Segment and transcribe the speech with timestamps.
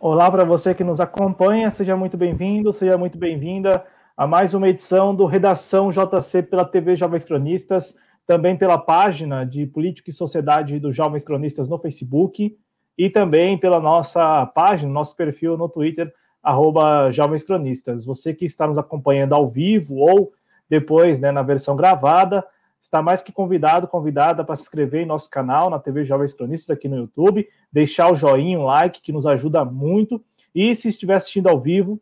[0.00, 3.84] Olá para você que nos acompanha, seja muito bem-vindo, seja muito bem-vinda
[4.16, 9.66] a mais uma edição do Redação JC pela TV Jovens Cronistas, também pela página de
[9.66, 12.56] Política e Sociedade dos Jovens Cronistas no Facebook
[12.96, 18.04] e também pela nossa página, nosso perfil no Twitter, arroba Jovens Cronistas.
[18.04, 20.32] Você que está nos acompanhando ao vivo ou
[20.70, 22.44] depois né, na versão gravada,
[22.82, 26.76] está mais que convidado, convidada para se inscrever em nosso canal na TV Jovens Cronistas
[26.76, 30.22] aqui no YouTube, deixar o joinha, um like, que nos ajuda muito.
[30.54, 32.00] E se estiver assistindo ao vivo,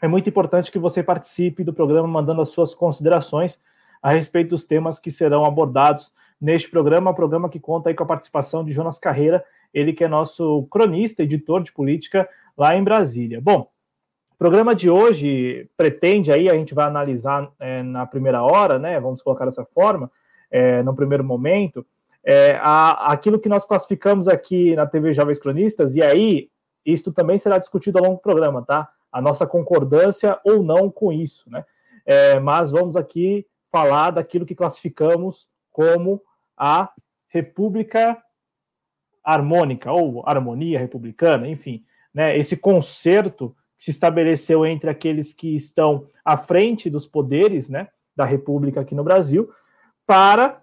[0.00, 3.58] é muito importante que você participe do programa mandando as suas considerações
[4.02, 8.06] a respeito dos temas que serão abordados neste programa, programa que conta aí com a
[8.06, 13.40] participação de Jonas Carreira, ele que é nosso cronista, editor de política lá em Brasília.
[13.40, 13.68] Bom,
[14.42, 18.98] programa de hoje pretende aí, a gente vai analisar é, na primeira hora, né?
[18.98, 20.10] Vamos colocar dessa forma,
[20.50, 21.86] é, no primeiro momento,
[22.24, 26.50] é, a, aquilo que nós classificamos aqui na TV Jovens Cronistas, e aí
[26.84, 28.88] isto também será discutido ao longo do programa, tá?
[29.12, 31.64] A nossa concordância ou não com isso, né?
[32.04, 36.20] É, mas vamos aqui falar daquilo que classificamos como
[36.56, 36.90] a
[37.28, 38.20] República
[39.22, 42.36] Harmônica, ou Harmonia Republicana, enfim, né?
[42.36, 48.80] Esse concerto se estabeleceu entre aqueles que estão à frente dos poderes né, da República
[48.80, 49.50] aqui no Brasil,
[50.06, 50.62] para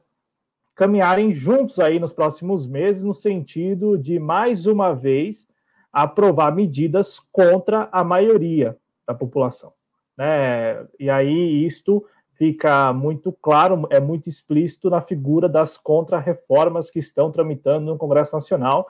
[0.74, 5.46] caminharem juntos aí nos próximos meses, no sentido de, mais uma vez,
[5.92, 9.74] aprovar medidas contra a maioria da população.
[10.18, 10.88] Né?
[10.98, 17.30] E aí isto fica muito claro, é muito explícito na figura das contra-reformas que estão
[17.30, 18.88] tramitando no Congresso Nacional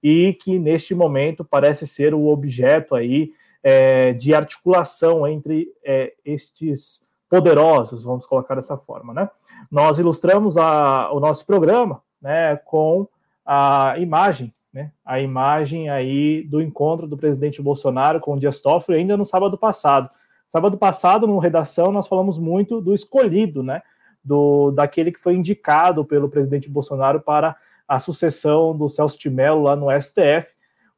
[0.00, 7.06] e que, neste momento, parece ser o objeto aí é, de articulação entre é, estes
[7.28, 9.28] poderosos, vamos colocar dessa forma, né?
[9.70, 13.08] Nós ilustramos a, o nosso programa, né, com
[13.46, 18.98] a imagem, né, a imagem aí do encontro do presidente Bolsonaro com o Dias Toffoli
[18.98, 20.10] ainda no sábado passado.
[20.46, 23.82] Sábado passado, no redação, nós falamos muito do escolhido, né,
[24.22, 27.56] do daquele que foi indicado pelo presidente Bolsonaro para
[27.88, 30.48] a sucessão do Celso de Mello lá no STF,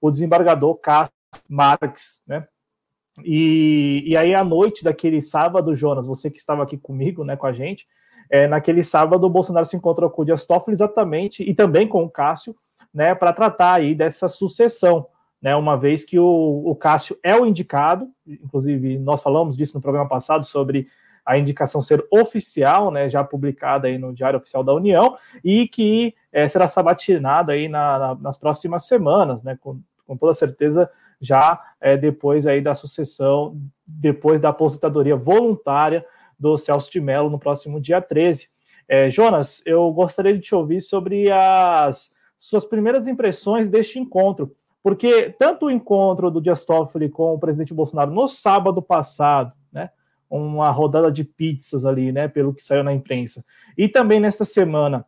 [0.01, 1.13] o desembargador Cássio
[1.49, 2.47] Marques, né?
[3.23, 7.47] E, e aí, à noite daquele sábado, Jonas, você que estava aqui comigo, né, com
[7.47, 7.87] a gente,
[8.31, 12.03] é, naquele sábado, o Bolsonaro se encontrou com o Dias Toffoli exatamente, e também com
[12.03, 12.57] o Cássio,
[12.93, 15.07] né, para tratar aí dessa sucessão,
[15.41, 19.83] né, uma vez que o, o Cássio é o indicado, inclusive nós falamos disso no
[19.83, 20.89] programa passado sobre
[21.25, 26.15] a indicação ser oficial, né, já publicada aí no Diário Oficial da União, e que
[26.33, 30.91] é, será sabatinada aí na, na, nas próximas semanas, né, com, com toda certeza
[31.25, 36.05] já é, depois aí da sucessão, depois da aposentadoria voluntária
[36.39, 38.49] do Celso de Mello no próximo dia 13.
[38.89, 45.35] É, Jonas, eu gostaria de te ouvir sobre as suas primeiras impressões deste encontro, porque
[45.39, 49.89] tanto o encontro do Dias Toffoli com o presidente Bolsonaro no sábado passado, né,
[50.29, 53.45] uma rodada de pizzas ali, né, pelo que saiu na imprensa,
[53.79, 55.07] e também nesta semana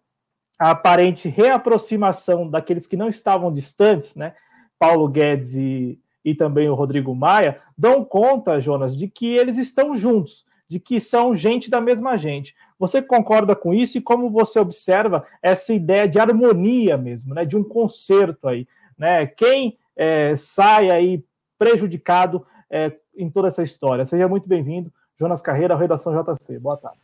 [0.59, 4.35] a aparente reaproximação daqueles que não estavam distantes, né,
[4.79, 9.95] Paulo Guedes e, e também o Rodrigo Maia, dão conta, Jonas, de que eles estão
[9.95, 12.53] juntos, de que são gente da mesma gente.
[12.81, 17.57] Você concorda com isso e como você observa essa ideia de harmonia mesmo, né, de
[17.57, 18.67] um concerto aí,
[18.99, 19.25] né?
[19.25, 21.25] Quem é, sai aí
[21.57, 24.05] prejudicado é, em toda essa história?
[24.05, 26.59] Seja muito bem-vindo, Jonas Carreira, Redação JC.
[26.59, 26.99] Boa tarde.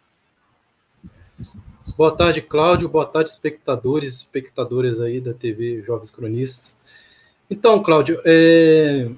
[1.97, 2.89] Boa tarde, Cláudio.
[2.89, 6.81] Boa tarde, espectadores, espectadoras aí da TV Jovens Cronistas.
[7.53, 9.11] Então, Cláudio, é,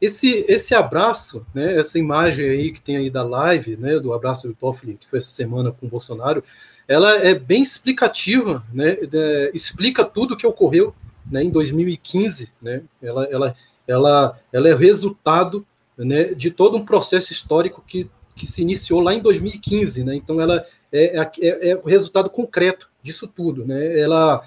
[0.00, 4.48] esse, esse abraço, né, essa imagem aí que tem aí da live, né, do abraço
[4.48, 6.42] do Toffoli, que foi essa semana com o Bolsonaro,
[6.88, 10.94] ela é bem explicativa, né, é, explica tudo o que ocorreu
[11.30, 13.54] né, em 2015, né, ela, ela,
[13.86, 15.66] ela, ela é resultado
[15.98, 20.40] né, de todo um processo histórico que, que se iniciou lá em 2015, né, então
[20.40, 24.42] ela é, é, é o resultado concreto disso tudo, né, ela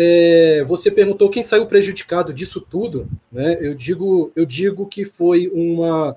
[0.00, 3.58] é, você perguntou quem saiu prejudicado disso tudo, né?
[3.60, 6.16] Eu digo, eu digo que foi uma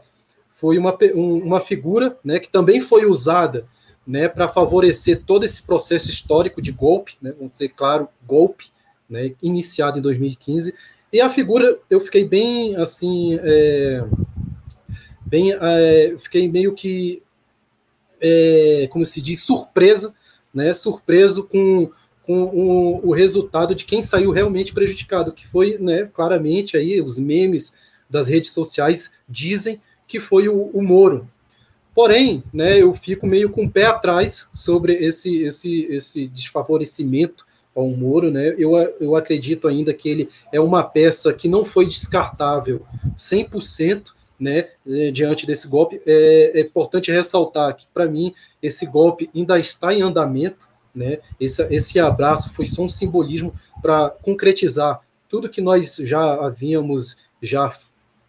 [0.54, 3.66] foi uma, uma figura, né, que também foi usada,
[4.06, 8.68] né, para favorecer todo esse processo histórico de golpe, né, vamos dizer claro, golpe,
[9.10, 10.72] né, iniciado em 2015.
[11.12, 14.06] E a figura, eu fiquei bem assim, é,
[15.26, 17.24] bem, é, fiquei meio que,
[18.22, 20.14] é, como se diz, surpresa,
[20.54, 21.90] né, surpreso com
[22.32, 27.76] o, o, resultado de quem saiu realmente prejudicado, que foi, né, claramente aí os memes
[28.10, 31.28] das redes sociais dizem que foi o, o Moro.
[31.94, 37.46] Porém, né, eu fico meio com o pé atrás sobre esse, esse, esse desfavorecimento
[37.76, 38.54] ao Moro, né?
[38.58, 42.86] Eu, eu acredito ainda que ele é uma peça que não foi descartável
[43.18, 44.12] 100%,
[44.42, 46.02] né, eh, diante desse golpe.
[46.06, 51.20] É, é importante ressaltar que, para mim, esse golpe ainda está em andamento, né?
[51.40, 57.74] Esse, esse abraço foi só um simbolismo para concretizar tudo que nós já havíamos já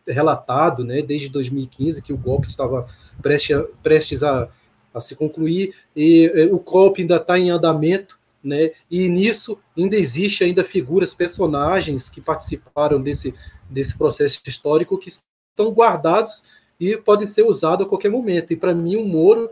[0.07, 2.89] relatado, né, desde 2015, que o golpe estava
[3.21, 4.49] prestes, prestes a,
[4.93, 9.97] a se concluir, e, e o golpe ainda está em andamento, né, e nisso ainda
[9.97, 13.35] existe ainda figuras, personagens que participaram desse,
[13.71, 16.45] desse processo histórico que estão guardados
[16.81, 18.53] e podem ser usados a qualquer momento.
[18.53, 19.51] E para mim, o Moro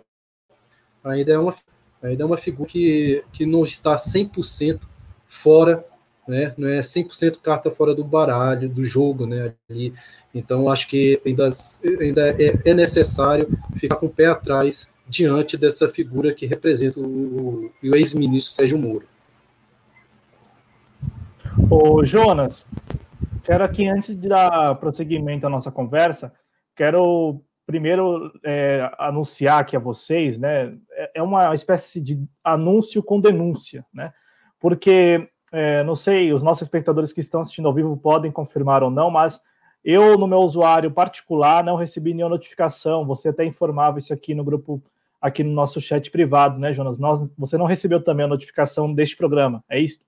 [1.04, 1.54] ainda é uma,
[2.02, 4.80] ainda é uma figura que, que não está 100%
[5.28, 5.84] fora,
[6.26, 6.54] né?
[6.56, 9.26] não é 100% carta fora do baralho, do jogo.
[9.26, 9.54] Né?
[10.34, 11.48] Então, acho que ainda,
[12.00, 17.70] ainda é, é necessário ficar com o pé atrás diante dessa figura que representa o,
[17.82, 19.04] o ex-ministro Sérgio Moro.
[21.68, 22.66] Ô, Jonas,
[23.42, 26.32] Quero aqui, antes de dar prosseguimento à nossa conversa,
[26.76, 30.76] quero primeiro é, anunciar aqui a vocês, né?
[30.90, 34.12] É, é uma espécie de anúncio com denúncia, né?
[34.58, 38.90] Porque, é, não sei, os nossos espectadores que estão assistindo ao vivo podem confirmar ou
[38.90, 39.40] não, mas
[39.84, 43.06] eu, no meu usuário particular, não recebi nenhuma notificação.
[43.06, 44.82] Você até informava isso aqui no grupo,
[45.20, 46.98] aqui no nosso chat privado, né, Jonas?
[46.98, 50.00] Nós, você não recebeu também a notificação deste programa, é isso?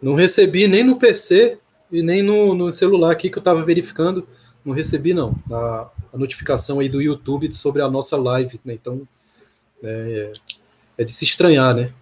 [0.00, 1.58] Não recebi nem no PC
[1.92, 4.26] e nem no, no celular aqui que eu estava verificando.
[4.66, 5.32] Não recebi, não.
[5.48, 8.60] A, a, notificação aí do YouTube sobre a nossa live.
[8.64, 8.74] Né?
[8.74, 9.06] Então,
[9.84, 10.32] é,
[10.98, 11.92] é de se estranhar, né?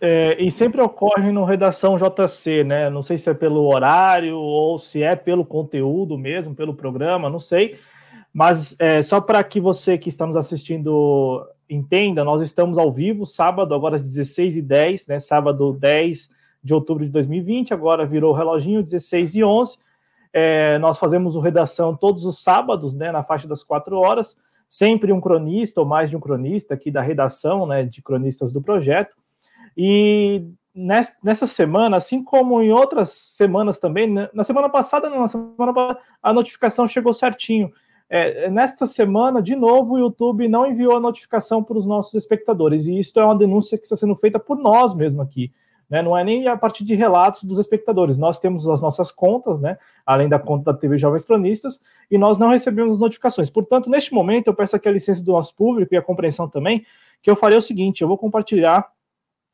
[0.00, 2.88] É, e sempre ocorre no Redação JC, né?
[2.88, 7.40] Não sei se é pelo horário ou se é pelo conteúdo mesmo, pelo programa, não
[7.40, 7.76] sei.
[8.32, 13.26] Mas é, só para que você que está nos assistindo entenda, nós estamos ao vivo,
[13.26, 15.18] sábado, agora às 16h10, né?
[15.18, 16.30] Sábado 10
[16.62, 19.85] de outubro de 2020, agora virou o reloginho 16 e 11.
[20.38, 24.36] É, nós fazemos o redação todos os sábados, né, na faixa das quatro horas,
[24.68, 28.60] sempre um cronista ou mais de um cronista aqui da redação, né, de cronistas do
[28.60, 29.16] projeto.
[29.74, 35.98] E nessa semana, assim como em outras semanas também, né, na semana passada, na semana
[36.22, 37.72] a notificação chegou certinho.
[38.06, 42.86] É, nesta semana, de novo, o YouTube não enviou a notificação para os nossos espectadores,
[42.86, 45.50] e isso é uma denúncia que está sendo feita por nós mesmo aqui.
[45.88, 46.02] Né?
[46.02, 48.16] Não é nem a partir de relatos dos espectadores.
[48.16, 49.78] Nós temos as nossas contas, né?
[50.04, 51.80] além da conta da TV Jovens Cronistas,
[52.10, 53.50] e nós não recebemos as notificações.
[53.50, 56.84] Portanto, neste momento, eu peço aqui a licença do nosso público e a compreensão também,
[57.22, 58.86] que eu farei o seguinte: eu vou compartilhar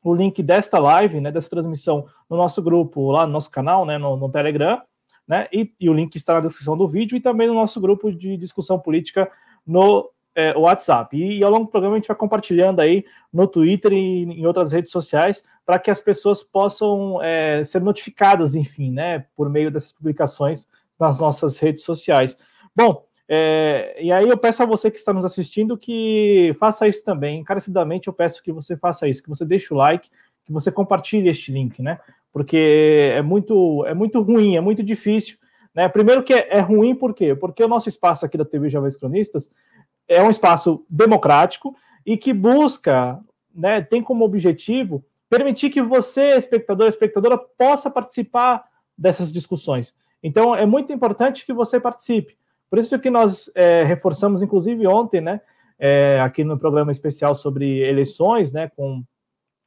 [0.03, 3.97] o link desta live, né, dessa transmissão, no nosso grupo, lá no nosso canal, né,
[3.97, 4.81] no, no Telegram,
[5.25, 8.11] né, e, e, o link está na descrição do vídeo e também no nosso grupo
[8.11, 9.31] de discussão política
[9.65, 11.15] no é, WhatsApp.
[11.15, 14.45] E, e, ao longo do programa a gente vai compartilhando aí no Twitter e em
[14.45, 19.71] outras redes sociais para que as pessoas possam é, ser notificadas, enfim, né, por meio
[19.71, 20.67] dessas publicações
[20.99, 22.37] nas nossas redes sociais.
[22.75, 27.03] Bom, é, e aí eu peço a você que está nos assistindo que faça isso
[27.03, 27.39] também.
[27.39, 30.09] Encarecidamente eu peço que você faça isso, que você deixe o like,
[30.45, 31.99] que você compartilhe este link, né?
[32.31, 35.37] Porque é muito, é muito ruim, é muito difícil.
[35.73, 35.87] Né?
[35.87, 37.33] Primeiro que é, é ruim, por quê?
[37.33, 39.49] Porque o nosso espaço aqui da TV Jovens Cronistas
[40.07, 43.19] é um espaço democrático e que busca,
[43.53, 48.63] né, tem como objetivo permitir que você, espectador, espectadora, possa participar
[48.97, 49.93] dessas discussões.
[50.21, 52.37] Então, é muito importante que você participe.
[52.69, 55.41] Por isso que nós é, reforçamos, inclusive ontem, né,
[55.79, 59.03] é, aqui no programa especial sobre eleições, né, com,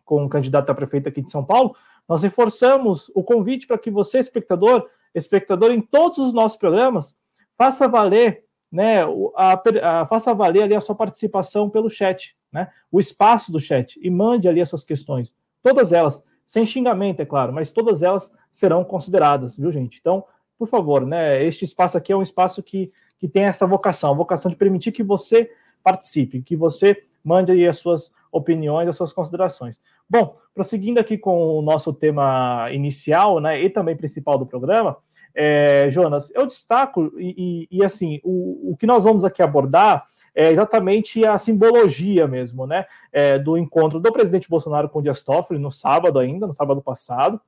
[0.05, 1.77] com o candidato a prefeito aqui de São Paulo,
[2.09, 7.15] nós reforçamos o convite para que você, espectador, espectador, em todos os nossos programas,
[7.59, 9.03] faça valer, né,
[9.37, 13.99] a, a, faça valer ali a sua participação pelo chat, né, o espaço do chat,
[14.03, 15.35] e mande ali as suas questões.
[15.63, 19.99] Todas elas, sem xingamento, é claro, mas todas elas serão consideradas, viu, gente?
[20.01, 20.25] Então,
[20.59, 21.45] por favor, né?
[21.45, 24.93] Este espaço aqui é um espaço que, que tem essa vocação, a vocação de permitir
[24.93, 25.51] que você
[25.83, 29.79] participe, que você mande aí as suas opiniões, as suas considerações.
[30.09, 34.97] Bom, prosseguindo aqui com o nosso tema inicial, né, e também principal do programa,
[35.37, 40.07] é, Jonas, eu destaco, e, e, e assim, o, o que nós vamos aqui abordar
[40.35, 45.23] é exatamente a simbologia mesmo, né, é, do encontro do presidente Bolsonaro com o Dias
[45.23, 47.41] Toffoli no sábado ainda, no sábado passado,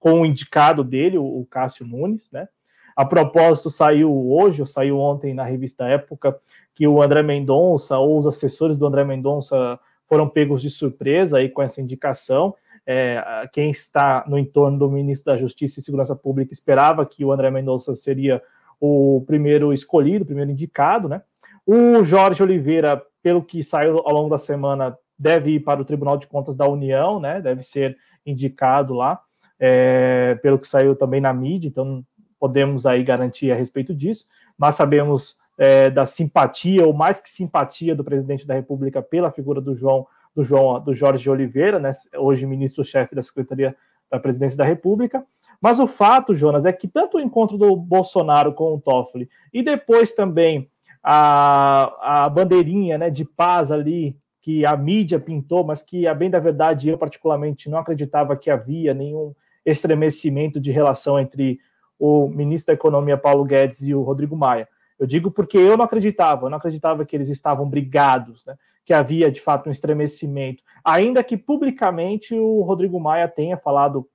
[0.00, 2.48] com o indicado dele, o, Cássio Nunes, né.
[2.94, 6.38] A propósito, saiu hoje, ou saiu ontem na revista Época,
[6.74, 11.48] que o André Mendonça, ou os assessores do André Mendonça, foram pegos de surpresa aí
[11.48, 12.54] com essa indicação.
[12.86, 17.32] É, quem está no entorno do ministro da Justiça e Segurança Pública esperava que o
[17.32, 18.42] André Mendonça seria
[18.80, 21.22] o primeiro escolhido, o primeiro indicado, né?
[21.64, 26.16] O Jorge Oliveira, pelo que saiu ao longo da semana, deve ir para o Tribunal
[26.16, 27.40] de Contas da União, né?
[27.40, 27.96] Deve ser
[28.26, 29.20] indicado lá,
[29.58, 32.04] é, pelo que saiu também na mídia, então
[32.38, 34.26] podemos aí garantir a respeito disso,
[34.58, 39.60] mas sabemos é, da simpatia, ou mais que simpatia, do presidente da República pela figura
[39.60, 43.76] do João, do João, do Jorge Oliveira, né, hoje ministro-chefe da Secretaria
[44.10, 45.24] da Presidência da República.
[45.60, 49.62] Mas o fato, Jonas, é que tanto o encontro do Bolsonaro com o Toffoli e
[49.62, 50.68] depois também
[51.02, 56.28] a, a bandeirinha né, de paz ali que a mídia pintou, mas que, a bem
[56.28, 59.32] da verdade, eu particularmente não acreditava que havia nenhum
[59.64, 61.60] estremecimento de relação entre
[61.96, 64.68] o ministro da Economia Paulo Guedes e o Rodrigo Maia.
[64.98, 68.56] Eu digo porque eu não acreditava, eu não acreditava que eles estavam brigados, né?
[68.84, 74.08] Que havia de fato um estremecimento, ainda que publicamente o Rodrigo Maia tenha falado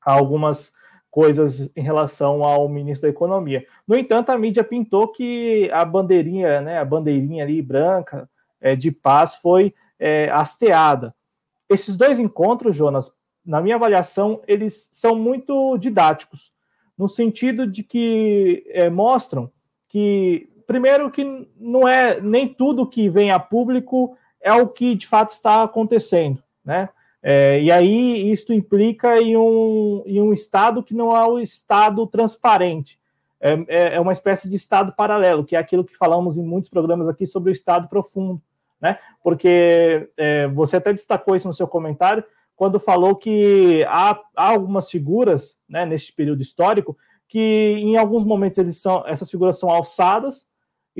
[0.00, 0.72] algumas
[1.10, 3.66] coisas em relação ao ministro da Economia.
[3.86, 8.28] No entanto, a mídia pintou que a bandeirinha, né, a bandeirinha ali branca
[8.60, 11.14] é, de paz foi é, hasteada.
[11.68, 13.12] Esses dois encontros, Jonas,
[13.44, 16.52] na minha avaliação, eles são muito didáticos
[16.96, 19.50] no sentido de que é, mostram
[19.88, 25.06] que, primeiro, que não é nem tudo que vem a público é o que de
[25.06, 26.90] fato está acontecendo, né?
[27.22, 32.06] É, e aí isto implica em um, em um Estado que não é o Estado
[32.06, 33.00] transparente,
[33.40, 36.70] é, é, é uma espécie de Estado paralelo, que é aquilo que falamos em muitos
[36.70, 38.40] programas aqui sobre o Estado profundo,
[38.78, 38.98] né?
[39.22, 42.22] Porque é, você até destacou isso no seu comentário,
[42.54, 46.96] quando falou que há, há algumas figuras, né, neste período histórico,
[47.26, 47.38] que
[47.78, 50.48] em alguns momentos eles são, essas figuras são alçadas,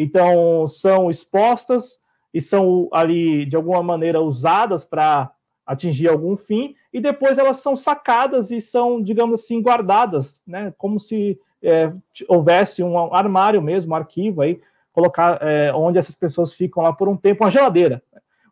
[0.00, 1.98] então são expostas
[2.32, 5.32] e são ali de alguma maneira usadas para
[5.66, 10.98] atingir algum fim, e depois elas são sacadas e são, digamos assim, guardadas, né, como
[10.98, 11.92] se é,
[12.26, 14.60] houvesse um armário mesmo, um arquivo aí,
[14.92, 18.02] colocar é, onde essas pessoas ficam lá por um tempo, uma geladeira,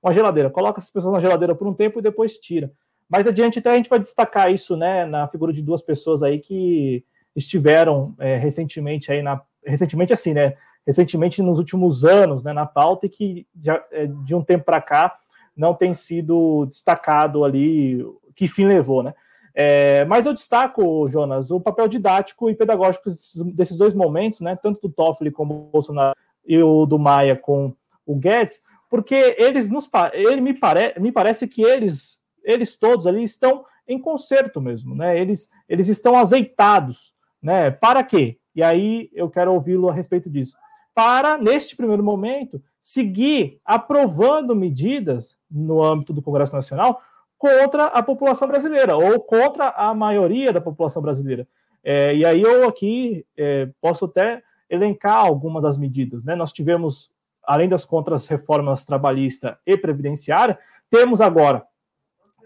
[0.03, 2.71] uma geladeira, coloca essas pessoas na geladeira por um tempo e depois tira.
[3.09, 6.39] Mais adiante, até a gente vai destacar isso, né, na figura de duas pessoas aí
[6.39, 7.05] que
[7.37, 9.41] estiveram é, recentemente aí na.
[9.65, 10.55] Recentemente, assim, né?
[10.87, 14.81] Recentemente, nos últimos anos, né, na pauta, e que de, é, de um tempo para
[14.81, 15.19] cá
[15.57, 19.15] não tem sido destacado ali que fim levou, né?
[19.55, 23.09] É, mas eu destaco, Jonas, o papel didático e pedagógico
[23.55, 24.55] desses dois momentos, né?
[24.55, 26.15] Tanto do Toffoli como do Bolsonaro
[26.47, 27.75] e o do Maia com
[28.05, 33.25] o Guedes, porque eles nos ele me, pare, me parece que eles eles todos ali
[33.25, 35.19] estão em conserto mesmo, né?
[35.19, 37.13] Eles, eles estão azeitados,
[37.43, 37.71] né?
[37.71, 38.39] Para quê?
[38.55, 40.57] E aí eu quero ouvi-lo a respeito disso.
[40.97, 47.03] Para, neste primeiro momento, seguir aprovando medidas no âmbito do Congresso Nacional
[47.37, 51.47] contra a população brasileira, ou contra a maioria da população brasileira.
[51.85, 56.25] É, e aí eu aqui é, posso até elencar algumas das medidas.
[56.25, 56.35] Né?
[56.35, 57.11] Nós tivemos,
[57.45, 60.59] além das contras-reformas trabalhista e previdenciária,
[60.91, 61.63] temos agora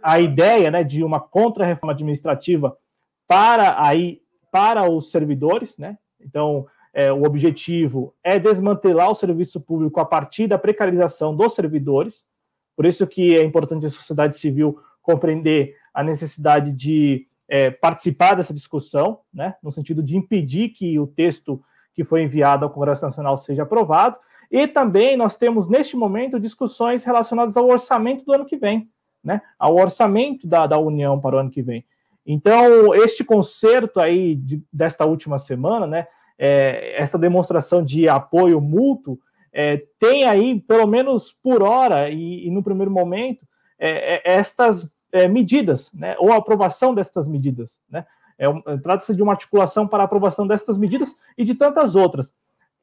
[0.02, 2.76] a ideia né, de uma contra-reforma administrativa
[3.28, 5.96] para, aí, para os servidores, né?
[6.20, 12.24] Então, é, o objetivo é desmantelar o serviço público a partir da precarização dos servidores.
[12.76, 18.54] Por isso que é importante a sociedade civil compreender a necessidade de é, participar dessa
[18.54, 21.62] discussão, né, no sentido de impedir que o texto
[21.94, 24.18] que foi enviado ao Congresso Nacional seja aprovado.
[24.50, 28.88] E também nós temos, neste momento, discussões relacionadas ao orçamento do ano que vem
[29.22, 31.84] né, ao orçamento da, da União para o ano que vem.
[32.26, 36.06] Então, este concerto aí de, desta última semana, né,
[36.42, 39.18] é, essa demonstração de apoio mútuo,
[39.52, 43.46] é, tem aí, pelo menos por hora e, e no primeiro momento,
[43.78, 47.78] é, é estas é, medidas, né, ou a aprovação destas medidas.
[47.90, 48.06] Né,
[48.82, 52.32] Trata-se de uma articulação para a aprovação destas medidas e de tantas outras.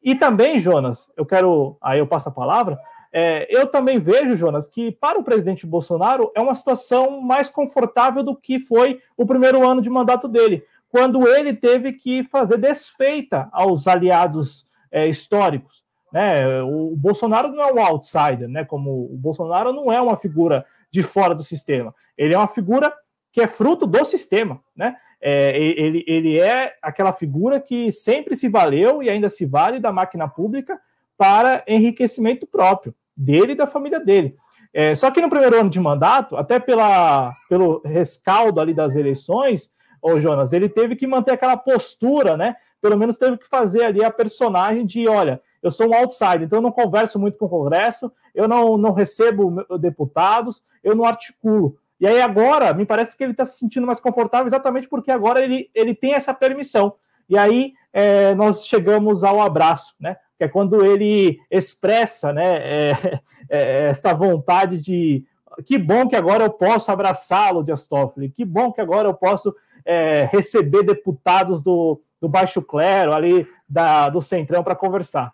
[0.03, 2.79] E também, Jonas, eu quero, aí eu passo a palavra,
[3.11, 8.21] é, eu também vejo, Jonas, que para o presidente Bolsonaro é uma situação mais confortável
[8.21, 13.49] do que foi o primeiro ano de mandato dele, quando ele teve que fazer desfeita
[13.51, 15.83] aos aliados é, históricos.
[16.11, 16.61] Né?
[16.63, 18.63] O, Bolsonaro não é um outsider, né?
[18.63, 22.93] como o Bolsonaro não é uma figura de fora do sistema, ele é uma figura
[23.31, 24.61] que é fruto do sistema.
[24.75, 24.95] Né?
[25.21, 29.91] É, ele, ele é aquela figura que sempre se valeu e ainda se vale da
[29.91, 30.79] máquina pública
[31.17, 34.35] para enriquecimento próprio, dele e da família dele.
[34.73, 39.71] É, só que no primeiro ano de mandato, até pela, pelo rescaldo ali das eleições,
[40.13, 42.55] o Jonas, ele teve que manter aquela postura, né?
[42.81, 46.59] Pelo menos teve que fazer ali a personagem de, olha, eu sou um outsider, então
[46.59, 51.77] eu não converso muito com o Congresso, eu não, não recebo deputados, eu não articulo.
[51.99, 55.41] E aí agora, me parece que ele está se sentindo mais confortável exatamente porque agora
[55.43, 56.93] ele, ele tem essa permissão.
[57.27, 60.15] E aí é, nós chegamos ao abraço, né?
[60.37, 65.25] que é quando ele expressa né, é, é, esta vontade de
[65.65, 69.55] que bom que agora eu posso abraçá-lo, Dias Toffoli, que bom que agora eu posso
[69.87, 75.33] é, receber deputados do, do Baixo Clero, ali da, do Centrão, para conversar.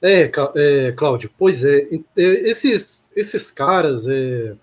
[0.00, 4.54] É, é, Cláudio, pois é, é, esses, esses caras, é,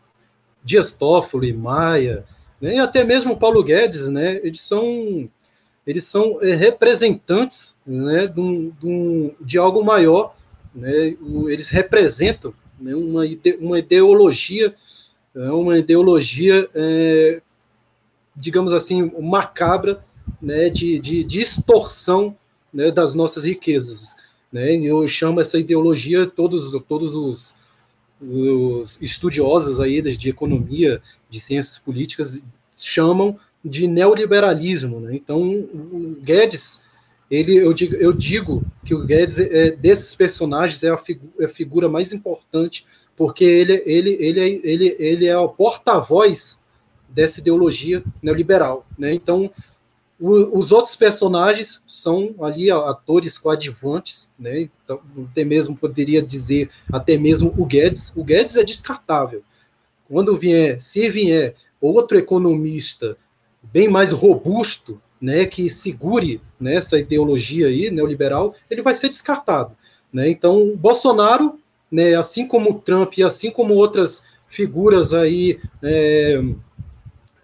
[0.63, 2.25] Dias Toffoli, Maia,
[2.59, 5.29] né, e até mesmo Paulo Guedes, né, eles são,
[5.85, 10.35] eles são é, representantes né, de, um, de, algo maior,
[10.73, 11.15] né,
[11.47, 14.73] eles representam né, uma, ide, uma ideologia,
[15.35, 17.41] é, uma ideologia, é,
[18.35, 20.03] digamos assim, macabra,
[20.41, 22.35] né, de, de, de extorsão
[22.73, 24.15] né, das nossas riquezas.
[24.51, 24.75] Né?
[24.75, 27.57] Eu chamo essa ideologia, todos, todos os,
[28.21, 32.41] os estudiosos aí de economia, de ciências políticas,
[32.75, 34.99] chamam de neoliberalismo.
[34.99, 35.15] Né?
[35.15, 36.85] Então, o Guedes,
[37.29, 41.45] ele, eu, digo, eu digo que o Guedes, é, desses personagens, é a, figu é
[41.45, 42.85] a figura mais importante,
[43.15, 46.63] porque ele, ele, ele, é, ele, ele é o porta-voz
[47.07, 48.85] dessa ideologia neoliberal.
[48.97, 49.13] Né?
[49.13, 49.49] Então,
[50.19, 54.69] o, os outros personagens são ali atores coadjuvantes, né?
[54.83, 54.99] Então,
[55.31, 58.13] até mesmo poderia dizer até mesmo o Guedes.
[58.15, 59.43] O Guedes é descartável.
[60.07, 63.17] Quando vier, se vier outro economista
[63.61, 69.75] bem mais robusto, né, que segure nessa ideologia aí neoliberal, ele vai ser descartado,
[70.13, 70.29] né?
[70.29, 71.59] Então, Bolsonaro,
[71.91, 76.41] né, assim como o Trump e assim como outras figuras aí é,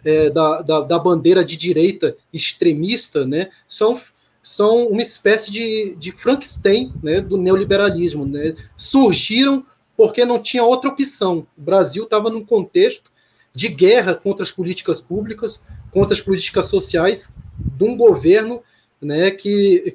[0.05, 3.99] é, da, da, da, bandeira de direita extremista, né, são,
[4.41, 8.25] são uma espécie de, de Frankenstein né, do neoliberalismo.
[8.25, 11.45] Né, surgiram porque não tinha outra opção.
[11.57, 13.11] O Brasil estava num contexto
[13.53, 18.63] de guerra contra as políticas públicas, contra as políticas sociais de um governo
[19.01, 19.93] né, que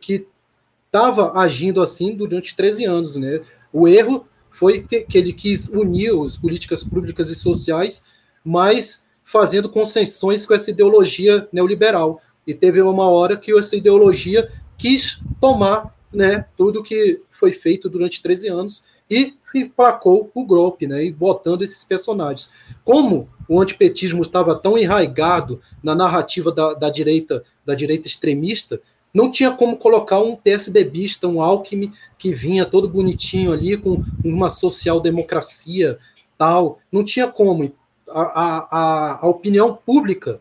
[0.84, 3.16] estava agindo assim durante 13 anos.
[3.16, 3.40] Né.
[3.72, 8.06] O erro foi que, ele quis unir as políticas públicas e sociais,
[8.42, 12.22] mas fazendo concessões com essa ideologia neoliberal.
[12.46, 18.22] E teve uma hora que essa ideologia quis tomar né, tudo que foi feito durante
[18.22, 19.34] 13 anos e
[19.76, 22.50] placou o golpe, né, e botando esses personagens.
[22.82, 28.80] Como o antipetismo estava tão enraigado na narrativa da, da direita da direita extremista,
[29.16, 34.50] não tinha como colocar um PSDBista, um Alckmin, que vinha todo bonitinho ali com uma
[34.50, 35.98] social-democracia
[36.36, 36.80] tal.
[36.92, 37.72] Não tinha como
[38.10, 40.38] a, a, a opinião pública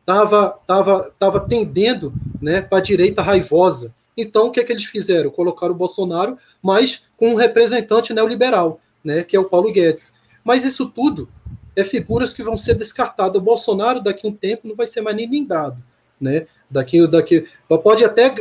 [0.00, 3.94] estava tava, tava tendendo né, para a direita raivosa.
[4.14, 5.30] Então, o que, é que eles fizeram?
[5.30, 10.16] Colocaram o Bolsonaro, mas com um representante neoliberal, né, que é o Paulo Guedes.
[10.44, 11.30] Mas isso tudo
[11.74, 13.40] é figuras que vão ser descartadas.
[13.40, 15.82] O Bolsonaro, daqui a um tempo, não vai ser mais nem lembrado.
[16.20, 16.46] Né?
[16.70, 17.46] Daqui, daqui,
[17.82, 18.34] pode até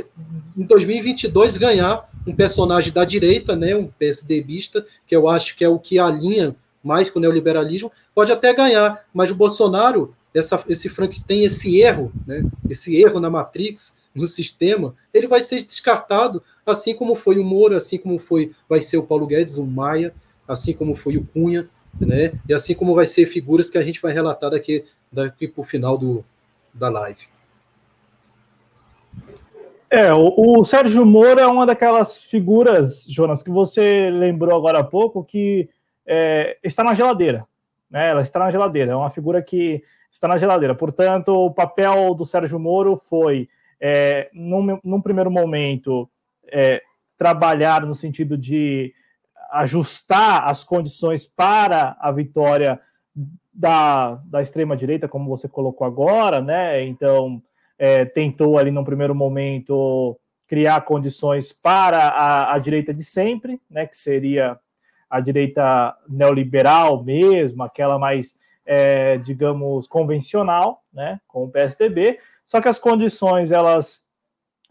[0.57, 5.69] em 2022 ganhar um personagem da direita, né, um PSDBista, que eu acho que é
[5.69, 10.89] o que alinha mais com o neoliberalismo, pode até ganhar, mas o Bolsonaro, essa, esse
[10.89, 16.93] Frankenstein, esse erro, né, esse erro na Matrix, no sistema, ele vai ser descartado, assim
[16.93, 20.13] como foi o Moro, assim como foi, vai ser o Paulo Guedes, o Maia,
[20.47, 24.01] assim como foi o Cunha, né, e assim como vai ser figuras que a gente
[24.01, 26.25] vai relatar daqui, daqui para o final do,
[26.73, 27.36] da live.
[29.89, 34.83] É, o, o, Sérgio Moro é uma daquelas figuras, Jonas, que você lembrou agora há
[34.83, 35.69] pouco, que
[36.05, 37.47] é, está na geladeira.
[37.89, 38.09] Né?
[38.09, 40.75] Ela está na geladeira, é uma figura que está na geladeira.
[40.75, 43.47] Portanto, o papel do Sérgio Moro foi,
[43.79, 46.09] é, num, num, primeiro momento,
[46.51, 46.81] é,
[47.17, 48.93] trabalhar no sentido de
[49.51, 52.79] ajustar as condições para a vitória
[53.53, 56.83] da, da extrema-direita, como você colocou agora, né?
[56.85, 57.41] Então,
[57.77, 63.85] é, tentou ali, num primeiro momento, criar condições para a, a direita de sempre, né?
[63.85, 64.59] Que seria
[65.09, 72.67] a direita neoliberal mesmo, aquela mais, é, digamos, convencional, né, com o PSDB, só que
[72.67, 74.05] as condições elas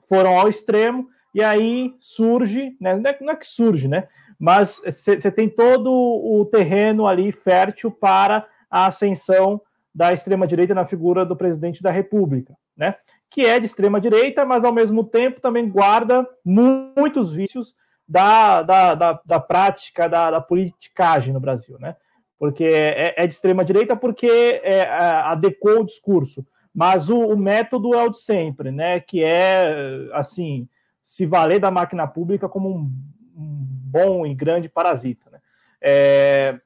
[0.08, 4.82] foram ao extremo e aí surge, né, não, é, não é que surge, né, mas
[4.84, 9.60] você tem todo o terreno ali fértil para a ascensão
[9.94, 12.96] da extrema-direita na figura do presidente da República, né,
[13.30, 17.74] que é de extrema-direita, mas ao mesmo tempo também guarda muitos vícios
[18.08, 21.96] da, da, da, da prática da, da, politicagem no Brasil, né?
[22.38, 27.94] Porque é, é de extrema direita porque é, adequou o discurso, mas o, o, método
[27.94, 29.00] é o de sempre, né?
[29.00, 30.68] Que é assim
[31.02, 32.90] se valer da máquina pública como um,
[33.36, 35.38] um bom e grande parasita, né?
[35.80, 36.60] É,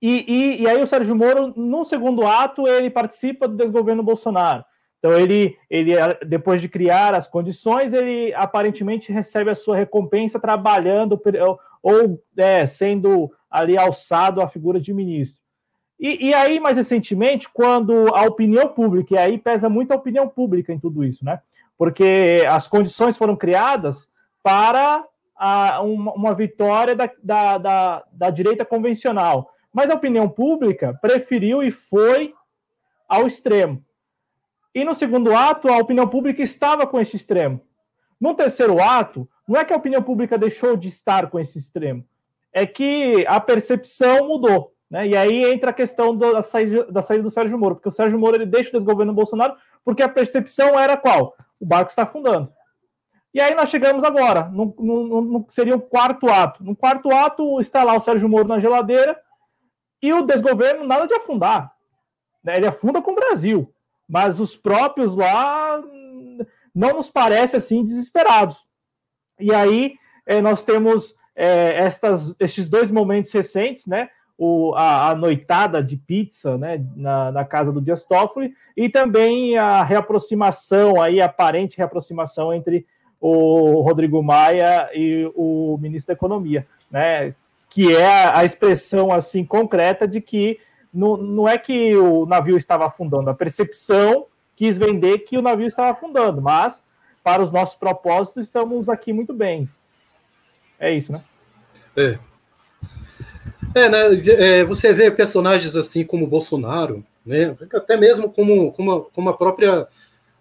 [0.00, 4.64] e, e, e, aí o Sérgio Moro, no segundo ato, ele participa do desgoverno Bolsonaro.
[5.02, 11.20] Então ele, ele depois de criar as condições, ele aparentemente recebe a sua recompensa trabalhando
[11.82, 15.42] ou é, sendo ali alçado à figura de ministro.
[15.98, 20.28] E, e, aí, mais recentemente, quando a opinião pública, e aí pesa muito a opinião
[20.28, 21.40] pública em tudo isso, né?
[21.76, 24.08] Porque as condições foram criadas
[24.40, 25.04] para
[25.36, 29.52] a, uma, uma, vitória da, da, da, da direita convencional.
[29.72, 32.34] Mas a opinião pública preferiu e foi
[33.08, 33.82] ao extremo.
[34.74, 37.60] E no segundo ato, a opinião pública estava com esse extremo.
[38.20, 42.04] No terceiro ato, não é que a opinião pública deixou de estar com esse extremo,
[42.52, 44.72] é que a percepção mudou.
[44.90, 45.08] Né?
[45.08, 48.18] E aí entra a questão da saída, da saída do Sérgio Moro, porque o Sérgio
[48.18, 51.34] Moro ele deixa o desgoverno Bolsonaro porque a percepção era qual?
[51.58, 52.52] O barco está afundando.
[53.34, 56.62] E aí nós chegamos agora, no, no, seria o quarto ato.
[56.62, 59.18] No quarto ato está lá o Sérgio Moro na geladeira
[60.02, 61.72] e o desgoverno nada de afundar.
[62.44, 62.56] Né?
[62.56, 63.72] Ele afunda com o Brasil,
[64.12, 65.82] mas os próprios lá
[66.74, 68.66] não nos parece assim desesperados.
[69.40, 69.94] E aí
[70.26, 74.10] eh, nós temos eh, estas, estes dois momentos recentes, né?
[74.36, 79.56] o, a, a, noitada de pizza né, na, na, casa do Dias Toffoli e também
[79.56, 82.86] a reaproximação, aí, a aparente reaproximação entre
[83.18, 87.34] o Rodrigo Maia e o ministro da Economia, né,
[87.70, 90.58] que é a expressão assim concreta de que
[90.92, 95.66] não, não é que o navio estava afundando, a percepção quis vender que o navio
[95.66, 96.84] estava afundando, mas
[97.22, 99.68] para os nossos propósitos estamos aqui muito bem.
[100.78, 101.22] É isso, né?
[101.96, 102.18] É,
[103.74, 103.98] é, né?
[104.38, 107.56] É, você vê personagens assim como Bolsonaro, né?
[107.74, 109.86] Até mesmo como, como, a, como a própria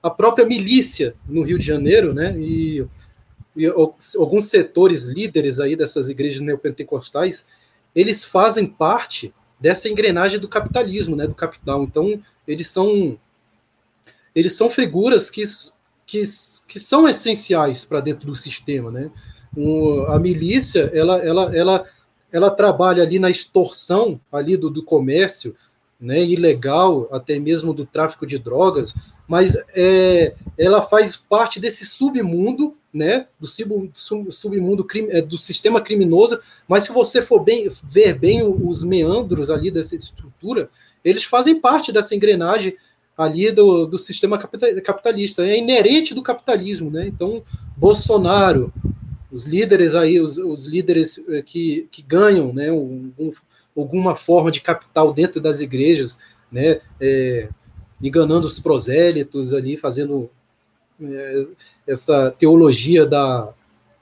[0.04, 2.36] a própria milícia no Rio de Janeiro, né?
[2.38, 2.86] E,
[3.56, 7.48] e alguns setores líderes aí dessas igrejas neopentecostais,
[7.94, 11.28] eles fazem parte dessa engrenagem do capitalismo, né?
[11.28, 11.84] Do capital.
[11.84, 13.18] Então, eles são
[14.34, 15.44] eles são figuras que,
[16.06, 16.24] que,
[16.68, 19.12] que são essenciais para dentro do sistema, né?
[20.08, 21.86] A milícia, ela, ela, ela
[22.32, 25.56] ela trabalha ali na extorsão ali do, do comércio,
[26.02, 28.96] né, ilegal, até mesmo do tráfico de drogas,
[29.28, 33.92] mas é, ela faz parte desse submundo, né, do sub,
[34.30, 39.70] submundo é, do sistema criminoso, mas se você for bem ver bem os meandros ali
[39.70, 40.70] dessa estrutura,
[41.06, 42.76] eles fazem parte dessa engrenagem
[43.18, 47.08] ali do, do sistema capitalista, é inerente do capitalismo, né?
[47.08, 47.44] Então,
[47.78, 48.74] Bolsonaro,
[49.32, 53.32] os líderes aí, os, os líderes eh, que, que ganham né, um, um,
[53.78, 57.50] alguma forma de capital dentro das igrejas, né, é,
[58.02, 60.30] enganando os prosélitos ali, fazendo
[61.02, 61.46] é,
[61.88, 63.54] essa teologia da,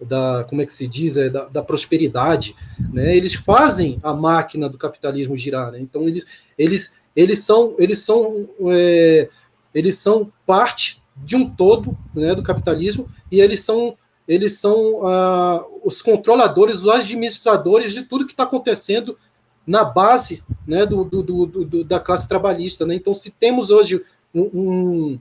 [0.01, 2.55] da, como é que se diz, é, da, da, prosperidade,
[2.91, 6.25] né, eles fazem a máquina do capitalismo girar, né, então eles,
[6.58, 9.29] eles, eles são, eles são, é,
[9.73, 13.95] eles são parte de um todo, né, do capitalismo, e eles são
[14.29, 19.17] eles são ah, os controladores, os administradores de tudo que está acontecendo
[19.65, 22.86] na base né, do, do, do, do, da classe trabalhista.
[22.86, 22.95] Né?
[22.95, 25.19] Então, se temos hoje um,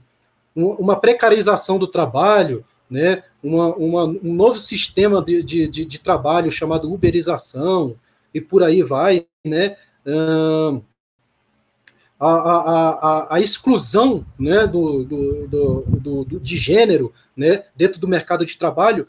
[0.55, 5.99] um, uma precarização do trabalho, né, uma, uma, um novo sistema de, de, de, de,
[5.99, 7.95] trabalho chamado uberização,
[8.33, 9.75] e por aí vai, né,
[12.19, 18.07] a, a, a, a, exclusão né, do, do, do, do, de gênero né, dentro do
[18.07, 19.07] mercado de trabalho,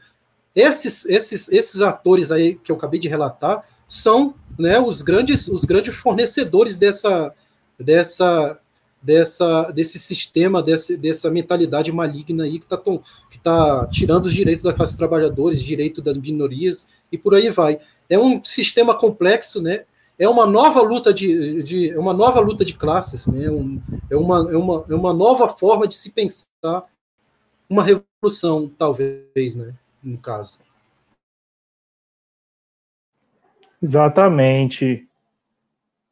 [0.54, 5.64] esses, esses, esses atores aí que eu acabei de relatar são né, os, grandes, os
[5.64, 7.34] grandes fornecedores dessa,
[7.78, 8.58] dessa,
[9.02, 12.78] dessa, desse sistema, desse, dessa mentalidade maligna aí que está
[13.30, 17.80] que tá tirando os direitos da classe trabalhadores, direito das minorias e por aí vai.
[18.08, 19.84] É um sistema complexo, né?
[20.20, 23.50] é uma nova luta de, de é uma nova luta de classes, né?
[23.50, 26.84] Um, é, uma, é, uma, é uma nova forma de se pensar
[27.66, 29.74] uma revolução, talvez, né?
[30.02, 30.58] No caso.
[33.82, 35.06] Exatamente.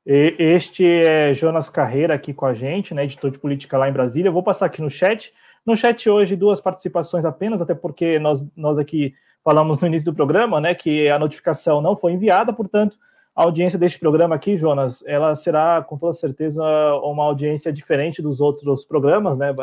[0.07, 4.28] Este é Jonas Carreira aqui com a gente, né, editor de política lá em Brasília.
[4.28, 5.35] Eu vou passar aqui no chat.
[5.66, 10.14] No chat hoje, duas participações apenas, até porque nós, nós aqui falamos no início do
[10.14, 12.96] programa, né, que a notificação não foi enviada, portanto,
[13.37, 16.64] a audiência deste programa aqui, Jonas, ela será com toda certeza
[17.04, 19.54] uma audiência diferente dos outros programas, né?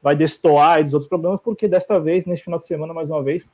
[0.00, 3.48] Vai destoar dos outros programas, porque desta vez, neste final de semana, mais uma vez,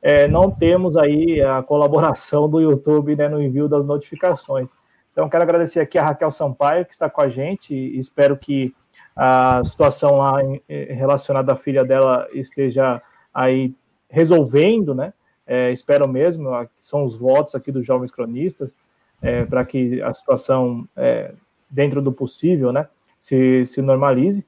[0.00, 4.70] é, não temos aí a colaboração do YouTube né, no envio das notificações.
[5.12, 8.74] Então, quero agradecer aqui a Raquel Sampaio, que está com a gente, espero que
[9.16, 10.36] a situação lá
[10.68, 13.02] relacionada à filha dela esteja
[13.34, 13.74] aí
[14.08, 15.12] resolvendo, né?
[15.44, 18.76] É, espero mesmo, são os votos aqui dos jovens cronistas,
[19.20, 21.32] é, para que a situação, é,
[21.68, 22.86] dentro do possível, né,
[23.18, 24.46] se, se normalize.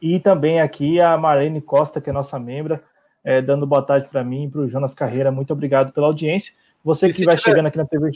[0.00, 2.82] e também aqui a Marlene Costa, que é nossa membra,
[3.26, 5.32] é, dando boa tarde para mim e para o Jonas Carreira.
[5.32, 6.54] Muito obrigado pela audiência.
[6.84, 8.12] Você que vai tiver, chegando aqui na TV.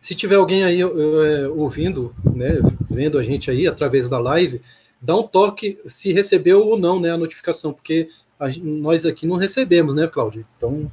[0.00, 4.62] Se tiver alguém aí é, ouvindo, né, vendo a gente aí através da live,
[5.02, 8.08] dá um toque se recebeu ou não né, a notificação, porque
[8.38, 10.46] a, nós aqui não recebemos, né, Cláudio?
[10.56, 10.88] Então,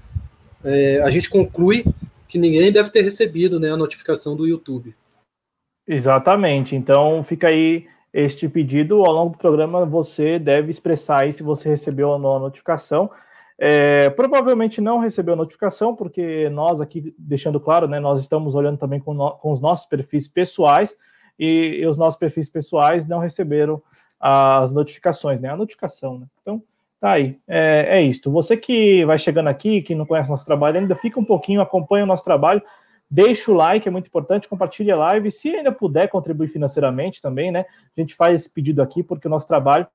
[0.64, 1.86] é, a gente conclui
[2.28, 4.96] que ninguém deve ter recebido né, a notificação do YouTube.
[5.88, 6.76] Exatamente.
[6.76, 9.04] Então, fica aí este pedido.
[9.04, 13.10] Ao longo do programa, você deve expressar aí se você recebeu ou não a notificação.
[13.64, 19.00] É, provavelmente não recebeu notificação, porque nós aqui, deixando claro, né, nós estamos olhando também
[19.00, 20.98] com, no, com os nossos perfis pessoais
[21.38, 23.82] e, e, os nossos perfis pessoais não receberam
[24.20, 25.50] as notificações, né?
[25.50, 26.26] A notificação, né?
[26.42, 26.62] Então,
[27.00, 27.38] tá aí.
[27.48, 28.32] É, é isto.
[28.32, 32.04] Você que vai chegando aqui, que não conhece nosso trabalho ainda, fica um pouquinho, acompanha
[32.04, 32.62] o nosso trabalho,
[33.12, 37.52] deixa o like, é muito importante, compartilha a live, se ainda puder contribuir financeiramente também,
[37.52, 37.66] né?
[37.96, 39.86] A gente faz esse pedido aqui porque o nosso trabalho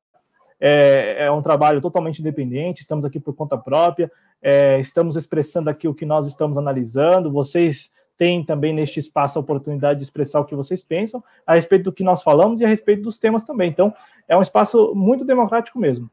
[0.60, 5.88] é, é um trabalho totalmente independente, estamos aqui por conta própria, é, estamos expressando aqui
[5.88, 10.44] o que nós estamos analisando, vocês têm também neste espaço a oportunidade de expressar o
[10.44, 13.70] que vocês pensam a respeito do que nós falamos e a respeito dos temas também.
[13.70, 13.94] Então,
[14.28, 16.10] é um espaço muito democrático mesmo.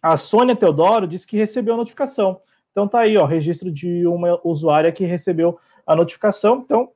[0.00, 2.40] A Sônia Teodoro disse que recebeu a notificação.
[2.72, 6.62] Então tá aí, ó, registro de uma usuária que recebeu a notificação.
[6.64, 6.90] Então,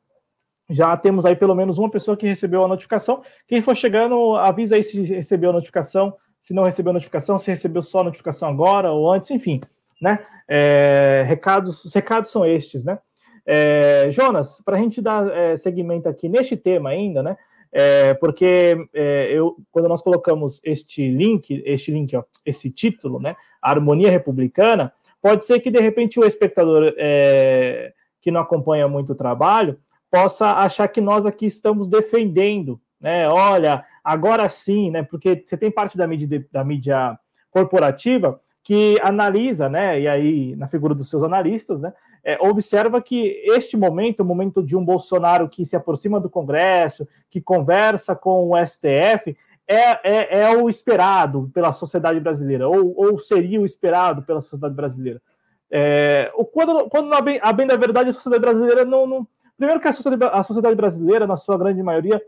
[0.68, 3.22] já temos aí pelo menos uma pessoa que recebeu a notificação.
[3.46, 6.14] Quem for chegando, avisa aí se recebeu a notificação
[6.46, 9.60] se não recebeu notificação, se recebeu só a notificação agora ou antes, enfim,
[10.00, 10.24] né?
[10.48, 13.00] É, recados, os recados são estes, né?
[13.44, 17.36] É, Jonas, para a gente dar é, segmento aqui neste tema ainda, né?
[17.72, 23.34] É, porque é, eu, quando nós colocamos este link, este link, ó, esse título, né?
[23.60, 27.92] A harmonia republicana, pode ser que de repente o espectador é,
[28.26, 29.78] que não acompanha muito o trabalho
[30.10, 33.28] possa achar que nós aqui estamos defendendo, né?
[33.28, 35.04] Olha, agora sim, né?
[35.04, 37.16] Porque você tem parte da mídia, da mídia
[37.52, 40.00] corporativa que analisa, né?
[40.00, 41.92] E aí, na figura dos seus analistas, né?
[42.24, 47.06] É, observa que este momento, o momento de um Bolsonaro que se aproxima do Congresso,
[47.30, 49.36] que conversa com o STF,
[49.68, 54.74] é, é, é o esperado pela sociedade brasileira, ou, ou seria o esperado pela sociedade
[54.74, 55.22] brasileira.
[55.70, 59.06] É, quando, quando a bem, a bem da verdade, a sociedade brasileira não.
[59.06, 59.26] não
[59.56, 62.20] primeiro que a sociedade, a sociedade brasileira, na sua grande maioria,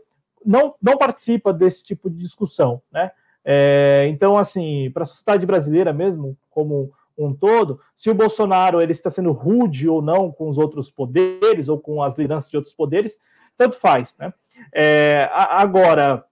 [0.45, 3.11] não, não participa desse tipo de discussão, né?
[3.43, 8.91] É, então, assim, para a sociedade brasileira mesmo, como um todo, se o Bolsonaro ele
[8.91, 12.73] está sendo rude ou não com os outros poderes ou com as lideranças de outros
[12.73, 13.17] poderes,
[13.57, 14.33] tanto faz, né?
[14.73, 16.23] É, agora,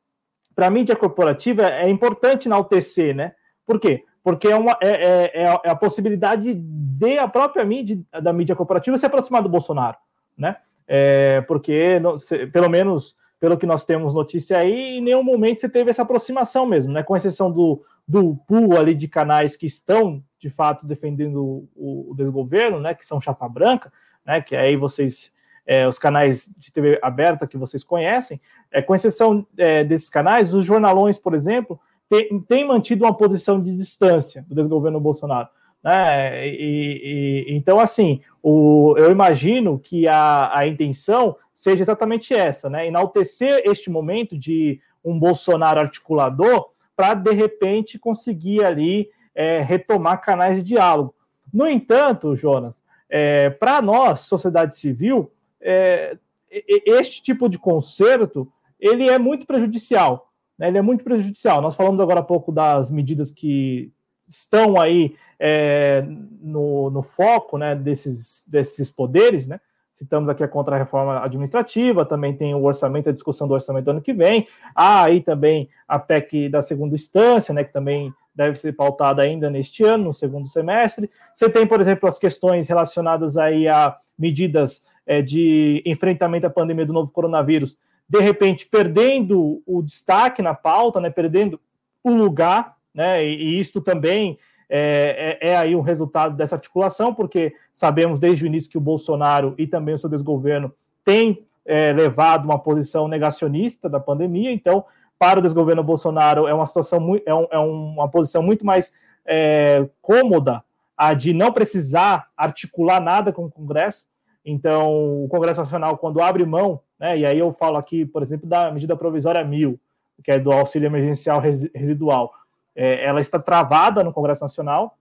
[0.55, 3.33] para a mídia corporativa é importante enaltecer, né?
[3.65, 4.05] Por quê?
[4.27, 8.57] Porque é, uma, é, é, é, é a possibilidade de a própria mídia da mídia
[8.57, 9.95] corporativa se aproximar do Bolsonaro,
[10.37, 10.57] né?
[10.85, 15.69] É, porque, se, pelo menos pelo que nós temos notícia aí, em nenhum momento você
[15.69, 17.03] teve essa aproximação mesmo, né?
[17.03, 22.13] Com exceção do, do pool ali de canais que estão, de fato, defendendo o, o
[22.13, 22.93] desgoverno, né?
[22.93, 23.93] Que são chapa branca,
[24.25, 24.41] né?
[24.41, 25.31] Que aí vocês,
[25.65, 28.41] é, os canais de TV aberta que vocês conhecem,
[28.73, 33.61] é, com exceção é, desses canais, os jornalões, por exemplo, têm tem mantido uma posição
[33.61, 35.49] de distância do desgoverno Bolsonaro.
[35.83, 36.47] Né?
[36.47, 42.87] E, e, então, assim, o, eu imagino que a, a intenção seja exatamente essa, né?
[42.87, 50.57] Enaltecer este momento de um Bolsonaro articulador para, de repente, conseguir ali é, retomar canais
[50.57, 51.15] de diálogo.
[51.53, 56.17] No entanto, Jonas, é, para nós, sociedade civil, é,
[56.49, 60.26] este tipo de conserto ele é muito prejudicial.
[60.57, 60.67] Né?
[60.67, 61.61] Ele é muito prejudicial.
[61.61, 63.91] Nós falamos agora há pouco das medidas que
[64.27, 66.03] estão aí é,
[66.41, 69.59] no, no, foco né, desses, desses poderes, né?
[69.97, 74.01] Citamos aqui a contra-reforma administrativa, também tem o orçamento, a discussão do orçamento do ano
[74.01, 74.47] que vem.
[74.75, 79.49] Há aí também a PEC da segunda instância, né, que também deve ser pautada ainda
[79.49, 81.09] neste ano, no segundo semestre.
[81.33, 86.85] Você tem, por exemplo, as questões relacionadas aí a medidas é, de enfrentamento à pandemia
[86.85, 87.75] do novo coronavírus,
[88.09, 91.59] de repente perdendo o destaque na pauta, né, perdendo
[92.03, 93.23] o lugar né?
[93.23, 98.43] E, e isto também é, é, é, aí um resultado dessa articulação, porque sabemos desde
[98.43, 100.73] o início que o Bolsonaro e também o seu desgoverno
[101.05, 104.83] têm é, levado uma posição negacionista da pandemia, então,
[105.19, 108.93] para o desgoverno Bolsonaro é uma situação muito, é, um, é uma posição muito mais
[109.25, 110.63] é, cômoda
[110.97, 114.05] a de não precisar articular nada com o Congresso.
[114.49, 118.47] Então, o Congresso Nacional, quando abre mão, né, e aí eu falo aqui, por exemplo,
[118.47, 119.77] da medida provisória 1000,
[120.23, 121.41] que é do auxílio emergencial
[121.75, 122.31] residual,
[122.73, 124.97] é, ela está travada no Congresso Nacional.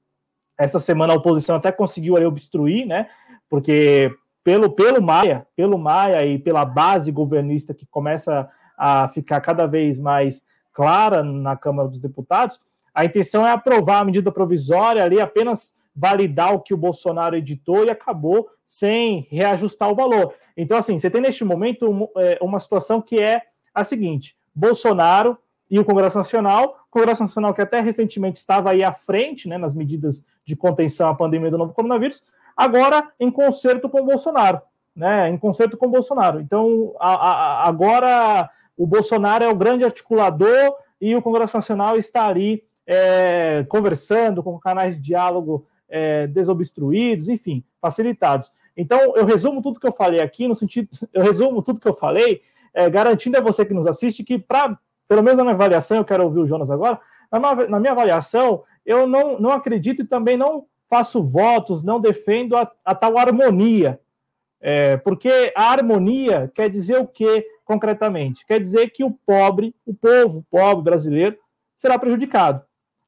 [0.58, 3.08] Esta semana a oposição até conseguiu ali obstruir, né?
[3.48, 9.64] Porque pelo, pelo Maia, pelo Maia e pela base governista que começa a ficar cada
[9.66, 12.60] vez mais clara na Câmara dos Deputados,
[12.92, 17.84] a intenção é aprovar a medida provisória ali, apenas validar o que o Bolsonaro editou
[17.84, 20.34] e acabou sem reajustar o valor.
[20.56, 23.42] Então, assim, você tem neste momento é, uma situação que é
[23.74, 25.38] a seguinte: Bolsonaro
[25.70, 29.58] e o Congresso Nacional, o Congresso Nacional que até recentemente estava aí à frente, né,
[29.58, 32.22] nas medidas de contenção à pandemia do novo coronavírus,
[32.56, 34.60] agora em concerto com o Bolsonaro,
[34.94, 36.40] né, em concerto com o Bolsonaro.
[36.40, 42.26] Então, a, a, agora o Bolsonaro é o grande articulador e o Congresso Nacional está
[42.26, 48.50] ali é, conversando com canais de diálogo é, desobstruídos, enfim, facilitados.
[48.76, 51.94] Então, eu resumo tudo que eu falei aqui, no sentido, eu resumo tudo que eu
[51.94, 52.42] falei,
[52.74, 56.04] é, garantindo a você que nos assiste que, pra, pelo menos na minha avaliação, eu
[56.04, 60.36] quero ouvir o Jonas agora, na, na minha avaliação, eu não, não acredito e também
[60.36, 64.00] não faço votos, não defendo a, a tal harmonia.
[64.60, 68.46] É, porque a harmonia quer dizer o que concretamente?
[68.46, 71.36] Quer dizer que o pobre, o povo pobre brasileiro,
[71.76, 72.62] será prejudicado.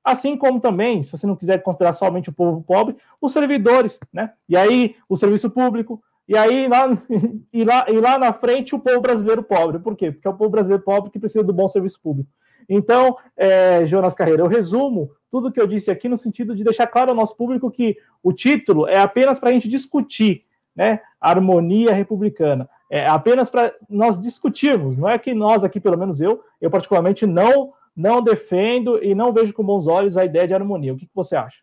[0.09, 4.33] Assim como também, se você não quiser considerar somente o povo pobre, os servidores, né?
[4.49, 6.89] E aí o serviço público, e aí lá,
[7.53, 9.79] e lá, e lá na frente o povo brasileiro pobre.
[9.79, 10.11] Por quê?
[10.11, 12.31] Porque é o povo brasileiro pobre que precisa do bom serviço público.
[12.67, 16.87] Então, é, Jonas Carreira, eu resumo tudo que eu disse aqui no sentido de deixar
[16.87, 20.45] claro ao nosso público que o título é apenas para a gente discutir
[20.75, 22.67] né, harmonia republicana.
[22.91, 27.27] É apenas para nós discutirmos, não é que nós aqui, pelo menos eu, eu particularmente
[27.27, 30.95] não não defendo e não vejo com bons olhos a ideia de harmonia.
[30.95, 31.59] O que, que você acha?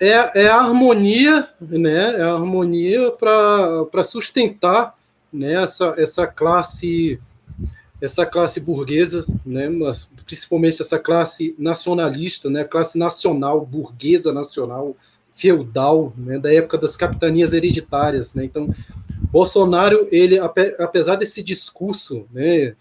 [0.00, 2.16] É, é, é, a harmonia, né?
[2.16, 4.96] É a harmonia para sustentar
[5.30, 7.20] né, essa, essa classe
[8.00, 14.94] essa classe burguesa, né, mas principalmente essa classe nacionalista, né, classe nacional, burguesa nacional,
[15.32, 18.68] feudal, né, da época das capitanias hereditárias, né, então
[19.32, 22.76] Bolsonaro, ele, apesar desse discurso, né,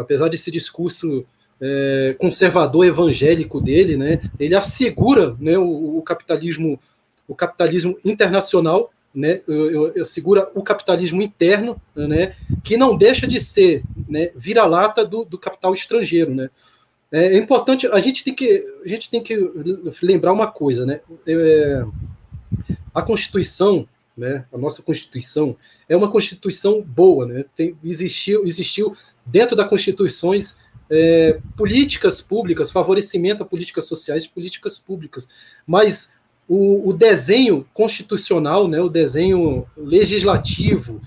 [0.00, 1.24] apesar desse discurso
[1.60, 6.78] é, conservador evangélico dele, né, ele assegura né, o, o capitalismo
[7.28, 9.40] o capitalismo internacional, né,
[10.52, 12.34] o capitalismo interno, né,
[12.64, 16.50] que não deixa de ser né, vira-lata do, do, capital estrangeiro, né.
[17.12, 19.36] É, é importante a gente tem que a gente tem que
[20.02, 21.84] lembrar uma coisa, né, é,
[22.92, 23.86] a Constituição,
[24.16, 25.56] né, a nossa Constituição
[25.88, 28.96] é uma Constituição boa, né, tem, existiu existiu
[29.30, 30.58] dentro das constituições
[30.90, 35.28] é, políticas públicas, favorecimento a políticas sociais e políticas públicas.
[35.66, 41.00] Mas o, o, desenho constitucional, né, o desenho legislativo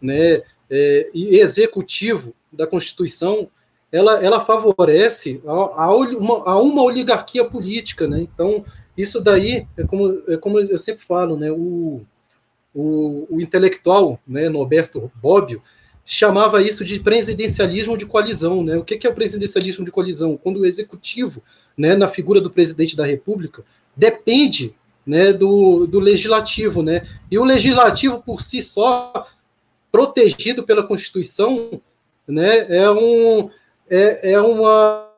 [0.00, 3.48] né, é, e executivo da Constituição,
[3.92, 8.08] ela, ela favorece a, a, uma, a uma oligarquia política.
[8.08, 8.20] Né?
[8.20, 8.64] Então,
[8.96, 12.00] isso daí, é como, é como eu sempre falo, né, o,
[12.74, 15.62] o, o intelectual né, Norberto Bobbio,
[16.06, 18.62] chamava isso de presidencialismo de coalizão.
[18.62, 18.76] Né?
[18.76, 20.36] O que é o presidencialismo de coalizão?
[20.36, 21.42] Quando o executivo,
[21.76, 23.64] né, na figura do presidente da República,
[23.94, 24.72] depende
[25.04, 26.80] né, do, do legislativo.
[26.80, 27.04] Né?
[27.28, 29.26] E o legislativo, por si só,
[29.90, 31.82] protegido pela Constituição,
[32.26, 33.50] né, é, um,
[33.90, 35.10] é, é, uma,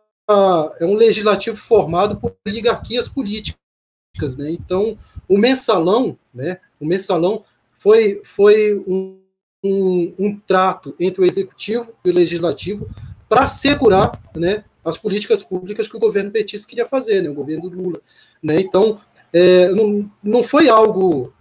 [0.80, 3.58] é um legislativo formado por oligarquias políticas.
[4.38, 4.52] Né?
[4.52, 4.96] Então,
[5.28, 7.44] o mensalão, né, o mensalão
[7.76, 9.18] foi, foi um
[9.62, 12.88] um, um trato entre o executivo e o legislativo
[13.28, 17.68] para assegurar né, as políticas públicas que o governo petista queria fazer, né, o governo
[17.68, 18.00] Lula.
[18.42, 18.60] Né?
[18.60, 19.00] Então,
[19.32, 21.32] é, não, não foi algo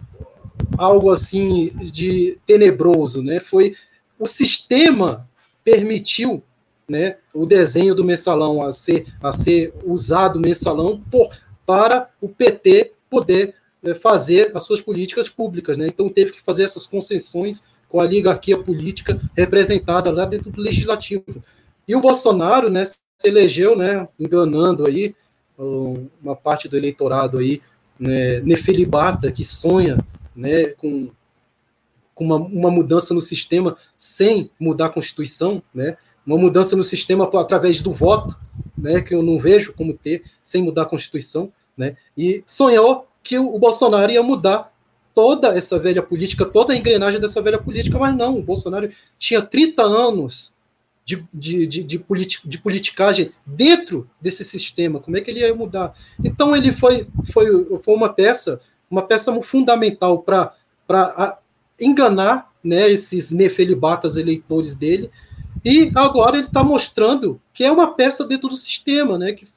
[0.76, 3.40] algo assim de tenebroso, né?
[3.40, 3.74] Foi
[4.18, 5.28] o sistema
[5.64, 6.42] permitiu,
[6.88, 11.28] né, o desenho do mensalão a ser a ser usado mensalão por,
[11.66, 15.86] para o PT poder é, fazer as suas políticas públicas, né?
[15.86, 21.24] Então teve que fazer essas concessões com a oligarquia política representada lá dentro do legislativo.
[21.86, 25.14] E o Bolsonaro, né, se elegeu, né, enganando aí
[26.22, 27.60] uma parte do eleitorado aí,
[27.98, 29.98] né, nefelibata, que sonha,
[30.36, 31.10] né, com,
[32.14, 37.28] com uma, uma mudança no sistema sem mudar a Constituição, né, uma mudança no sistema
[37.40, 38.38] através do voto,
[38.76, 43.38] né, que eu não vejo como ter sem mudar a Constituição, né, e sonhou que
[43.38, 44.72] o Bolsonaro ia mudar
[45.18, 48.88] toda essa velha política, toda a engrenagem dessa velha política, mas não, o Bolsonaro
[49.18, 50.54] tinha 30 anos
[51.04, 55.52] de, de, de, de, politi de politicagem dentro desse sistema, como é que ele ia
[55.52, 55.92] mudar?
[56.22, 60.54] Então ele foi, foi, foi uma peça, uma peça fundamental para
[61.80, 65.10] enganar né, esses nefelibatas eleitores dele,
[65.64, 69.48] e agora ele está mostrando que é uma peça dentro do sistema, né, que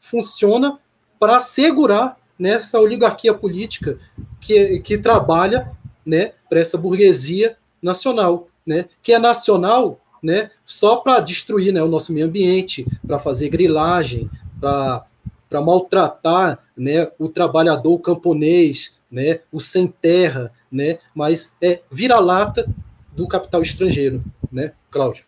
[0.00, 0.78] funciona
[1.18, 3.98] para assegurar nessa oligarquia política
[4.40, 5.70] que, que trabalha
[6.04, 11.88] né, para essa burguesia nacional, né, que é nacional né, só para destruir né, o
[11.88, 14.30] nosso meio ambiente, para fazer grilagem,
[14.60, 22.66] para maltratar né, o trabalhador camponês, né, o sem terra, né, mas é vira-lata
[23.12, 24.22] do capital estrangeiro,
[24.52, 25.24] né, Cláudio?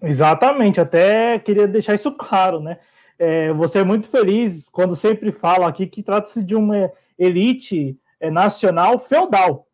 [0.00, 2.78] Exatamente, até queria deixar isso claro, né?
[3.18, 8.30] É, você é muito feliz quando sempre fala aqui que trata-se de uma elite é,
[8.30, 9.66] nacional feudal,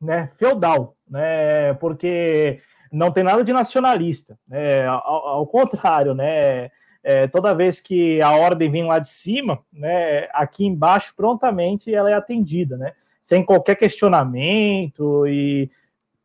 [0.00, 0.30] né?
[0.38, 1.74] Feudal, né?
[1.74, 2.60] Porque
[2.90, 4.86] não tem nada de nacionalista, né?
[4.86, 6.70] Ao, ao contrário, né?
[7.02, 10.28] É, toda vez que a ordem vem lá de cima, né?
[10.32, 12.92] Aqui embaixo prontamente ela é atendida, né?
[13.22, 15.70] Sem qualquer questionamento e,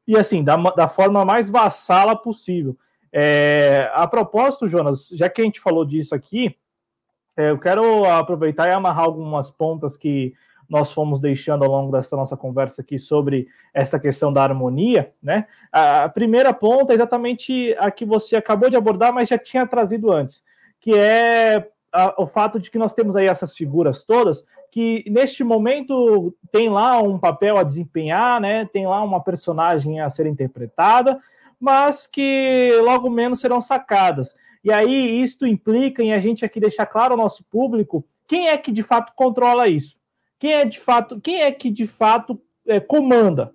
[0.08, 2.78] e assim da, da forma mais vassala possível.
[3.18, 6.58] É, a propósito, Jonas, já que a gente falou disso aqui,
[7.38, 10.34] é, eu quero aproveitar e amarrar algumas pontas que
[10.68, 15.48] nós fomos deixando ao longo dessa nossa conversa aqui sobre essa questão da harmonia, né?
[15.72, 20.12] A primeira ponta é exatamente a que você acabou de abordar, mas já tinha trazido
[20.12, 20.44] antes,
[20.82, 25.42] que é a, o fato de que nós temos aí essas figuras todas que neste
[25.42, 28.66] momento tem lá um papel a desempenhar, né?
[28.66, 31.18] Tem lá uma personagem a ser interpretada
[31.60, 34.36] mas que logo menos serão sacadas.
[34.64, 38.58] E aí isto implica em a gente aqui deixar claro ao nosso público quem é
[38.58, 39.98] que de fato controla isso.
[40.40, 43.54] Quem é de fato, quem é que de fato é, comanda.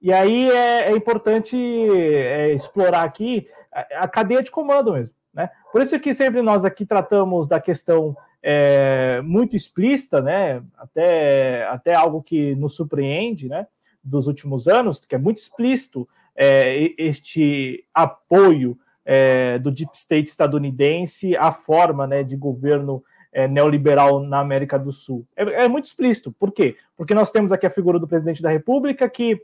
[0.00, 5.14] E aí é, é importante é, explorar aqui a, a, cadeia de comando mesmo.
[5.32, 5.48] Né?
[5.70, 10.62] Por isso que sempre nós aqui tratamos da questão é, muito explícita, né?
[10.76, 13.66] até, até algo que nos surpreende né?
[14.02, 21.36] dos últimos anos, que é muito explícito é, este apoio é, do deep state estadunidense
[21.36, 23.02] à forma né, de governo
[23.32, 25.26] é, neoliberal na América do Sul.
[25.36, 26.30] É, é, muito explícito.
[26.32, 26.76] Por quê?
[26.96, 29.40] Porque nós temos aqui a figura do presidente da República que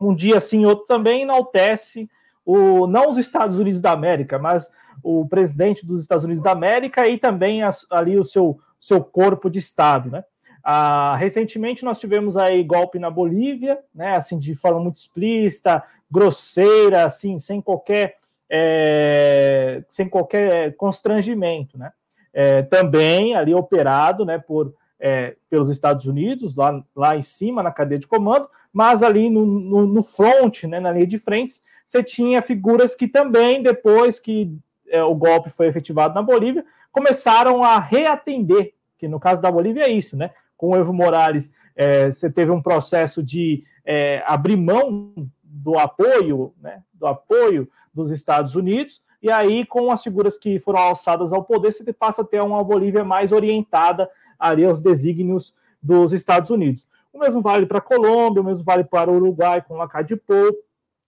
[0.00, 2.10] um dia sim, outro também enaltece
[2.44, 4.68] o, não os Estados Unidos da América, mas
[5.02, 9.48] o presidente dos Estados Unidos da América e também as, ali o seu, seu corpo
[9.48, 10.24] de Estado, né?
[10.64, 14.16] Ah, recentemente nós tivemos aí golpe na Bolívia, né?
[14.16, 15.82] Assim de forma muito explícita,
[16.12, 18.16] grosseira, assim, sem qualquer
[18.50, 21.90] é, sem qualquer constrangimento, né?
[22.34, 27.70] É, também ali operado, né, por é, pelos Estados Unidos lá, lá em cima na
[27.70, 31.54] cadeia de comando, mas ali no, no, no front, né, na linha de frente,
[31.84, 34.56] você tinha figuras que também depois que
[34.88, 39.84] é, o golpe foi efetivado na Bolívia começaram a reatender, que no caso da Bolívia
[39.84, 40.30] é isso, né?
[40.56, 45.12] Com o Evo Morales, é, você teve um processo de é, abrir mão
[45.62, 50.80] do apoio, né, do apoio dos Estados Unidos, e aí com as figuras que foram
[50.80, 56.12] alçadas ao poder, você passa a ter uma Bolívia mais orientada ali aos desígnios dos
[56.12, 56.88] Estados Unidos.
[57.12, 60.52] O mesmo vale para a Colômbia, o mesmo vale para o Uruguai com de Pou,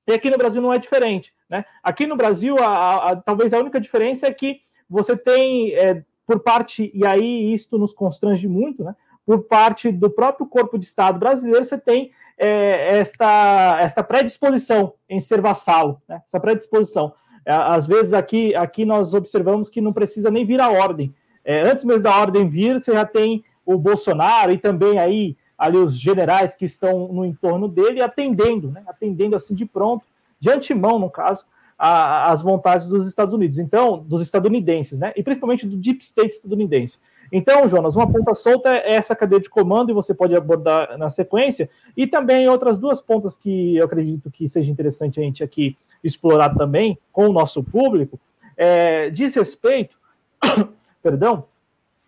[0.07, 1.35] e aqui no Brasil não é diferente.
[1.49, 1.65] Né?
[1.83, 6.05] Aqui no Brasil, a, a, a, talvez a única diferença é que você tem, é,
[6.27, 8.95] por parte, e aí isto nos constrange muito, né?
[9.27, 15.20] Por parte do próprio corpo de Estado brasileiro, você tem é, esta, esta predisposição em
[15.20, 16.20] ser vassalo, né?
[16.27, 17.14] essa predisposição.
[17.45, 21.14] É, às vezes aqui, aqui nós observamos que não precisa nem vir a ordem.
[21.45, 25.79] É, antes mesmo da ordem vir, você já tem o Bolsonaro e também aí ali
[25.79, 28.83] os generais que estão no entorno dele atendendo, né?
[28.87, 30.05] atendendo assim de pronto,
[30.39, 31.45] de antemão, no caso,
[31.79, 35.12] a, as vontades dos Estados Unidos, então, dos estadunidenses, né?
[35.16, 36.99] E principalmente do deep state estadunidense.
[37.37, 41.11] Então, Jonas, uma ponta solta é essa cadeia de comando e você pode abordar na
[41.11, 45.76] sequência, e também outras duas pontas que eu acredito que seja interessante a gente aqui
[46.05, 48.20] explorar também com o nosso público,
[48.57, 49.99] é, diz respeito,
[51.03, 51.47] perdão,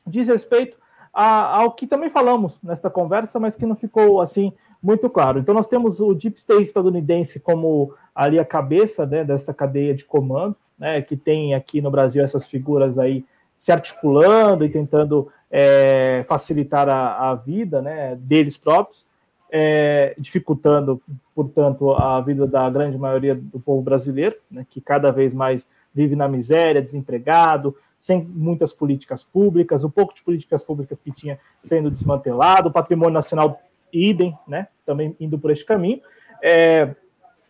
[0.07, 0.79] diz respeito
[1.13, 5.41] a, ao que também falamos nesta conversa, mas que não ficou assim muito claro.
[5.41, 10.05] Então, nós temos o Deep State estadunidense como ali a cabeça né, dessa cadeia de
[10.05, 13.25] comando, né, que tem aqui no Brasil essas figuras aí
[13.57, 19.07] se articulando e tentando é, facilitar a, a, vida né, deles próprios,
[19.51, 21.01] é, dificultando,
[21.35, 26.15] portanto, a vida da grande maioria do povo brasileiro, né, que cada vez mais vive
[26.15, 31.91] na miséria, desempregado, sem muitas políticas públicas, o pouco de políticas públicas que tinha sendo
[31.91, 33.59] desmantelado, o patrimônio nacional
[33.91, 34.69] idem, né?
[34.85, 36.01] Também indo por este caminho.
[36.43, 36.95] É,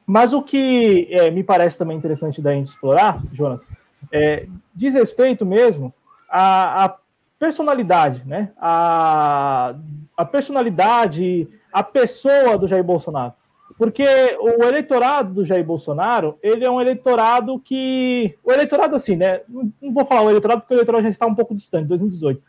[0.07, 3.67] mas o que é, me parece também interessante da gente explorar, Jonas,
[4.13, 5.93] é, diz respeito mesmo
[6.29, 6.97] à, à
[7.39, 8.53] personalidade, né?
[8.59, 9.75] A,
[10.31, 13.35] personalidade, a pessoa do Jair Bolsonaro.
[13.77, 14.05] Porque
[14.41, 18.35] o eleitorado do Jair Bolsonaro, ele é um eleitorado que.
[18.43, 19.43] O eleitorado, assim, né?
[19.49, 22.41] Não vou falar o eleitorado, porque o eleitorado já está um pouco distante, 2018.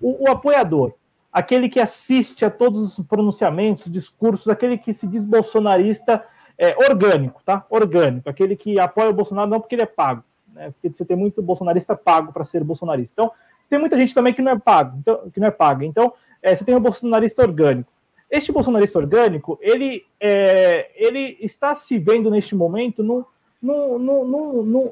[0.00, 0.92] O, o apoiador,
[1.32, 6.22] aquele que assiste a todos os pronunciamentos, discursos, aquele que se diz bolsonarista
[6.58, 7.64] é, orgânico, tá?
[7.70, 10.22] Orgânico, aquele que apoia o Bolsonaro não porque ele é pago,
[10.54, 10.70] né?
[10.70, 13.12] Porque você tem muito bolsonarista pago para ser bolsonarista.
[13.12, 15.84] Então, você tem muita gente também que não é pago, então, que não é paga.
[15.84, 17.92] Então, é, você tem um bolsonarista orgânico.
[18.30, 23.26] Este bolsonarista orgânico, ele, é, ele está se vendo neste momento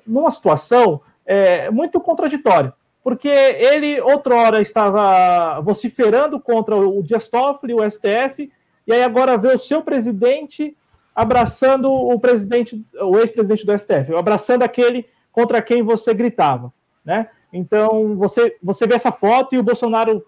[0.06, 7.90] numa situação é, muito contraditória porque ele outrora estava vociferando contra o Dias Toffoli, o
[7.90, 8.50] STF,
[8.86, 10.76] e aí agora vê o seu presidente
[11.14, 16.72] abraçando o presidente, o ex-presidente do STF, abraçando aquele contra quem você gritava,
[17.04, 17.28] né?
[17.52, 20.24] Então você você vê essa foto e o Bolsonaro,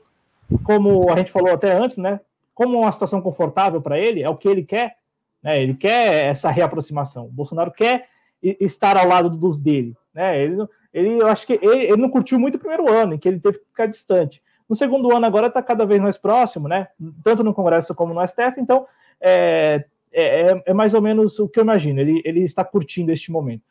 [0.64, 2.18] como a gente falou até antes, né?
[2.54, 4.96] Como uma situação confortável para ele, é o que ele quer,
[5.42, 5.62] né?
[5.62, 7.26] Ele quer essa reaproximação.
[7.26, 8.08] O Bolsonaro quer
[8.42, 10.40] estar ao lado dos dele, né?
[10.42, 13.28] Ele ele, eu acho que ele, ele, não curtiu muito o primeiro ano, em que
[13.28, 14.40] ele teve que ficar distante.
[14.68, 16.86] No segundo ano, agora está cada vez mais próximo, né?
[17.24, 18.86] Tanto no Congresso como no STF, então
[19.20, 22.00] é, é, é, é mais ou menos o que eu imagino.
[22.00, 23.62] Ele, ele está curtindo este momento.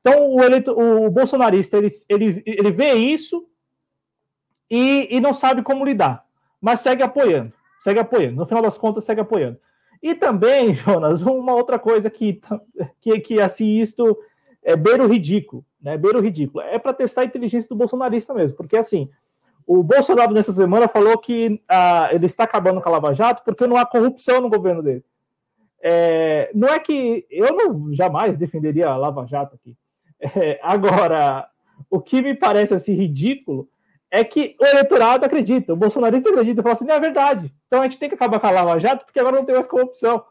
[0.00, 3.48] Então, o, eleito, o bolsonarista ele, ele, ele vê isso
[4.70, 6.24] e, e não sabe como lidar,
[6.60, 8.36] mas segue apoiando, segue apoiando.
[8.36, 9.58] No final das contas, segue apoiando.
[10.02, 12.40] E também, Jonas, uma outra coisa que,
[13.00, 14.18] que, que assim, isto
[14.62, 15.96] é beira o ridículo né?
[15.96, 16.62] Beira o ridículo.
[16.64, 19.08] É para testar a inteligência do bolsonarista mesmo, porque assim,
[19.66, 23.66] o Bolsonaro nessa semana falou que ah, ele está acabando com a Lava Jato porque
[23.66, 25.04] não há corrupção no governo dele.
[25.80, 29.76] É, não é que eu não jamais defenderia a Lava Jato aqui.
[30.20, 31.48] É, agora,
[31.88, 33.68] o que me parece assim ridículo
[34.10, 37.54] é que o eleitorado acredita, o bolsonarista acredita, fala assim, não é verdade.
[37.66, 39.66] Então a gente tem que acabar com a Lava Jato porque agora não tem mais
[39.66, 40.24] corrupção.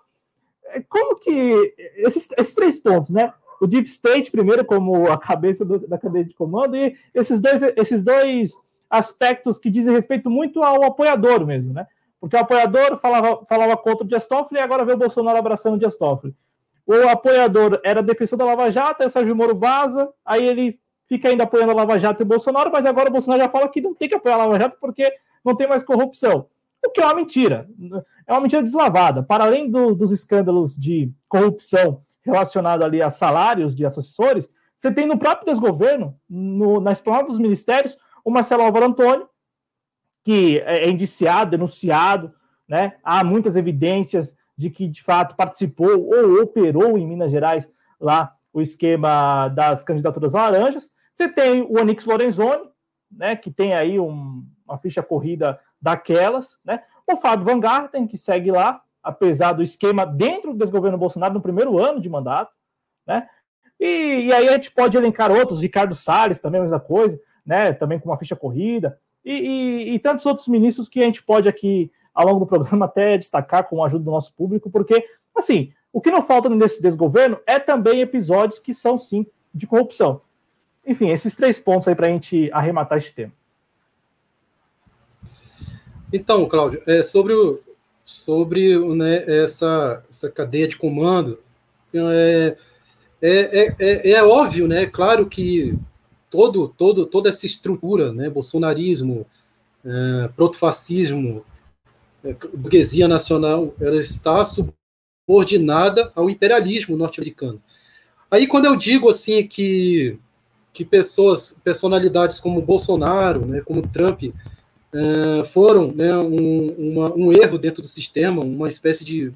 [0.65, 3.31] É, como que esses, esses três pontos, né?
[3.59, 7.61] o Deep State, primeiro, como a cabeça do, da cadeia de comando, e esses dois,
[7.75, 8.53] esses dois
[8.89, 11.87] aspectos que dizem respeito muito ao apoiador mesmo, né?
[12.19, 15.75] Porque o apoiador falava, falava contra o Dias Toffoli e agora vê o Bolsonaro abraçando
[15.75, 16.35] o Dias Toffoli.
[16.87, 21.27] O apoiador era defensor da Lava Jato, aí o Sérgio Moro vaza, aí ele fica
[21.27, 23.81] ainda apoiando a Lava Jato e o Bolsonaro, mas agora o Bolsonaro já fala que
[23.81, 25.13] não tem que apoiar a Lava Jato porque
[25.43, 26.47] não tem mais corrupção.
[26.85, 27.67] O que é uma mentira.
[28.25, 29.21] É uma mentira deslavada.
[29.21, 35.05] Para além do, dos escândalos de corrupção relacionado ali a salários de assessores, você tem
[35.05, 39.27] no próprio desgoverno, no, na esplanada dos ministérios, o Marcelo Álvaro Antônio,
[40.23, 42.33] que é, é indiciado, denunciado,
[42.67, 42.93] né?
[43.03, 48.59] Há muitas evidências de que, de fato, participou ou operou em Minas Gerais lá o
[48.59, 50.91] esquema das candidaturas laranjas.
[51.13, 52.63] Você tem o Onix Lorenzoni,
[53.11, 56.81] né, que tem aí um, uma ficha corrida daquelas, né?
[57.05, 61.41] O Fábio Van Garten, que segue lá, apesar do esquema dentro do desgoverno Bolsonaro no
[61.41, 62.51] primeiro ano de mandato,
[63.05, 63.27] né?
[63.79, 67.71] E, e aí a gente pode elencar outros, Ricardo Salles também a mesma coisa, né?
[67.73, 71.47] Também com uma ficha corrida, e, e, e tantos outros ministros que a gente pode
[71.47, 75.71] aqui, ao longo do programa, até destacar com a ajuda do nosso público, porque, assim,
[75.93, 80.21] o que não falta nesse desgoverno é também episódios que são, sim, de corrupção.
[80.83, 83.31] Enfim, esses três pontos aí para a gente arrematar este tema.
[86.11, 87.59] Então, Cláudio, é, sobre o,
[88.03, 91.37] sobre né, essa, essa cadeia de comando.
[91.93, 92.57] É,
[93.21, 94.87] é, é, é, é óbvio, né?
[94.87, 95.77] Claro que
[96.31, 99.25] todo, todo, toda essa estrutura, né, bolsonarismo,
[99.85, 101.56] é, protofascismo, é,
[102.53, 107.61] burguesia nacional, ela está subordinada ao imperialismo norte-americano.
[108.29, 110.19] Aí quando eu digo assim que
[110.77, 114.25] que pessoas, personalidades como Bolsonaro, né, como Trump,
[114.93, 119.33] é, foram né, um, uma, um, erro dentro do sistema, uma espécie de,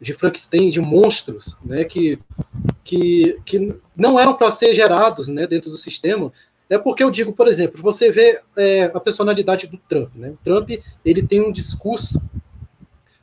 [0.00, 2.18] de Frankenstein, de monstros, né, que,
[2.82, 6.32] que, que não eram para ser gerados né, dentro do sistema.
[6.72, 10.08] É porque eu digo, por exemplo, você vê é, a personalidade do Trump.
[10.14, 10.30] Né?
[10.30, 10.70] O Trump
[11.04, 12.18] ele tem um discurso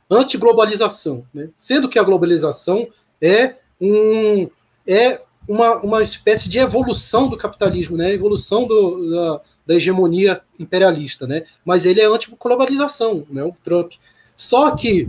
[0.08, 1.48] anti-globalização, né?
[1.56, 2.86] sendo que a globalização
[3.20, 4.48] é um
[4.86, 8.12] é uma, uma espécie de evolução do capitalismo, né?
[8.12, 11.42] evolução do, da, da hegemonia imperialista, né?
[11.64, 13.42] Mas ele é anti-globalização, né?
[13.42, 13.94] O Trump.
[14.36, 15.08] Só que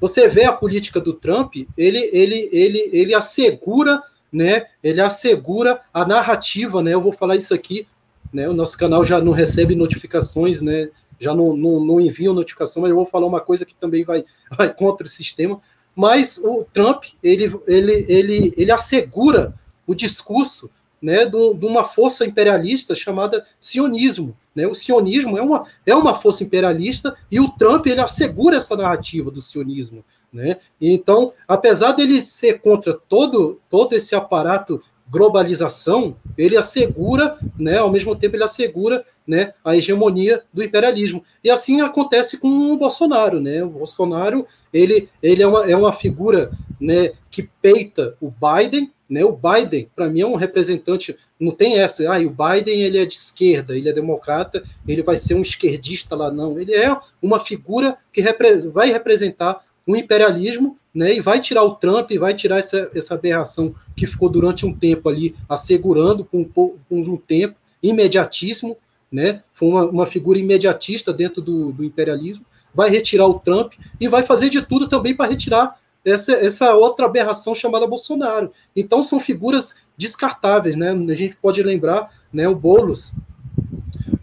[0.00, 4.02] você vê a política do Trump, ele, ele, ele, ele assegura,
[4.34, 4.66] né?
[4.82, 6.92] Ele assegura a narrativa, né?
[6.92, 7.86] Eu vou falar isso aqui,
[8.32, 8.48] né?
[8.48, 10.90] O nosso canal já não recebe notificações, né?
[11.20, 12.00] Já não, não, não
[12.34, 14.24] notificação, mas eu vou falar uma coisa que também vai,
[14.58, 15.60] vai contra o sistema.
[15.94, 19.54] Mas o Trump, ele, ele, ele, ele assegura
[19.86, 20.68] o discurso
[21.00, 24.36] né, de, de uma força imperialista chamada sionismo.
[24.52, 24.66] Né?
[24.66, 29.30] O sionismo é uma, é uma força imperialista e o Trump ele assegura essa narrativa
[29.30, 30.04] do sionismo.
[30.34, 30.56] Né?
[30.80, 38.16] Então, apesar dele ser contra todo, todo esse aparato globalização, ele assegura, né, ao mesmo
[38.16, 41.22] tempo ele assegura, né, a hegemonia do imperialismo.
[41.42, 43.62] E assim acontece com o Bolsonaro, né?
[43.62, 49.24] O Bolsonaro, ele, ele é, uma, é uma figura, né, que peita o Biden, né?
[49.24, 53.06] O Biden, para mim é um representante, não tem essa, ah, o Biden ele é
[53.06, 57.38] de esquerda, ele é democrata, ele vai ser um esquerdista lá não, ele é uma
[57.38, 62.34] figura que repre vai representar o imperialismo né, e vai tirar o Trump, e vai
[62.34, 67.16] tirar essa, essa aberração que ficou durante um tempo ali assegurando por um, por um
[67.16, 68.76] tempo, imediatismo,
[69.10, 74.08] né, foi uma, uma figura imediatista dentro do, do imperialismo, vai retirar o Trump e
[74.08, 78.52] vai fazer de tudo também para retirar essa, essa outra aberração chamada Bolsonaro.
[78.74, 80.90] Então são figuras descartáveis, né?
[80.90, 83.14] A gente pode lembrar, né, o Bolos,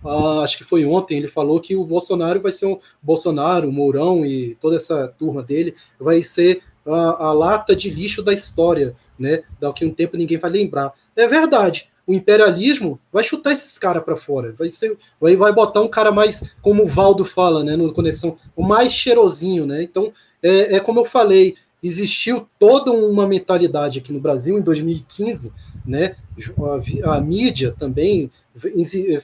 [0.04, 3.72] uh, acho que foi ontem, ele falou que o Bolsonaro vai ser um Bolsonaro, o
[3.72, 8.96] Mourão e toda essa turma dele vai ser a, a lata de lixo da história,
[9.18, 9.44] né?
[9.60, 10.94] Daqui a um tempo ninguém vai lembrar.
[11.16, 11.90] É verdade.
[12.06, 16.12] O imperialismo vai chutar esses caras para fora, vai ser, vai, vai botar um cara
[16.12, 19.84] mais, como o Valdo fala, né, no Conexão, o mais cheirosinho, né?
[19.84, 25.54] Então, é, é como eu falei, existiu toda uma mentalidade aqui no Brasil em 2015,
[25.86, 26.16] né?
[27.06, 28.32] A, a mídia também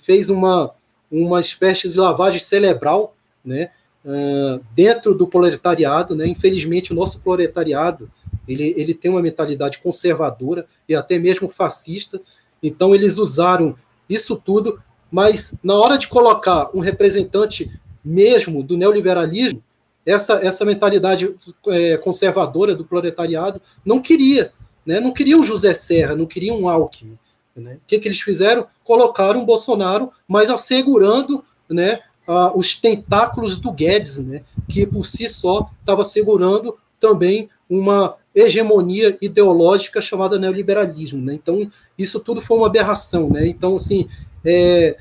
[0.01, 0.71] fez uma,
[1.11, 3.71] uma espécie de lavagem cerebral, né?
[4.05, 6.25] Uh, dentro do proletariado, né?
[6.27, 8.09] Infelizmente, o nosso proletariado
[8.47, 12.21] ele, ele tem uma mentalidade conservadora e até mesmo fascista.
[12.63, 13.75] Então, eles usaram
[14.09, 14.81] isso tudo,
[15.11, 17.69] mas na hora de colocar um representante
[18.03, 19.61] mesmo do neoliberalismo,
[20.05, 21.35] essa, essa mentalidade
[21.67, 24.53] é, conservadora do proletariado não queria,
[24.87, 25.01] né?
[25.01, 27.19] não queria um José Serra, não queria um Alckmin.
[27.53, 27.73] Né?
[27.73, 28.65] O que, que eles fizeram?
[28.83, 35.69] Colocaram Bolsonaro, mas assegurando né, a, os tentáculos do Guedes, né, que por si só
[35.81, 41.21] estava segurando também uma hegemonia ideológica chamada neoliberalismo.
[41.21, 41.33] Né?
[41.33, 43.29] Então, isso tudo foi uma aberração.
[43.29, 43.47] Né?
[43.47, 44.07] Então, assim,
[44.45, 44.95] é,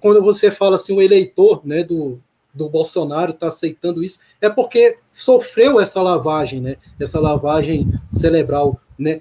[0.00, 2.18] quando você fala assim, o eleitor né, do,
[2.52, 6.76] do Bolsonaro está aceitando isso, é porque sofreu essa lavagem, né?
[6.98, 9.20] Essa lavagem cerebral, né?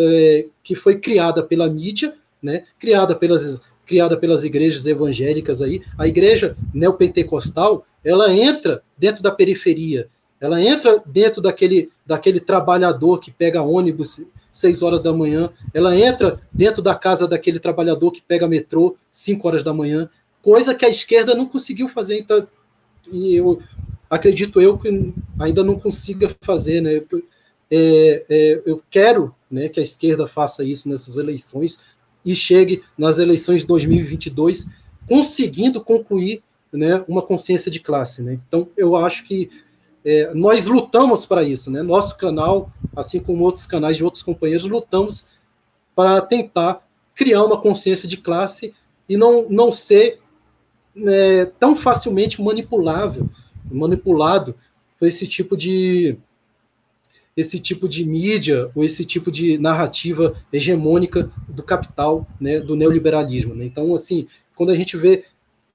[0.00, 2.64] É, que foi criada pela mídia, né?
[2.78, 10.08] Criada pelas criada pelas igrejas evangélicas aí, a igreja neopentecostal, ela entra dentro da periferia,
[10.40, 16.40] ela entra dentro daquele, daquele trabalhador que pega ônibus seis horas da manhã, ela entra
[16.52, 20.08] dentro da casa daquele trabalhador que pega metrô cinco horas da manhã,
[20.40, 22.46] coisa que a esquerda não conseguiu fazer, então,
[23.12, 23.60] e eu
[24.08, 27.02] acredito eu que ainda não consiga fazer, né?
[27.76, 31.80] É, é, eu quero né, que a esquerda faça isso nessas eleições
[32.24, 34.70] e chegue nas eleições de 2022
[35.08, 36.40] conseguindo concluir
[36.72, 38.22] né, uma consciência de classe.
[38.22, 38.38] Né?
[38.46, 39.50] Então, eu acho que
[40.04, 41.68] é, nós lutamos para isso.
[41.68, 41.82] Né?
[41.82, 45.30] Nosso canal, assim como outros canais de outros companheiros, lutamos
[45.96, 48.72] para tentar criar uma consciência de classe
[49.08, 50.20] e não, não ser
[50.96, 53.28] é, tão facilmente manipulável,
[53.68, 54.54] manipulado
[54.96, 56.16] por esse tipo de
[57.36, 63.54] esse tipo de mídia ou esse tipo de narrativa hegemônica do capital, né, do neoliberalismo.
[63.54, 63.64] Né?
[63.64, 65.24] Então, assim, quando a gente vê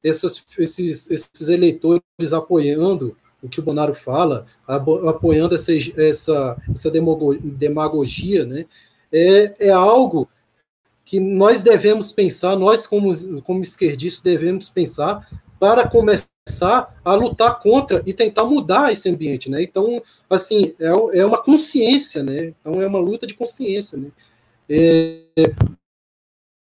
[0.03, 2.01] essas, esses, esses eleitores
[2.33, 8.65] apoiando o que o Bonaro fala, apoiando essa, essa, essa demagogia, né,
[9.11, 10.27] é, é algo
[11.05, 15.27] que nós devemos pensar, nós como, como esquerdistas devemos pensar
[15.59, 16.29] para começar
[17.03, 19.61] a lutar contra e tentar mudar esse ambiente, né?
[19.61, 22.53] Então, assim, é, é uma consciência, né?
[22.59, 24.07] Então, é uma luta de consciência, né?
[24.69, 25.21] É,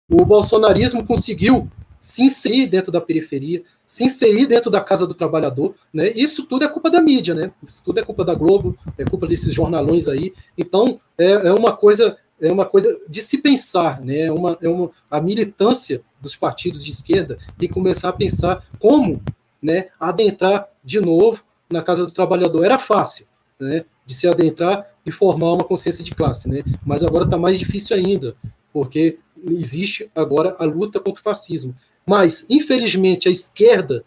[0.09, 1.69] o bolsonarismo conseguiu
[2.01, 6.11] se inserir dentro da periferia, se inserir dentro da casa do trabalhador, né?
[6.15, 7.51] Isso tudo é culpa da mídia, né?
[7.61, 10.34] Isso tudo é culpa da Globo, é culpa desses jornalões aí.
[10.57, 14.21] Então, é, é uma coisa é uma coisa de se pensar, né?
[14.21, 19.21] É uma, é uma, a militância dos partidos de esquerda que começar a pensar como
[19.61, 22.65] né, adentrar de novo na casa do trabalhador.
[22.65, 23.27] Era fácil
[23.59, 26.63] né, de se adentrar e formar uma consciência de classe, né?
[26.85, 28.35] mas agora está mais difícil ainda,
[28.73, 31.75] porque existe agora a luta contra o fascismo.
[32.05, 34.03] Mas, infelizmente, a esquerda,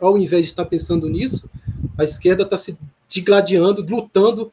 [0.00, 1.48] ao invés de estar pensando nisso,
[1.96, 2.76] a esquerda está se
[3.08, 4.52] digladiando, lutando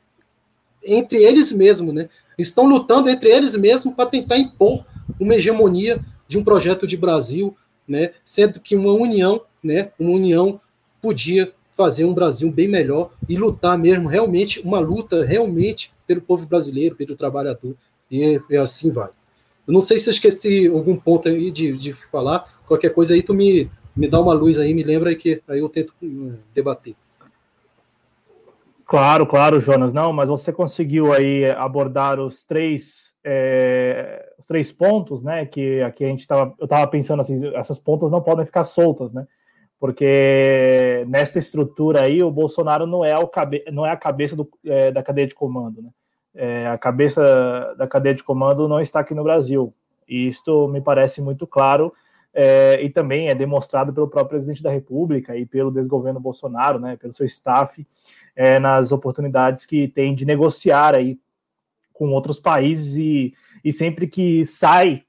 [0.83, 2.09] entre eles mesmos, né?
[2.37, 4.85] Estão lutando entre eles mesmos para tentar impor
[5.19, 7.55] uma hegemonia de um projeto de Brasil,
[7.87, 8.11] né?
[8.23, 9.91] Sendo que uma união, né?
[9.97, 10.59] Uma união
[11.01, 16.45] podia fazer um Brasil bem melhor e lutar mesmo, realmente, uma luta realmente pelo povo
[16.47, 17.75] brasileiro, pelo trabalhador,
[18.09, 19.09] e, e assim vai.
[19.67, 23.21] Eu não sei se eu esqueci algum ponto aí de, de falar, qualquer coisa aí
[23.21, 26.33] tu me, me dá uma luz aí, me lembra aí que aí eu tento hum,
[26.53, 26.95] debater.
[28.87, 29.91] Claro, claro, Jonas.
[29.91, 35.45] Não, mas você conseguiu aí abordar os três, é, os três pontos, né?
[35.45, 39.11] Que aqui a gente estava, eu estava pensando assim, essas pontas não podem ficar soltas,
[39.11, 39.27] né?
[39.77, 44.49] Porque nessa estrutura aí o Bolsonaro não é, o cabe, não é a cabeça do,
[44.65, 45.89] é, da cadeia de comando, né?
[46.33, 49.73] É, a cabeça da cadeia de comando não está aqui no Brasil.
[50.07, 51.91] E isto me parece muito claro
[52.33, 56.95] é, e também é demonstrado pelo próprio presidente da República e pelo desgoverno Bolsonaro, né,
[56.95, 57.85] pelo seu staff,
[58.37, 61.17] é, nas oportunidades que tem de negociar aí
[61.91, 63.33] com outros países e,
[63.65, 65.03] e sempre que sai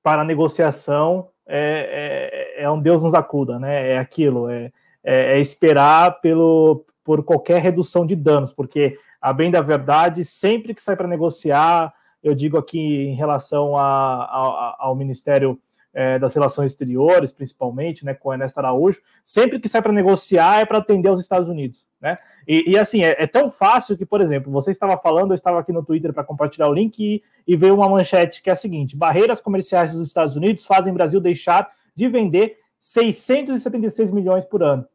[0.00, 3.94] para negociação é, é, é, um Deus nos acuda, né?
[3.94, 4.70] É aquilo, é,
[5.02, 10.72] é, é esperar pelo, por qualquer redução de danos, porque a bem da verdade, sempre
[10.72, 11.92] que sai para negociar,
[12.22, 15.60] eu digo aqui em relação a, a, ao Ministério
[15.92, 20.64] é, das Relações Exteriores, principalmente, né, com Ernesto Araújo, sempre que sai para negociar é
[20.64, 22.16] para atender os Estados Unidos, né?
[22.46, 25.58] E, e assim, é, é, tão fácil que, por exemplo, você estava falando, eu estava
[25.58, 28.56] aqui no Twitter para compartilhar o link e, e veio uma manchete que é a
[28.56, 34.86] seguinte: barreiras comerciais dos Estados Unidos fazem Brasil deixar de vender 676 milhões por ano.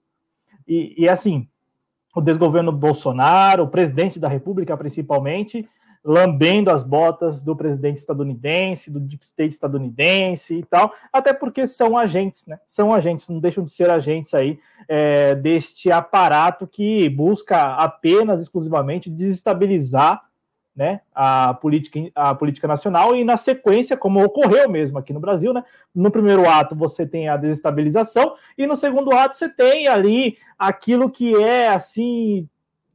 [0.66, 1.50] E, e assim,
[2.16, 5.68] o desgoverno Bolsonaro, o presidente da República principalmente,
[6.04, 11.98] lambendo as botas do presidente estadunidense, do deep state estadunidense e tal, até porque são
[11.98, 12.60] agentes, né?
[12.66, 19.10] São agentes, não deixam de ser agentes aí é, deste aparato que busca apenas, exclusivamente,
[19.10, 20.24] desestabilizar
[20.76, 25.54] né, a, política, a política nacional e, na sequência, como ocorreu mesmo aqui no Brasil,
[25.54, 30.38] né, no primeiro ato você tem a desestabilização e no segundo ato você tem ali
[30.58, 32.48] aquilo que é assim.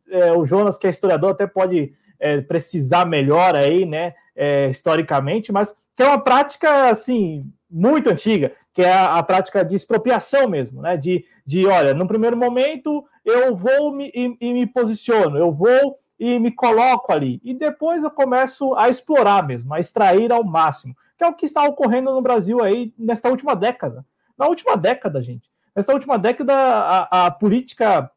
[0.08, 5.52] É, o Jonas, que é historiador, até pode é, precisar melhor aí, né, é, historicamente,
[5.52, 10.48] mas que é uma prática, assim, muito antiga, que é a, a, prática de expropriação
[10.48, 15.38] mesmo, né, de, de, olha, no primeiro momento eu vou me, e, e me posiciono,
[15.38, 20.32] eu vou e me coloco ali, e depois eu começo a explorar mesmo, a extrair
[20.32, 24.04] ao máximo, que é o que está ocorrendo no Brasil aí nesta última década.
[24.36, 25.50] Na última década, gente.
[25.74, 28.10] Nesta última década, a, a política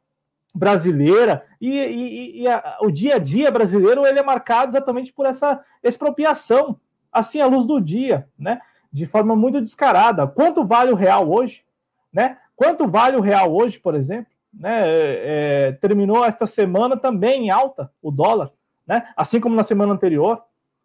[0.54, 5.26] brasileira e, e, e a, o dia a dia brasileiro ele é marcado exatamente por
[5.26, 6.80] essa expropriação,
[7.12, 8.62] assim à luz do dia, né?
[8.92, 10.28] De forma muito descarada.
[10.28, 11.64] Quanto vale o real hoje,
[12.12, 12.38] né?
[12.56, 14.32] Quanto vale o real hoje, por exemplo?
[14.54, 14.90] Né?
[14.90, 18.52] É, é terminou esta semana também em alta o dólar,
[18.86, 19.08] né?
[19.16, 20.42] Assim como na semana anterior.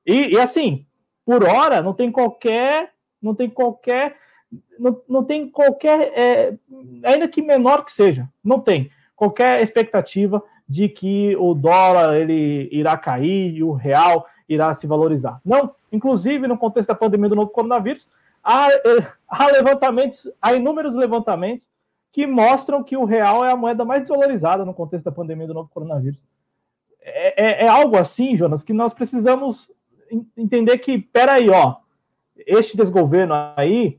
[0.07, 0.87] E, e assim,
[1.25, 4.17] por hora não tem qualquer, não tem qualquer,
[4.79, 6.55] não, não tem qualquer, é,
[7.03, 8.91] ainda que menor que seja, não tem
[9.25, 15.41] qualquer expectativa de que o dólar ele irá cair e o real irá se valorizar.
[15.45, 18.07] Não, inclusive no contexto da pandemia do novo coronavírus,
[18.43, 21.67] há, eh, há levantamentos, há inúmeros levantamentos
[22.13, 25.55] que mostram que o real é a moeda mais desvalorizada no contexto da pandemia do
[25.55, 26.21] novo coronavírus.
[27.01, 29.71] É, é, é algo assim, Jonas, que nós precisamos
[30.37, 31.77] entender que, peraí, ó,
[32.37, 33.99] este desgoverno aí,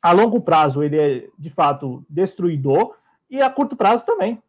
[0.00, 2.94] a longo prazo, ele é de fato destruidor,
[3.28, 4.40] e a curto prazo também.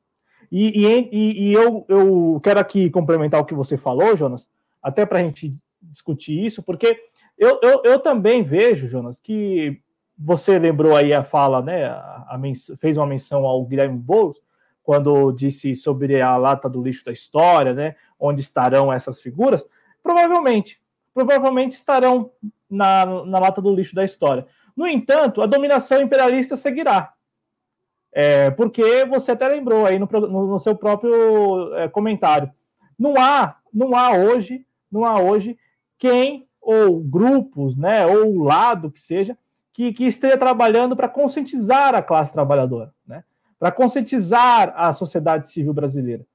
[0.55, 4.47] E, e, e eu, eu quero aqui complementar o que você falou, Jonas,
[4.83, 6.95] até para a gente discutir isso, porque
[7.35, 9.81] eu, eu, eu, também vejo, Jonas, que
[10.15, 11.85] você lembrou aí a fala, né?
[11.85, 12.39] A, a
[12.77, 14.39] fez uma menção ao Guilherme Boulos,
[14.83, 17.95] quando disse sobre a lata do lixo da história, né?
[18.19, 19.65] Onde estarão essas figuras?
[20.03, 20.79] Provavelmente,
[21.15, 22.29] provavelmente estarão
[22.69, 24.45] na, na lata do lixo da história.
[24.77, 27.11] No entanto, a dominação imperialista seguirá.
[28.13, 32.51] É, porque você até lembrou aí no, no, no seu próprio é, comentário.
[32.97, 35.57] Não há, não há hoje, não há hoje
[35.97, 39.37] quem ou grupos, né, ou lado que seja,
[39.73, 43.23] que, que esteja trabalhando para conscientizar a classe trabalhadora, né,
[43.59, 46.25] para conscientizar a sociedade civil brasileira,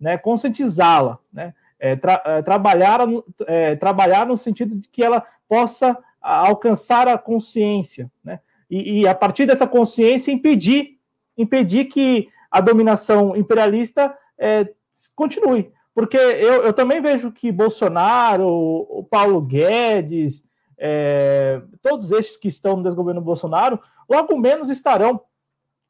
[0.00, 3.00] né, conscientizá-la, né, é, tra, é, trabalhar,
[3.46, 9.14] é, trabalhar no sentido de que ela possa alcançar a consciência, né, e, e a
[9.14, 10.97] partir dessa consciência impedir
[11.38, 14.68] impedir que a dominação imperialista é,
[15.14, 15.72] continue.
[15.94, 22.76] Porque eu, eu, também vejo que Bolsonaro, o Paulo Guedes, é, todos estes que estão
[22.76, 25.20] no desgoverno Bolsonaro, logo menos estarão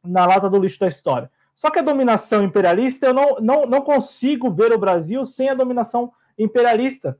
[0.04, 1.30] na lata do lixo da história.
[1.54, 5.54] Só que a dominação imperialista, eu não, não, não consigo ver o Brasil sem a
[5.54, 7.18] dominação imperialista.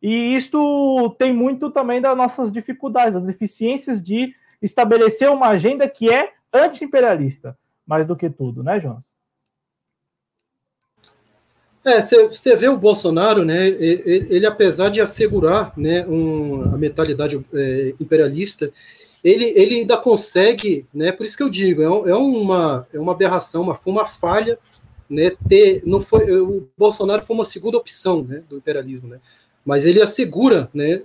[0.00, 6.10] E isto tem muito também das nossas dificuldades, as deficiências de estabelecer uma agenda que
[6.10, 7.56] é anti-imperialista
[7.90, 9.02] mais do que tudo, né, João?
[11.84, 13.66] É, você vê o Bolsonaro, né?
[13.66, 18.70] Ele, ele, apesar de assegurar, né, um, a mentalidade é, imperialista,
[19.24, 21.10] ele, ele ainda consegue, né?
[21.10, 24.56] Por isso que eu digo, é, é uma é uma aberração, uma, uma falha
[25.08, 29.18] né, ter, não foi, o Bolsonaro foi uma segunda opção, né, do imperialismo, né,
[29.64, 31.02] mas ele assegura, né,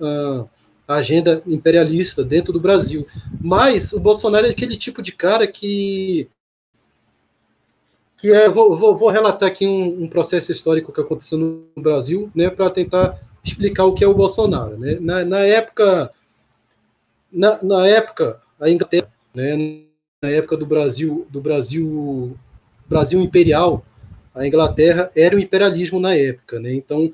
[0.88, 3.06] a agenda imperialista dentro do Brasil.
[3.42, 6.30] Mas o Bolsonaro é aquele tipo de cara que
[8.26, 12.32] que é, vou, vou, vou relatar aqui um, um, processo histórico que aconteceu no Brasil,
[12.34, 14.98] né, para tentar explicar o que é o Bolsonaro, né?
[15.00, 16.12] Na, na época,
[17.32, 19.84] na, na época, a Inglaterra, né,
[20.24, 22.36] na época do Brasil, do Brasil,
[22.88, 23.86] Brasil imperial,
[24.34, 26.74] a Inglaterra era o imperialismo na época, né?
[26.74, 27.14] Então,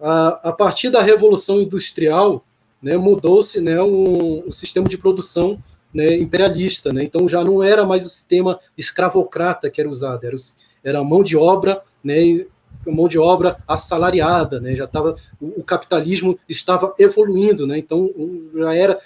[0.00, 2.44] a, a partir da Revolução Industrial,
[2.80, 5.58] né, mudou-se né, o, o sistema de produção
[5.92, 7.04] né, imperialista, né?
[7.04, 10.36] Então já não era mais o sistema escravocrata que era usado, era,
[10.82, 12.44] era mão de obra, né,
[12.86, 14.74] mão de obra assalariada, né?
[14.74, 17.78] Já estava o, o, capitalismo estava evoluindo, né?
[17.78, 18.10] Então
[18.54, 18.98] já era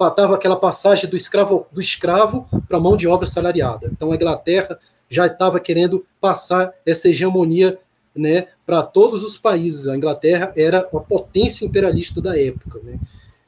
[0.00, 3.88] estava aquela passagem do escravo do escravo para mão de obra assalariada.
[3.90, 4.78] Então a Inglaterra
[5.08, 7.78] já estava querendo passar essa hegemonia,
[8.14, 9.88] né, para todos os países.
[9.88, 12.98] A Inglaterra era a potência imperialista da época, né?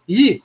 [0.08, 0.42] E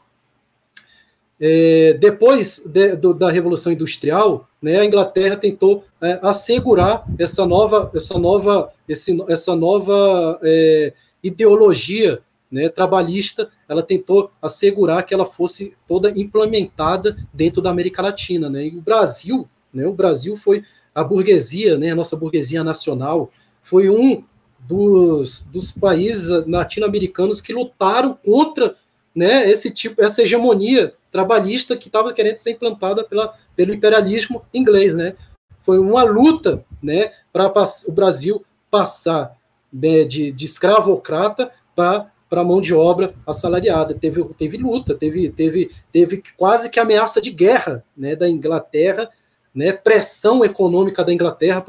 [1.44, 7.90] é, depois de, do, da Revolução Industrial, né, a Inglaterra tentou é, assegurar essa nova,
[7.96, 12.22] essa nova, esse, essa nova é, ideologia
[12.52, 13.50] né, trabalhista.
[13.68, 18.68] Ela tentou assegurar que ela fosse toda implementada dentro da América Latina, né?
[18.68, 20.64] E o Brasil, né, o Brasil foi
[20.94, 23.32] a burguesia, né, a nossa burguesia nacional,
[23.64, 24.24] foi um
[24.60, 28.76] dos, dos países latino-americanos que lutaram contra
[29.16, 34.96] né, esse tipo, essa hegemonia trabalhista que estava querendo ser implantada pela, pelo imperialismo inglês,
[34.96, 35.16] né?
[35.62, 37.52] Foi uma luta, né, para
[37.88, 39.38] o Brasil passar
[39.72, 43.94] né, de, de escravocrata para para mão de obra assalariada.
[43.94, 49.10] Teve, teve luta, teve, teve, teve quase que ameaça de guerra né, da Inglaterra,
[49.54, 51.62] né, pressão econômica da Inglaterra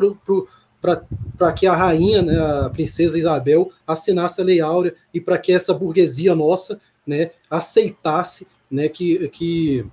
[0.80, 5.52] para que a rainha, né, a princesa Isabel, assinasse a Lei Áurea e para que
[5.52, 9.84] essa burguesia nossa né, aceitasse né, que, que,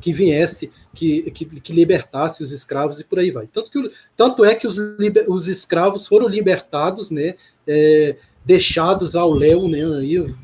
[0.00, 3.46] que viesse, que, que, que, libertasse os escravos e por aí vai.
[3.46, 4.78] Tanto, que, tanto é que os,
[5.28, 7.34] os escravos foram libertados, né,
[7.66, 10.34] é, deixados ao léu, né, aí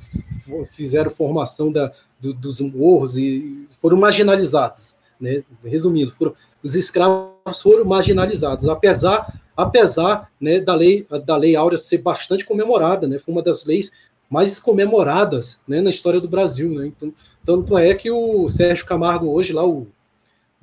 [0.73, 1.91] fizeram formação da,
[2.21, 4.97] do, dos morros e foram marginalizados.
[5.19, 11.77] Né, resumindo, foram, os escravos foram marginalizados, apesar apesar né, da lei da lei áurea
[11.77, 13.91] ser bastante comemorada, né, foi uma das leis
[14.29, 16.71] mais comemoradas né, na história do Brasil.
[16.71, 16.87] Né?
[16.87, 17.13] Então,
[17.45, 19.87] tanto é que o Sérgio Camargo, hoje, lá, o,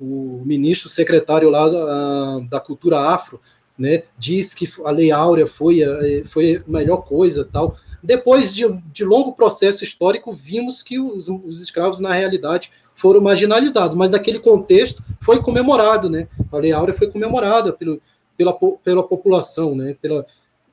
[0.00, 3.40] o ministro secretário lá da, da cultura afro,
[3.78, 5.80] né, diz que a Lei Áurea foi,
[6.26, 7.76] foi a melhor coisa tal.
[8.02, 13.94] Depois de, de longo processo histórico, vimos que os, os escravos, na realidade, foram marginalizados,
[13.94, 16.28] mas naquele contexto foi comemorado, né?
[16.50, 18.00] A Lei Áurea foi comemorada pelo,
[18.36, 19.96] pela, pela população, né?
[20.00, 20.24] Pela,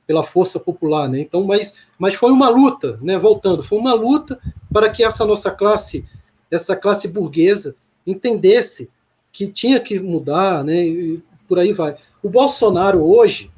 [0.06, 1.20] pela força popular, né?
[1.20, 3.18] Então, mas, mas foi uma luta, né?
[3.18, 4.38] Voltando, foi uma luta
[4.72, 6.08] para que essa nossa classe,
[6.50, 7.74] essa classe burguesa,
[8.06, 8.90] entendesse
[9.32, 10.84] que tinha que mudar, né?
[10.84, 11.96] E por aí vai.
[12.22, 13.50] O Bolsonaro hoje,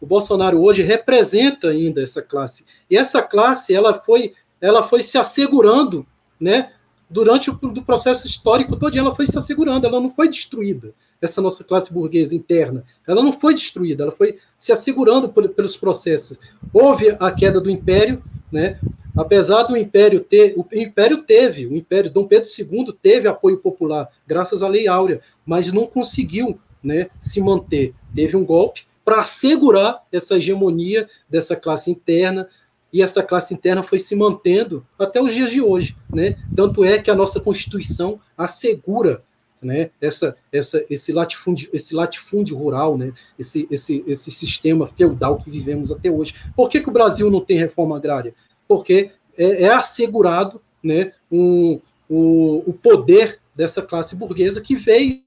[0.00, 2.66] o Bolsonaro hoje representa ainda essa classe.
[2.90, 6.06] E essa classe, ela foi, ela foi se assegurando,
[6.40, 6.72] né?
[7.08, 11.40] Durante o do processo histórico todo, ela foi se assegurando, ela não foi destruída essa
[11.40, 12.84] nossa classe burguesa interna.
[13.06, 16.38] Ela não foi destruída, ela foi se assegurando por, pelos processos.
[16.72, 18.78] Houve a queda do império, né?
[19.16, 24.10] Apesar do império ter, o império teve, o império Dom Pedro II teve apoio popular
[24.26, 27.94] graças à Lei Áurea, mas não conseguiu, né, se manter.
[28.14, 32.46] Teve um golpe para assegurar essa hegemonia dessa classe interna,
[32.92, 36.36] e essa classe interna foi se mantendo até os dias de hoje, né?
[36.54, 39.22] Tanto é que a nossa Constituição assegura
[39.66, 45.50] né, essa, essa, esse, latifúndio, esse latifúndio rural, né, esse, esse, esse sistema feudal que
[45.50, 46.34] vivemos até hoje.
[46.54, 48.34] Por que, que o Brasil não tem reforma agrária?
[48.66, 55.22] Porque é, é assegurado né, um, o, o poder dessa classe burguesa que veio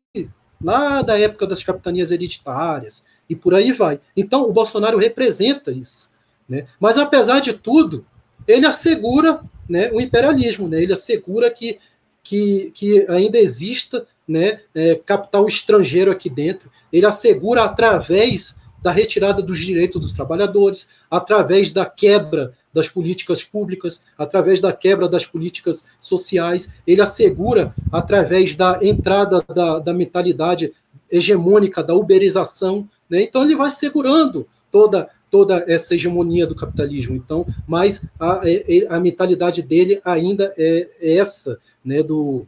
[0.61, 3.99] lá da época das capitanias hereditárias e por aí vai.
[4.15, 6.11] Então, o Bolsonaro representa isso.
[6.47, 6.65] Né?
[6.79, 8.05] Mas, apesar de tudo,
[8.47, 10.81] ele assegura né, o imperialismo, né?
[10.81, 11.79] ele assegura que,
[12.23, 16.69] que, que ainda exista né, é, capital estrangeiro aqui dentro.
[16.93, 24.05] Ele assegura através da retirada dos direitos dos trabalhadores, através da quebra das políticas públicas,
[24.15, 30.71] através da quebra das políticas sociais, ele assegura através da entrada da, da mentalidade
[31.11, 33.23] hegemônica da uberização, né?
[33.23, 37.15] Então ele vai segurando toda toda essa hegemonia do capitalismo.
[37.15, 38.41] Então, mas a,
[38.89, 42.47] a mentalidade dele ainda é essa, né, do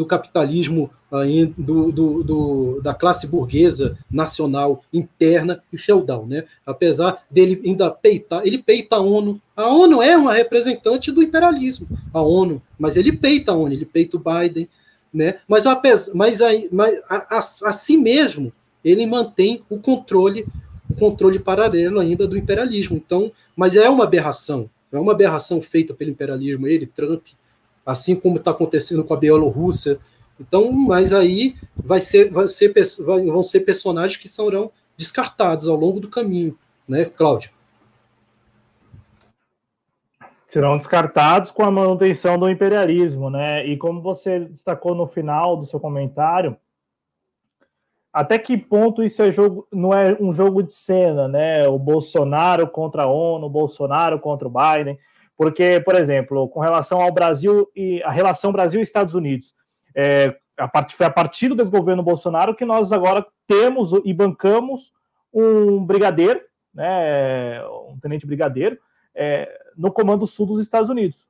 [0.00, 0.90] do capitalismo
[1.58, 6.44] do, do, do, da classe burguesa nacional interna e feudal, né?
[6.64, 9.38] Apesar dele ainda peitar, ele peita a ONU.
[9.54, 13.84] A ONU é uma representante do imperialismo, a ONU, mas ele peita a ONU, ele
[13.84, 14.66] peita o Biden,
[15.12, 15.40] né?
[15.46, 16.38] Mas, apesar, mas,
[16.72, 17.38] mas a, a,
[17.68, 18.50] assim mesmo
[18.82, 20.46] ele mantém o controle,
[20.88, 22.96] o controle paralelo ainda do imperialismo.
[22.96, 27.26] Então, mas é uma aberração, é uma aberração feita pelo imperialismo, ele, Trump,
[27.90, 29.98] assim como está acontecendo com a Bielorrússia.
[30.38, 32.72] Então, mas aí vai ser, vai ser,
[33.04, 37.50] vai, vão ser personagens que serão descartados ao longo do caminho, né, Cláudio?
[40.48, 43.64] Serão descartados com a manutenção do imperialismo, né?
[43.66, 46.56] E como você destacou no final do seu comentário,
[48.12, 51.68] até que ponto isso é jogo, não é um jogo de cena, né?
[51.68, 54.98] O Bolsonaro contra a ONU, o Bolsonaro contra o Biden.
[55.40, 59.54] Porque, por exemplo, com relação ao Brasil e a relação Brasil-Estados Unidos,
[59.94, 64.92] é, a part, foi a partir do desgoverno Bolsonaro que nós agora temos e bancamos
[65.32, 66.42] um brigadeiro,
[66.74, 68.78] né, um tenente brigadeiro,
[69.14, 71.26] é, no comando sul dos Estados Unidos.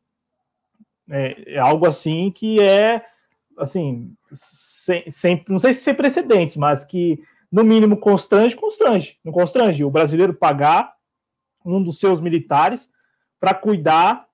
[1.08, 3.06] É, é algo assim que é,
[3.56, 9.32] assim, sem, sem, não sei se sem precedentes, mas que no mínimo constrange, constrange, não
[9.32, 10.94] constrange o brasileiro pagar
[11.64, 12.90] um dos seus militares
[13.40, 14.26] para cuidar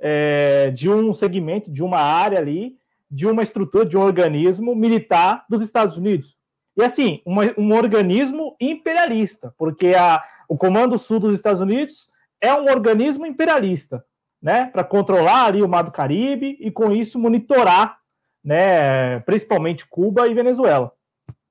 [0.00, 2.76] é, de um segmento, de uma área ali,
[3.08, 6.36] de uma estrutura, de um organismo militar dos Estados Unidos.
[6.76, 12.64] E assim, um organismo imperialista, porque a, o Comando Sul dos Estados Unidos é um
[12.64, 14.04] organismo imperialista,
[14.40, 17.98] né, para controlar ali o Mar do Caribe e com isso monitorar,
[18.42, 20.90] né, principalmente Cuba e Venezuela.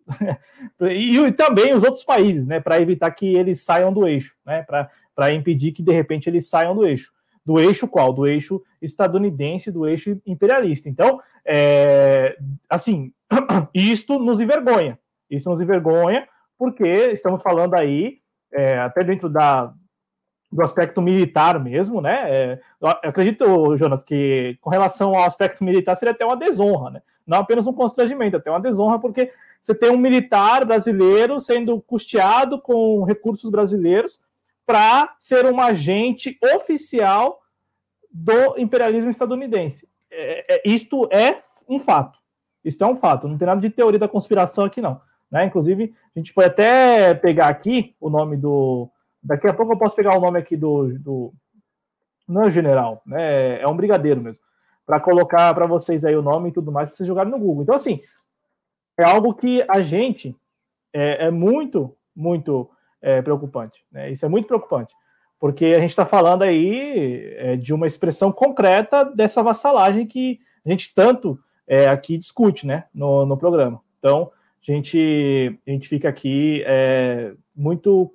[0.82, 4.66] e, e, também os outros países, né, para evitar que eles saiam do eixo, né,
[5.16, 7.12] para impedir que de repente eles saiam do eixo.
[7.46, 8.14] Do eixo qual?
[8.14, 10.90] Do eixo estadunidense, do eixo imperialista.
[10.90, 12.38] Então, é,
[12.70, 13.12] assim,
[13.74, 15.00] isto nos envergonha.
[15.30, 18.20] Isso nos envergonha porque estamos falando aí,
[18.54, 19.74] é, até dentro da,
[20.52, 22.24] do aspecto militar mesmo, né?
[22.30, 22.60] É,
[23.04, 27.02] acredito, Jonas, que com relação ao aspecto militar seria até uma desonra, né?
[27.26, 29.32] Não apenas um constrangimento, até uma desonra, porque
[29.62, 34.20] você tem um militar brasileiro sendo custeado com recursos brasileiros
[34.66, 37.42] para ser um agente oficial
[38.12, 39.88] do imperialismo estadunidense.
[40.10, 42.20] É, é, isto é um fato.
[42.64, 43.28] Isto é um fato.
[43.28, 45.02] Não tem nada de teoria da conspiração aqui, não.
[45.32, 45.46] Né?
[45.46, 48.90] Inclusive, a gente pode até pegar aqui o nome do.
[49.24, 51.00] Daqui a pouco eu posso pegar o nome aqui do.
[51.00, 51.34] do
[52.28, 53.62] não é general, né?
[53.62, 54.40] é um brigadeiro mesmo.
[54.86, 57.64] Para colocar para vocês aí o nome e tudo mais, para vocês jogarem no Google.
[57.64, 58.02] Então, assim,
[58.98, 60.36] é algo que a gente
[60.94, 62.70] é, é muito, muito
[63.02, 63.84] é, preocupante.
[63.92, 64.12] Né?
[64.12, 64.94] Isso é muito preocupante,
[65.40, 70.70] porque a gente está falando aí é, de uma expressão concreta dessa vassalagem que a
[70.70, 73.82] gente tanto é, aqui discute né, no, no programa.
[74.00, 74.32] Então,
[74.62, 78.12] a gente, a gente fica aqui é, muito.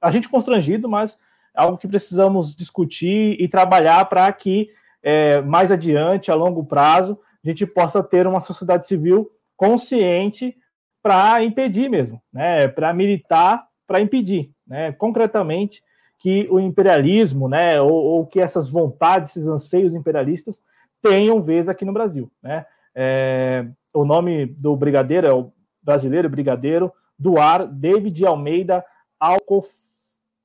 [0.00, 1.18] A gente constrangido, mas
[1.54, 4.70] algo que precisamos discutir e trabalhar para que
[5.02, 10.56] é, mais adiante, a longo prazo, a gente possa ter uma sociedade civil consciente
[11.02, 15.82] para impedir mesmo, né, para militar para impedir, né, concretamente,
[16.16, 20.62] que o imperialismo, né, ou, ou, que essas vontades, esses anseios imperialistas
[21.02, 22.64] tenham vez aqui no Brasil, né?
[22.94, 25.50] É, o nome do brigadeiro é o
[25.82, 28.84] brasileiro brigadeiro Duar David Almeida
[29.18, 29.68] Alcof,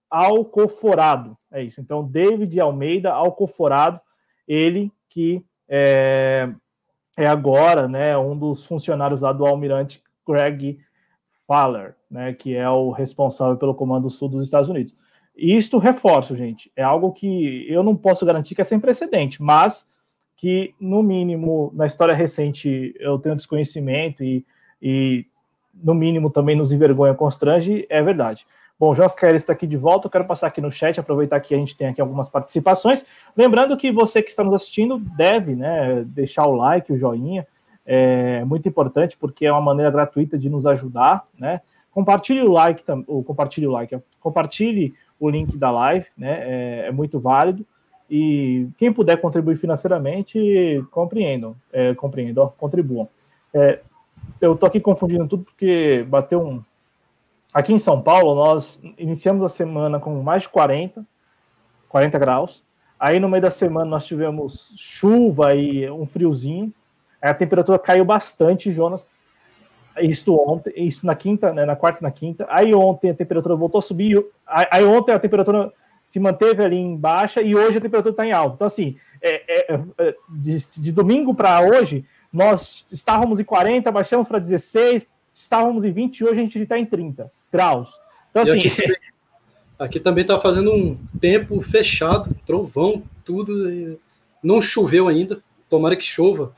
[0.10, 1.80] Alcoforado, é isso.
[1.80, 4.02] Então, David Almeida Alcoforado,
[4.48, 6.50] ele que é,
[7.16, 10.80] é agora, né, um dos funcionários lá do Almirante Greg
[11.48, 14.96] Fowler, né, que é o responsável pelo Comando Sul dos Estados Unidos.
[15.36, 19.42] E isto reforço, gente, é algo que eu não posso garantir que é sem precedente,
[19.42, 19.90] mas
[20.38, 24.46] que, no mínimo, na história recente, eu tenho desconhecimento e,
[24.82, 25.26] e
[25.74, 28.46] no mínimo, também nos envergonha, constrange, é verdade.
[28.78, 31.56] Bom, Jonas Kelly está aqui de volta, eu quero passar aqui no chat, aproveitar que
[31.56, 33.06] a gente tem aqui algumas participações.
[33.36, 37.48] Lembrando que você que está nos assistindo deve né, deixar o like, o joinha,
[37.86, 41.62] é muito importante porque é uma maneira gratuita de nos ajudar, né?
[41.92, 46.40] Compartilhe o like, o compartilhe o like, compartilhe o link da live, né?
[46.42, 47.66] É, é muito válido.
[48.10, 53.08] E quem puder contribuir financeiramente, compreendam, é, compreendam, contribuam.
[53.54, 53.80] É,
[54.42, 56.62] eu tô aqui confundindo tudo porque bateu um.
[57.54, 61.06] Aqui em São Paulo, nós iniciamos a semana com mais de 40,
[61.88, 62.64] 40 graus.
[63.00, 66.74] Aí no meio da semana nós tivemos chuva e um friozinho
[67.30, 69.08] a temperatura caiu bastante, Jonas.
[70.02, 72.46] Isso ontem, isso na quinta, né, na quarta e na quinta.
[72.50, 74.26] Aí ontem a temperatura voltou a subir.
[74.46, 75.72] Aí ontem a temperatura
[76.06, 78.56] se manteve ali em baixa e hoje a temperatura está em alta.
[78.56, 84.28] Então, assim, é, é, é, de, de, domingo para hoje, nós estávamos em 40, baixamos
[84.28, 87.90] para 16, estávamos em 20 e hoje a gente está em 30 graus.
[88.30, 88.58] Então, assim.
[88.58, 88.96] Aqui,
[89.80, 93.98] aqui, também está fazendo um tempo fechado, trovão, tudo.
[94.44, 96.54] Não choveu ainda, tomara que chova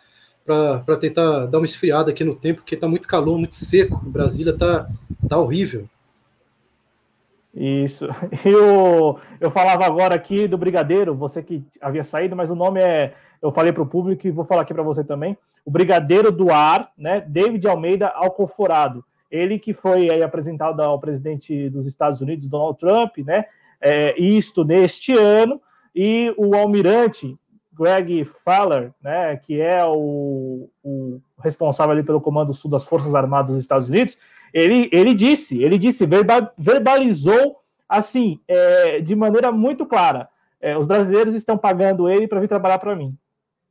[0.48, 3.98] para tentar dar uma esfriada aqui no tempo, porque está muito calor, muito seco.
[4.06, 4.88] Brasília está
[5.28, 5.86] tá horrível.
[7.54, 8.08] Isso.
[8.46, 13.14] Eu, eu falava agora aqui do Brigadeiro, você que havia saído, mas o nome é.
[13.42, 15.38] Eu falei para o público e vou falar aqui para você também.
[15.66, 17.22] O Brigadeiro do Ar, né?
[17.28, 19.04] David Almeida Alcoforado.
[19.30, 23.46] Ele que foi aí apresentado ao presidente dos Estados Unidos, Donald Trump, né?
[23.82, 25.62] É, isto neste ano.
[25.94, 27.36] E o almirante
[27.78, 33.60] Greg Fowler, né, que é o, o responsável pelo Comando Sul das Forças Armadas dos
[33.60, 34.18] Estados Unidos,
[34.54, 37.58] ele, ele disse, ele disse, verba, verbalizou
[37.88, 42.80] assim, é, de maneira muito clara, é, os brasileiros estão pagando ele para vir trabalhar
[42.80, 43.16] para mim.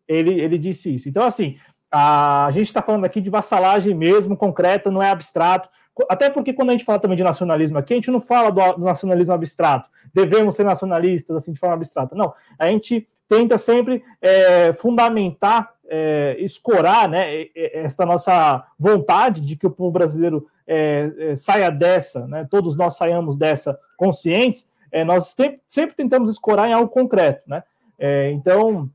[0.09, 1.09] Ele, ele disse isso.
[1.09, 1.59] Então, assim,
[1.91, 5.69] a, a gente está falando aqui de vassalagem mesmo, concreta, não é abstrato.
[6.09, 8.75] Até porque quando a gente fala também de nacionalismo aqui, a gente não fala do,
[8.75, 9.91] do nacionalismo abstrato.
[10.15, 12.15] Devemos ser nacionalistas, assim, de forma abstrata.
[12.15, 19.66] Não, a gente tenta sempre é, fundamentar, é, escorar né, essa nossa vontade de que
[19.66, 25.35] o povo brasileiro é, é, saia dessa, né, todos nós saiamos dessa conscientes, é, nós
[25.66, 27.43] sempre, tentamos escorar em algo concreto.
[27.47, 27.62] Né?
[27.99, 28.89] É, então,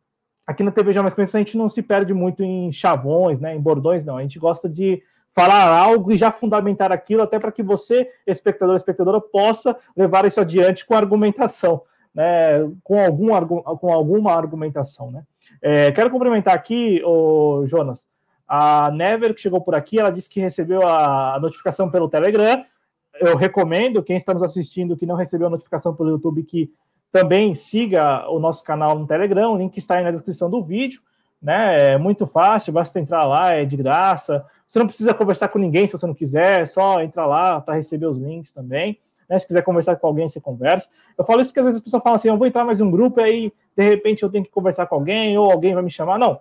[0.46, 3.56] aqui na TV Já Mais Conhecido, a gente não se perde muito em chavões, né,
[3.56, 4.18] em bordões, não.
[4.18, 5.02] A gente gosta de
[5.34, 10.42] falar algo e já fundamentar aquilo, até para que você, espectador, espectadora, possa levar isso
[10.42, 11.84] adiante com argumentação
[12.14, 13.30] né, com, algum,
[13.78, 15.12] com alguma argumentação.
[15.12, 15.24] Né?
[15.62, 18.08] É, quero cumprimentar aqui, o Jonas,
[18.48, 22.66] a Never, que chegou por aqui, ela disse que recebeu a notificação pelo Telegram.
[23.20, 26.70] Eu recomendo, quem está nos assistindo que não recebeu a notificação pelo YouTube, que
[27.12, 31.02] também siga o nosso canal no Telegram, o link está aí na descrição do vídeo.
[31.42, 31.94] Né?
[31.94, 34.46] É muito fácil, basta entrar lá, é de graça.
[34.68, 37.76] Você não precisa conversar com ninguém se você não quiser, é só entrar lá para
[37.76, 39.00] receber os links também.
[39.32, 39.40] Né?
[39.40, 40.90] Se quiser conversar com alguém, você conversa.
[41.18, 42.92] Eu falo isso porque às vezes as pessoas falam assim: eu vou entrar mais um
[42.92, 46.20] grupo aí, de repente, eu tenho que conversar com alguém ou alguém vai me chamar.
[46.20, 46.38] Não.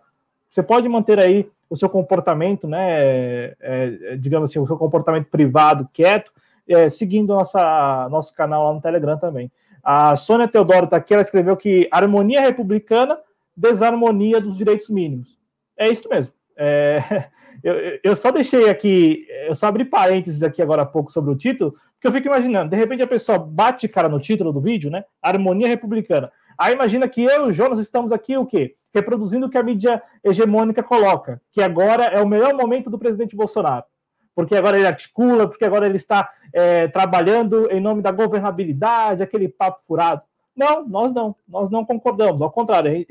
[0.50, 2.86] Você pode manter aí o seu comportamento, né?
[2.90, 6.32] É, é, digamos assim, o seu comportamento privado, quieto,
[6.68, 9.52] é, seguindo nossa, nosso canal lá no Telegram também.
[9.84, 13.20] A Sônia Teodoro está aqui, ela escreveu que harmonia republicana,
[13.56, 15.38] desarmonia dos direitos mínimos.
[15.78, 16.34] É isso mesmo.
[16.56, 17.28] É,
[17.62, 21.36] eu, eu, só deixei aqui, eu só abri parênteses aqui agora há pouco sobre o
[21.36, 24.90] título, porque eu fico imaginando, de repente a pessoa bate cara no título do vídeo,
[24.90, 25.04] né?
[25.20, 26.32] Harmonia republicana.
[26.56, 28.74] Aí imagina que eu e o Jonas estamos aqui o quê?
[28.94, 33.36] Reproduzindo o que a mídia hegemônica coloca, que agora é o melhor momento do presidente
[33.36, 33.84] Bolsonaro.
[34.34, 39.46] Porque agora ele articula, porque agora ele está é, trabalhando em nome da governabilidade, aquele
[39.46, 40.22] papo furado.
[40.56, 42.40] Não, nós não, nós não concordamos.
[42.40, 43.06] Ao contrário,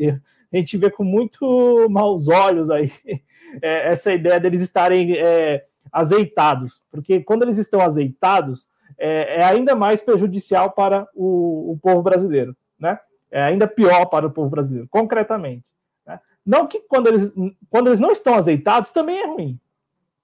[0.52, 2.92] a gente vê com muito maus olhos aí
[3.62, 8.68] é, essa ideia deles estarem é, azeitados, porque quando eles estão azeitados,
[9.00, 13.00] é, é ainda mais prejudicial para o, o, povo brasileiro, né?
[13.32, 15.72] É ainda pior para o povo brasileiro, concretamente.
[16.06, 16.20] Né?
[16.46, 17.32] Não que quando eles,
[17.70, 19.60] quando eles não estão azeitados também é ruim,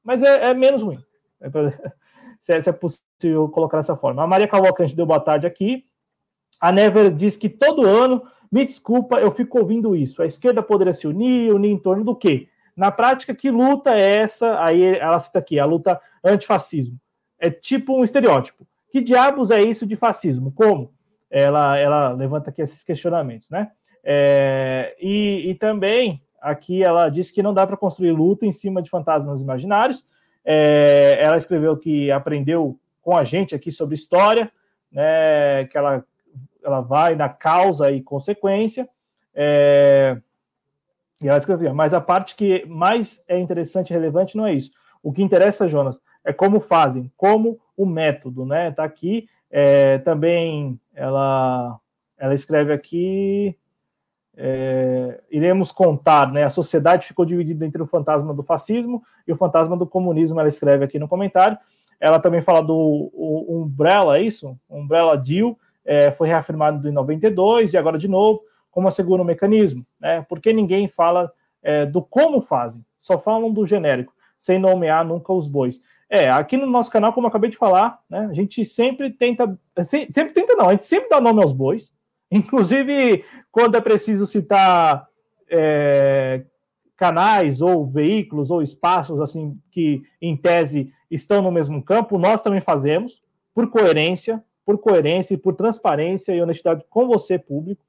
[0.04, 1.00] mas é, é menos ruim.
[1.40, 1.72] É pra,
[2.42, 4.24] se, é, se, é, possível colocar dessa forma.
[4.24, 5.86] A Maria Cavalcante deu boa tarde aqui.
[6.60, 10.22] A Never diz que todo ano, me desculpa, eu fico ouvindo isso.
[10.22, 12.48] A esquerda poderia se unir, unir em torno do quê?
[12.76, 14.62] Na prática, que luta é essa?
[14.62, 17.00] Aí ela cita aqui, a luta antifascismo.
[17.46, 18.66] É tipo um estereótipo.
[18.92, 20.52] Que diabos é isso de fascismo?
[20.52, 20.92] Como?
[21.30, 23.72] Ela, ela levanta aqui esses questionamentos, né?
[24.04, 28.82] É, e, e, também aqui ela diz que não dá para construir luta em cima
[28.82, 30.06] de fantasmas imaginários.
[30.44, 34.52] É, ela escreveu que aprendeu com a gente aqui sobre história,
[34.92, 35.66] né?
[35.66, 36.04] Que ela,
[36.64, 38.90] ela vai na causa e consequência.
[39.34, 40.18] É,
[41.22, 44.72] e ela escrevia, mas a parte que mais é interessante e relevante não é isso.
[45.04, 48.72] O que interessa, Jonas, é como fazem, como o método, né?
[48.72, 49.30] Tá aqui.
[49.50, 51.80] É, também ela,
[52.18, 53.56] ela escreve aqui.
[54.38, 56.44] É, iremos contar, né?
[56.44, 60.40] A sociedade ficou dividida entre o fantasma do fascismo e o fantasma do comunismo.
[60.40, 61.58] Ela escreve aqui no comentário.
[62.00, 62.76] Ela também fala do
[63.14, 64.58] o, Umbrella, é isso?
[64.70, 68.42] Umbrella Deal é, foi reafirmado em 92 e agora de novo
[68.72, 70.26] como assegura o mecanismo, né?
[70.28, 71.32] Porque ninguém fala
[71.64, 75.82] é, do como fazem, só falam do genérico, sem nomear nunca os bois.
[76.10, 79.58] É, aqui no nosso canal, como eu acabei de falar, né, a gente sempre tenta,
[79.84, 81.92] sempre tenta não, a gente sempre dá nome aos bois,
[82.32, 85.08] inclusive quando é preciso citar
[85.50, 86.44] é,
[86.96, 92.62] canais ou veículos ou espaços assim que em tese estão no mesmo campo, nós também
[92.62, 93.22] fazemos
[93.54, 97.84] por coerência, por coerência e por transparência e honestidade com você público.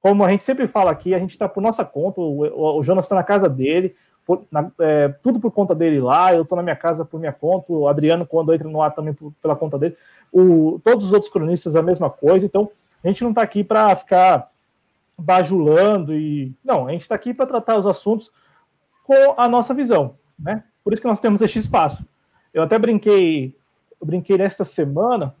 [0.00, 2.82] Como a gente sempre fala aqui, a gente está por nossa conta, o, o, o
[2.82, 3.94] Jonas está na casa dele,
[4.26, 7.32] por, na, é, tudo por conta dele lá, eu estou na minha casa por minha
[7.32, 9.96] conta, o Adriano, quando entra no ar, também por, pela conta dele,
[10.32, 12.70] o, todos os outros cronistas a mesma coisa, então
[13.02, 14.50] a gente não está aqui para ficar
[15.18, 16.54] bajulando e.
[16.64, 18.30] Não, a gente está aqui para tratar os assuntos
[19.04, 20.64] com a nossa visão, né?
[20.84, 22.04] Por isso que nós temos este espaço.
[22.52, 23.56] Eu até brinquei,
[24.00, 25.34] eu brinquei nesta semana,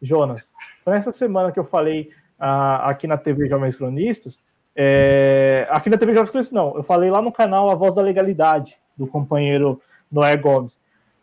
[0.00, 0.50] Jonas,
[0.84, 4.42] foi nesta semana que eu falei ah, aqui na TV Jovens Cronistas,
[4.76, 8.02] é, aqui na TV Jovens Cronistas não, eu falei lá no canal A Voz da
[8.02, 9.80] Legalidade, do companheiro
[10.12, 10.78] Noé Gomes.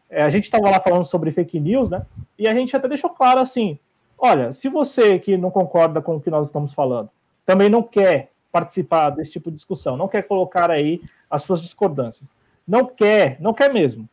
[0.09, 2.05] É, a gente estava lá falando sobre fake news, né?
[2.37, 3.77] E a gente até deixou claro assim:
[4.17, 7.09] olha, se você que não concorda com o que nós estamos falando,
[7.45, 12.29] também não quer participar desse tipo de discussão, não quer colocar aí as suas discordâncias,
[12.67, 14.09] não quer, não quer mesmo.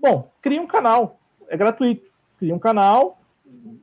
[0.00, 1.18] Bom, cria um canal,
[1.48, 2.10] é gratuito.
[2.38, 3.20] Cria um canal,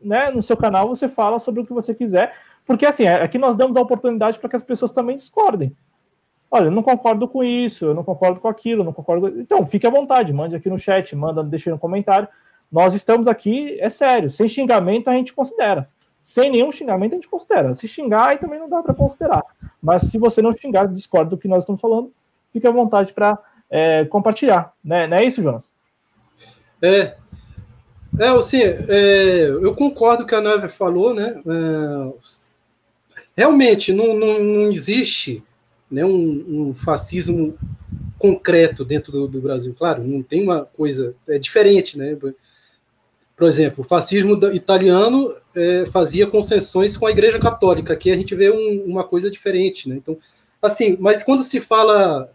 [0.01, 0.29] né?
[0.31, 2.35] No seu canal você fala sobre o que você quiser,
[2.69, 5.75] porque assim, aqui nós damos a oportunidade para que as pessoas também discordem.
[6.51, 9.41] Olha, eu não concordo com isso, eu não concordo com aquilo, não concordo.
[9.41, 12.27] Então, fique à vontade, mande aqui no chat, manda, deixe no comentário.
[12.71, 15.89] Nós estamos aqui, é sério, sem xingamento a gente considera.
[16.19, 17.73] Sem nenhum xingamento a gente considera.
[17.73, 19.43] Se xingar, aí também não dá para considerar.
[19.81, 22.13] Mas se você não xingar, discorda do que nós estamos falando,
[22.53, 23.35] fique à vontade para
[23.67, 24.73] é, compartilhar.
[24.83, 25.07] Né?
[25.07, 25.71] Não é isso, Jonas?
[26.83, 27.15] É.
[28.19, 31.41] É, assim, é, eu concordo com o que a Neve falou, né?
[31.47, 32.48] É,
[33.39, 35.41] realmente, não, não, não existe
[35.89, 36.11] né, um,
[36.69, 37.57] um, fascismo
[38.17, 39.73] concreto dentro do, do, Brasil.
[39.73, 41.15] Claro, não tem uma coisa.
[41.25, 42.17] É diferente, né?
[43.37, 47.93] Por exemplo, o fascismo italiano é, fazia concessões com a Igreja Católica.
[47.93, 49.95] Aqui a gente vê um, uma coisa diferente, né?
[49.95, 50.17] Então,
[50.61, 52.29] assim, mas quando se fala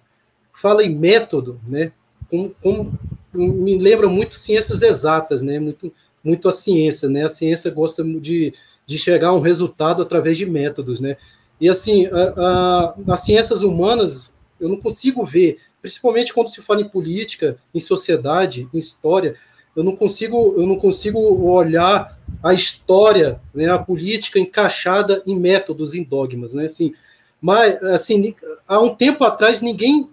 [0.55, 1.93] fala em método, né?
[2.31, 2.98] Como, como
[3.35, 5.59] me lembra muito ciências exatas, né?
[5.59, 5.93] Muito,
[6.24, 7.24] muito a ciência, né?
[7.24, 8.55] A ciência gosta de,
[8.86, 11.16] de chegar a um resultado através de métodos, né?
[11.61, 16.81] E assim, a, a, as ciências humanas, eu não consigo ver, principalmente quando se fala
[16.81, 19.36] em política, em sociedade, em história,
[19.74, 25.94] eu não consigo, eu não consigo olhar a história, né, a política encaixada em métodos,
[25.94, 26.66] em dogmas, né?
[26.66, 26.94] Assim,
[27.40, 28.35] mas assim,
[28.66, 30.09] há um tempo atrás ninguém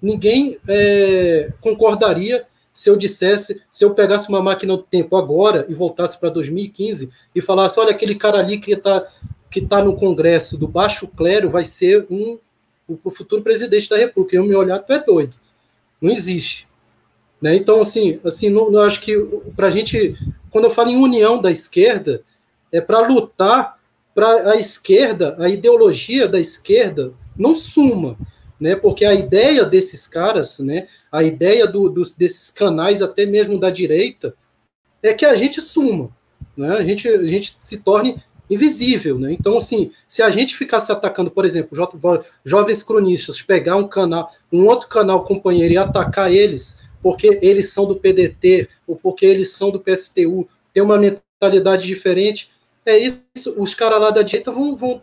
[0.00, 2.46] ninguém é, concordaria
[2.76, 7.10] se eu dissesse, se eu pegasse uma máquina do tempo agora e voltasse para 2015
[7.34, 9.02] e falasse, olha aquele cara ali que está
[9.50, 12.38] que tá no Congresso do baixo clero vai ser um
[12.86, 14.36] o futuro presidente da República.
[14.36, 15.34] Eu me olhar, tu é doido.
[16.00, 16.68] Não existe.
[17.40, 17.56] Né?
[17.56, 19.18] Então, assim, assim não, eu acho que
[19.56, 20.14] para a gente,
[20.50, 22.22] quando eu falo em união da esquerda,
[22.70, 23.78] é para lutar
[24.14, 28.18] para a esquerda, a ideologia da esquerda não suma,
[28.60, 28.74] né?
[28.74, 30.86] Porque a ideia desses caras, né?
[31.10, 34.34] A ideia do, dos, desses canais, até mesmo da direita,
[35.02, 36.10] é que a gente suma,
[36.56, 36.70] né?
[36.72, 39.32] A gente, a gente se torne invisível, né?
[39.32, 41.76] Então, assim, se a gente ficasse atacando, por exemplo,
[42.44, 47.86] jovens cronistas, pegar um canal, um outro canal companheiro e atacar eles, porque eles são
[47.86, 52.50] do PDT ou porque eles são do PSTU, tem uma mentalidade diferente,
[52.84, 53.26] é isso,
[53.56, 55.02] os caras lá da direita vão, vão,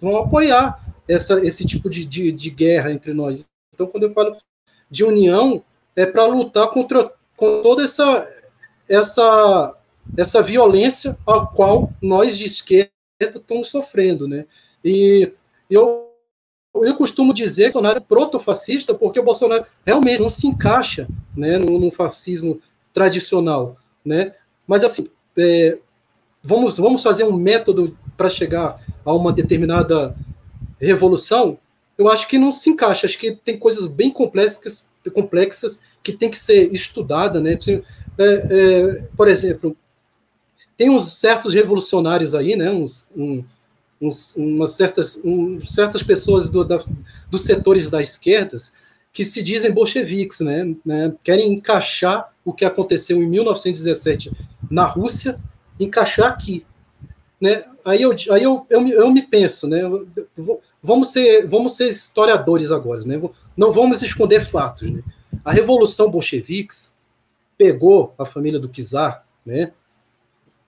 [0.00, 0.80] vão apoiar
[1.10, 3.48] essa, esse tipo de, de, de guerra entre nós.
[3.74, 4.36] Então, quando eu falo
[4.90, 5.62] de união,
[5.96, 8.28] é para lutar contra, toda essa,
[8.88, 9.76] essa,
[10.16, 14.28] essa violência a qual nós de esquerda estamos sofrendo.
[14.28, 14.46] Né?
[14.84, 15.32] E
[15.68, 16.06] eu
[16.72, 21.08] eu costumo dizer que o Bolsonaro é proto-fascista porque o Bolsonaro realmente não se encaixa
[21.36, 22.60] né, no, no fascismo
[22.92, 23.76] tradicional.
[24.04, 24.34] Né?
[24.68, 25.76] Mas, assim, é,
[26.40, 30.14] vamos, vamos fazer um método para chegar a uma determinada
[30.80, 31.58] revolução?
[31.96, 33.06] Eu acho que não se encaixa.
[33.06, 37.40] Acho que tem coisas bem complexas, complexas que tem que ser estudada.
[37.40, 37.58] Né?
[38.18, 39.76] É, é, por exemplo,
[40.76, 42.70] tem uns certos revolucionários aí, né?
[42.70, 43.44] uns, um,
[44.00, 46.82] uns, umas certas, um, certas pessoas do, da,
[47.30, 48.56] dos setores da esquerda
[49.12, 54.30] que se dizem bolcheviques, né, né, querem encaixar o que aconteceu em 1917
[54.70, 55.38] na Rússia,
[55.78, 56.64] encaixar aqui.
[57.40, 57.64] Né?
[57.84, 59.80] Aí, eu, aí eu, eu, eu me penso, né,
[60.82, 63.20] vamos, ser, vamos ser historiadores agora, né,
[63.56, 64.90] não vamos esconder fatos.
[64.90, 65.02] Né?
[65.44, 66.94] A Revolução Bolcheviques
[67.56, 69.72] pegou a família do Czar, né,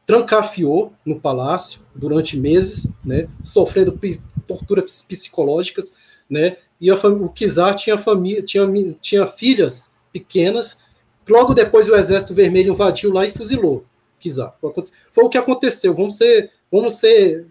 [0.04, 3.98] trancafiou no palácio durante meses, né, sofrendo
[4.46, 5.96] torturas psicológicas,
[6.28, 8.66] né, e a, o Kizar tinha, família, tinha,
[9.00, 10.80] tinha filhas pequenas,
[11.28, 13.84] logo depois o Exército Vermelho invadiu lá e fuzilou
[14.18, 14.56] Kizar.
[14.60, 14.72] Foi,
[15.10, 17.46] foi o que aconteceu, vamos ser, vamos ser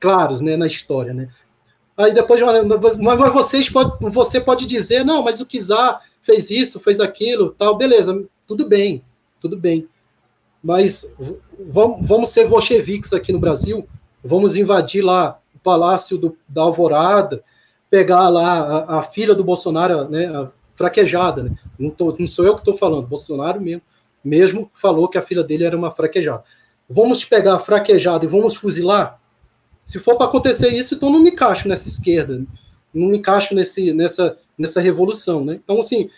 [0.00, 1.12] claros né, na história.
[1.12, 1.28] Né.
[1.96, 2.40] Aí depois,
[2.98, 3.70] mas vocês
[4.00, 9.04] você pode dizer, não, mas o Kizar fez isso, fez aquilo, tal, beleza, tudo bem,
[9.40, 9.88] tudo bem
[10.62, 11.16] mas
[11.58, 13.86] vamos, vamos ser bolcheviques aqui no Brasil,
[14.22, 17.42] vamos invadir lá o Palácio do, da Alvorada,
[17.90, 21.42] pegar lá a, a filha do Bolsonaro, né, fraquejada.
[21.42, 21.50] Né?
[21.78, 23.82] Não, tô, não sou eu que estou falando, Bolsonaro mesmo,
[24.24, 26.44] mesmo falou que a filha dele era uma fraquejada.
[26.88, 29.20] Vamos pegar a fraquejada e vamos fuzilar?
[29.84, 32.44] Se for para acontecer isso, então não me encaixo nessa esquerda,
[32.94, 35.44] não me encaixo nesse, nessa, nessa revolução.
[35.44, 35.60] Né?
[35.62, 36.08] Então, assim,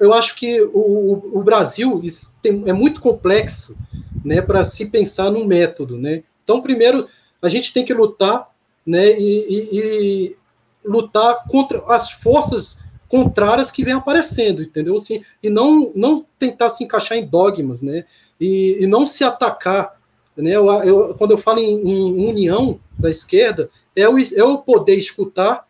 [0.00, 2.02] eu acho que o, o Brasil
[2.42, 3.76] tem, é muito complexo
[4.24, 5.98] né, para se pensar num método.
[5.98, 6.22] Né?
[6.42, 7.06] Então, primeiro,
[7.40, 8.50] a gente tem que lutar
[8.86, 10.36] né, e, e, e
[10.84, 14.96] lutar contra as forças contrárias que vêm aparecendo, entendeu?
[14.96, 18.04] Assim, e não, não tentar se encaixar em dogmas, né?
[18.40, 20.00] E, e não se atacar.
[20.36, 20.50] Né?
[20.50, 24.96] Eu, eu, quando eu falo em, em, união da esquerda, é o, é o poder
[24.96, 25.66] escutar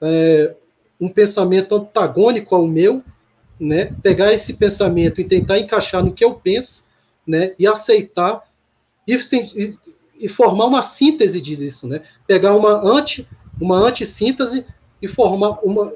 [0.00, 0.54] é,
[1.00, 3.02] um pensamento antagônico ao meu,
[3.58, 3.94] né?
[4.02, 6.86] pegar esse pensamento e tentar encaixar no que eu penso,
[7.26, 7.54] né?
[7.58, 8.42] e aceitar
[9.06, 9.74] e, e,
[10.18, 12.02] e formar uma síntese disso, né?
[12.26, 13.28] pegar uma anti
[13.60, 14.66] uma antissíntese
[15.00, 15.92] e formar uma,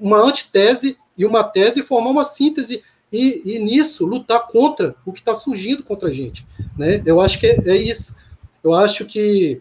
[0.00, 2.82] uma antitese e uma tese e formar uma síntese
[3.12, 6.46] e, e nisso lutar contra o que está surgindo contra a gente.
[6.76, 7.02] Né?
[7.04, 8.16] Eu acho que é, isso.
[8.62, 9.60] Eu acho que,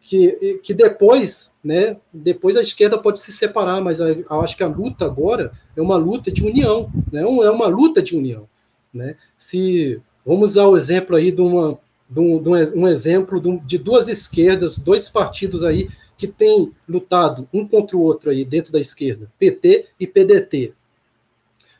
[0.00, 4.68] que, que depois, né, depois a esquerda pode se separar, mas eu acho que a
[4.68, 7.22] luta agora é uma luta de união, né?
[7.22, 8.48] é uma luta de união.
[8.92, 9.16] Né?
[9.38, 11.78] Se vamos usar o exemplo aí de, uma,
[12.08, 17.66] de, um, de um exemplo de duas esquerdas, dois partidos aí que têm lutado um
[17.66, 20.72] contra o outro aí dentro da esquerda, PT e PDT,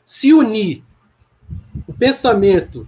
[0.05, 0.83] se unir
[1.87, 2.87] o pensamento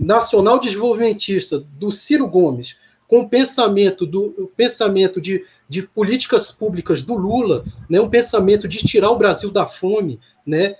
[0.00, 7.02] nacional desenvolvimentista do Ciro Gomes com o pensamento do o pensamento de, de políticas públicas
[7.02, 10.76] do Lula, né, um pensamento de tirar o Brasil da fome, né,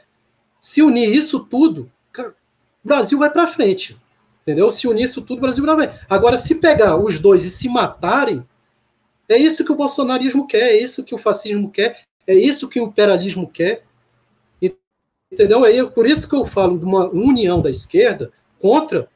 [0.61, 3.99] se unir isso tudo, o Brasil vai para frente,
[4.43, 4.71] entendeu?
[4.71, 6.07] Se unir isso tudo, o Brasil vai para frente.
[6.09, 8.43] Agora, se pegar os dois e se matarem,
[9.29, 12.81] é isso que o bolsonarismo quer, é isso que o fascismo quer, é isso que
[12.81, 13.85] o imperialismo quer.
[15.31, 15.65] Entendeu?
[15.65, 19.09] É por isso que eu falo de uma união da esquerda contra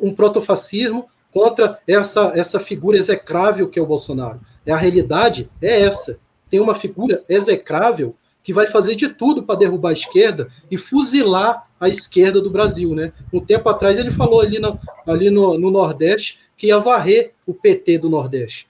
[0.00, 4.40] um protofascismo, contra essa, essa figura execrável que é o Bolsonaro.
[4.64, 6.18] É a realidade é essa.
[6.50, 11.68] Tem uma figura execrável que vai fazer de tudo para derrubar a esquerda e fuzilar
[11.78, 12.94] a esquerda do Brasil.
[12.94, 13.12] Né?
[13.32, 17.54] Um tempo atrás ele falou ali no, ali no, no Nordeste que ia varrer o
[17.54, 18.66] PT do Nordeste.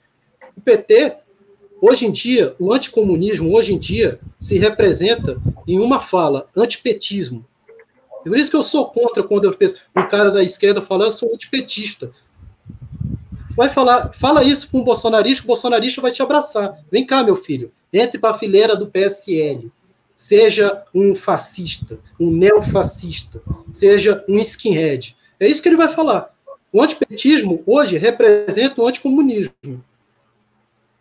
[0.57, 1.17] O PT,
[1.81, 7.47] hoje em dia, o anticomunismo, hoje em dia, se representa em uma fala, antipetismo.
[8.25, 11.13] Por isso que eu sou contra quando eu penso, um cara da esquerda fala, eu
[11.13, 12.11] sou antipetista.
[13.57, 16.79] Vai falar, fala isso para um bolsonarista, o bolsonarista vai te abraçar.
[16.91, 19.71] Vem cá, meu filho, entre para a fileira do PSL.
[20.17, 23.41] Seja um fascista, um neofascista,
[23.73, 25.17] seja um skinhead.
[25.41, 26.35] É isso que ele vai falar.
[26.73, 29.83] O antipetismo hoje representa o anticomunismo.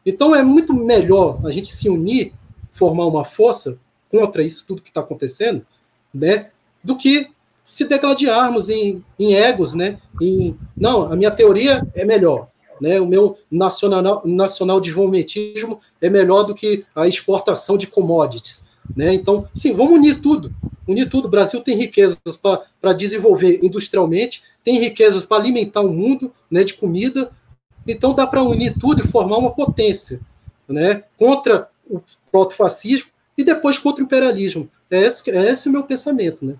[0.05, 2.33] Então é muito melhor a gente se unir,
[2.71, 3.79] formar uma força
[4.09, 5.65] contra isso tudo que está acontecendo,
[6.13, 6.49] né,
[6.87, 7.29] do que
[7.65, 12.47] se degladiarmos em, em egos, né, em, não, a minha teoria é melhor,
[12.81, 19.13] né, o meu nacional, nacional desenvolvimentismo é melhor do que a exportação de commodities, né,
[19.13, 20.55] então, sim, vamos unir tudo,
[20.87, 22.17] unir tudo, o Brasil tem riquezas
[22.81, 27.29] para desenvolver industrialmente, tem riquezas para alimentar o mundo, né, de comida,
[27.85, 30.19] então dá para unir tudo e formar uma potência,
[30.67, 31.03] né?
[31.17, 34.69] Contra o protofascismo e depois contra o imperialismo.
[34.91, 36.55] É esse, é esse o meu pensamento, né?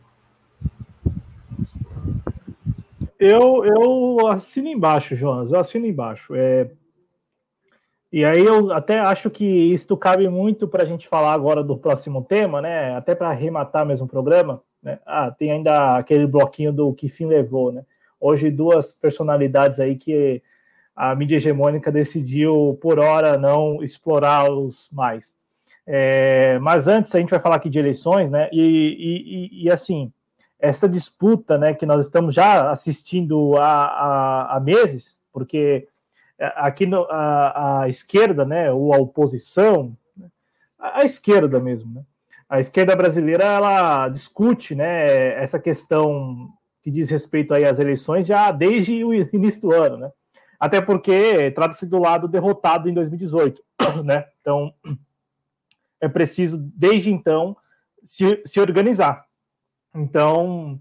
[3.19, 6.35] Eu, eu assino embaixo, Jonas, eu assino embaixo.
[6.35, 6.69] É...
[8.11, 11.77] E aí eu até acho que isso cabe muito para a gente falar agora do
[11.77, 12.95] próximo tema, né?
[12.95, 14.61] Até para arrematar mesmo o programa.
[14.81, 14.99] Né?
[15.05, 17.83] Ah, tem ainda aquele bloquinho do que fim levou, né?
[18.19, 20.41] Hoje duas personalidades aí que
[20.95, 25.35] a mídia hegemônica decidiu, por hora, não explorá-los mais.
[25.85, 28.49] É, mas antes, a gente vai falar aqui de eleições, né?
[28.51, 30.11] E, e, e, assim,
[30.59, 35.87] essa disputa, né, que nós estamos já assistindo há, há, meses, porque
[36.39, 39.95] é, aqui no, a, a, esquerda, né, ou a oposição,
[40.79, 42.01] a, a esquerda mesmo, né?
[42.49, 46.49] A esquerda brasileira ela discute, né, essa questão
[46.81, 50.11] que diz respeito aí às eleições já desde o início do ano, né?
[50.59, 53.61] até porque trata-se do lado derrotado em 2018,
[54.03, 54.25] né?
[54.41, 54.73] Então
[55.99, 57.55] é preciso, desde então,
[58.03, 59.25] se, se organizar.
[59.97, 60.79] Então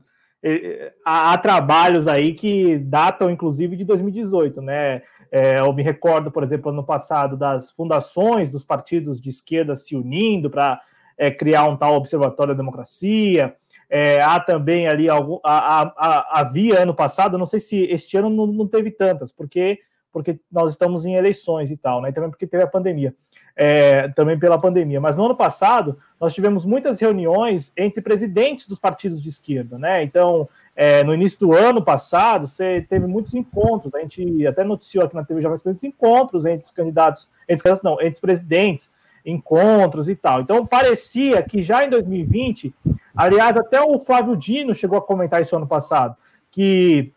[1.04, 5.02] há, trabalhos aí que datam, inclusive, de 2018, né?
[5.30, 9.96] É, eu me recordo, por exemplo, ano passado, das fundações dos partidos de esquerda se
[9.96, 10.80] unindo para
[11.18, 13.54] é, criar um tal observatório da democracia.
[13.88, 15.38] É, há também ali algum.
[15.42, 19.80] Havia ano passado, não sei se este ano não, não teve tantas, porque,
[20.12, 22.10] porque nós estamos em eleições e tal, né?
[22.10, 23.14] E também porque teve a pandemia,
[23.56, 25.00] é, também pela pandemia.
[25.00, 30.02] Mas no ano passado, nós tivemos muitas reuniões entre presidentes dos partidos de esquerda, né?
[30.02, 30.46] Então,
[30.76, 35.14] é, no início do ano passado, você teve muitos encontros, a gente até noticiou aqui
[35.14, 38.92] na TV já muitos encontros entre os candidatos, entre os candidatos não, entre os presidentes,
[39.24, 40.42] encontros e tal.
[40.42, 42.74] Então, parecia que já em 2020,
[43.16, 46.14] aliás, até o Flávio Dino chegou a comentar isso ano passado,
[46.52, 47.10] que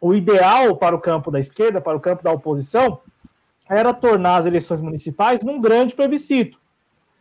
[0.00, 3.00] o ideal para o campo da esquerda, para o campo da oposição,
[3.72, 6.58] era tornar as eleições municipais num grande plebiscito,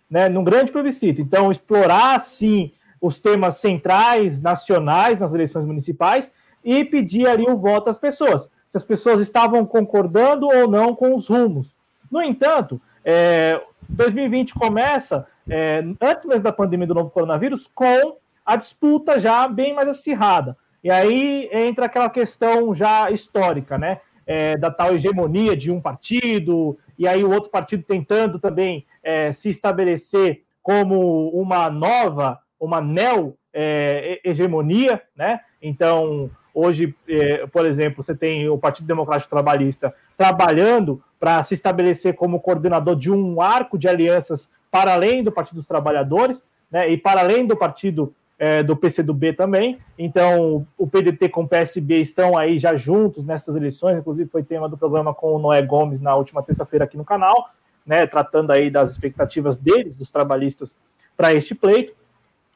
[0.09, 0.27] né?
[0.27, 1.21] Num grande plebiscito.
[1.21, 6.31] Então, explorar, sim, os temas centrais, nacionais nas eleições municipais
[6.63, 11.15] e pedir ali o voto às pessoas, se as pessoas estavam concordando ou não com
[11.15, 11.75] os rumos.
[12.11, 13.59] No entanto, é,
[13.89, 19.73] 2020 começa, é, antes mesmo da pandemia do novo coronavírus, com a disputa já bem
[19.73, 20.55] mais acirrada.
[20.83, 24.01] E aí entra aquela questão já histórica, né?
[24.31, 29.33] É, da tal hegemonia de um partido, e aí o outro partido tentando também é,
[29.33, 35.41] se estabelecer como uma nova, uma neo-hegemonia, é, né?
[35.61, 42.13] Então, hoje, é, por exemplo, você tem o Partido Democrático Trabalhista trabalhando para se estabelecer
[42.13, 46.41] como coordenador de um arco de alianças para além do Partido dos Trabalhadores,
[46.71, 49.77] né, e para além do partido é, do PCdoB também.
[49.95, 54.67] Então, o PDT com o PSB estão aí já juntos nessas eleições, inclusive foi tema
[54.67, 57.51] do programa com o Noé Gomes na última terça-feira aqui no canal,
[57.85, 60.75] né, tratando aí das expectativas deles, dos trabalhistas,
[61.15, 61.93] para este pleito.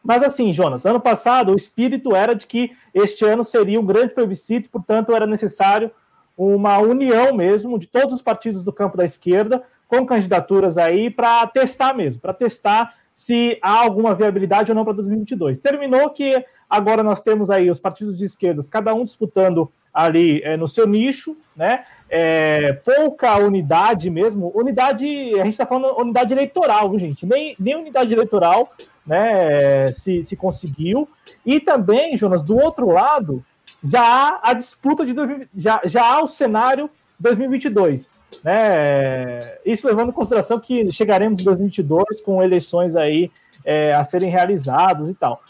[0.04, 4.16] Mas assim, Jonas, ano passado o espírito era de que este ano seria um grande
[4.16, 5.92] plebiscito, portanto era necessário
[6.36, 11.46] uma união mesmo de todos os partidos do campo da esquerda com candidaturas aí para
[11.46, 15.58] testar mesmo, para testar se há alguma viabilidade ou não para 2022.
[15.60, 20.58] Terminou que agora nós temos aí os partidos de esquerdas, cada um disputando ali é,
[20.58, 21.82] no seu nicho, né?
[22.10, 24.52] É, pouca unidade mesmo.
[24.54, 25.06] Unidade,
[25.40, 27.26] a gente está falando unidade eleitoral, viu, gente?
[27.26, 28.70] Nem, nem unidade eleitoral
[29.08, 31.08] né, se, se conseguiu.
[31.46, 33.42] E também, Jonas, do outro lado,
[33.82, 38.10] já há a disputa de 2000, já, já há o cenário 2022.
[38.46, 39.40] Né?
[39.66, 43.32] Isso levando em consideração que chegaremos em 2022 com eleições aí
[43.66, 45.42] é, a serem realizadas e tal.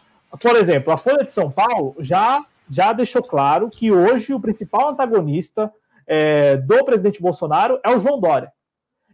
[0.42, 4.92] Por exemplo, a Folha de São Paulo já, já deixou claro que hoje o principal
[4.92, 5.70] antagonista
[6.08, 8.50] é, do presidente Bolsonaro é o João Dória.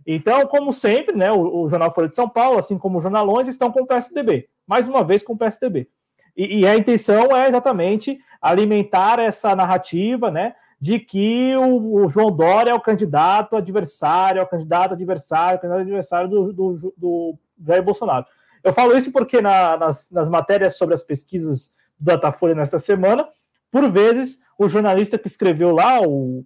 [0.06, 3.48] Então, como sempre, né, o, o, jornal Folha de São Paulo, assim como os jornalões,
[3.48, 4.48] estão com o PSDB.
[4.68, 5.90] Mais uma vez com o PSDB.
[6.38, 12.36] E, e a intenção é exatamente alimentar essa narrativa, né, de que o, o, João
[12.36, 17.38] Dória é o candidato adversário, é o candidato adversário, o candidato adversário do, do, do
[17.64, 18.26] Jair Bolsonaro.
[18.64, 23.30] Eu falo isso porque na, nas, nas matérias sobre as pesquisas do Datafolha nesta semana,
[23.72, 26.44] por vezes, o jornalista que escreveu lá, o,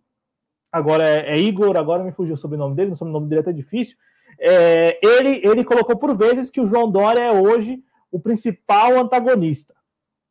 [0.69, 3.53] agora é, é Igor, agora me fugiu o sobrenome dele, o sobrenome dele é até
[3.53, 3.95] difícil,
[4.37, 7.81] é, ele, ele colocou por vezes que o João Dória é hoje
[8.11, 9.73] o principal antagonista.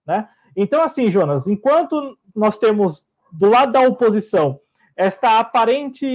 [0.06, 0.28] Né?
[0.55, 3.02] Então, assim, Jonas, enquanto nós temos
[3.39, 4.61] do lado da oposição
[4.97, 6.06] esta aparente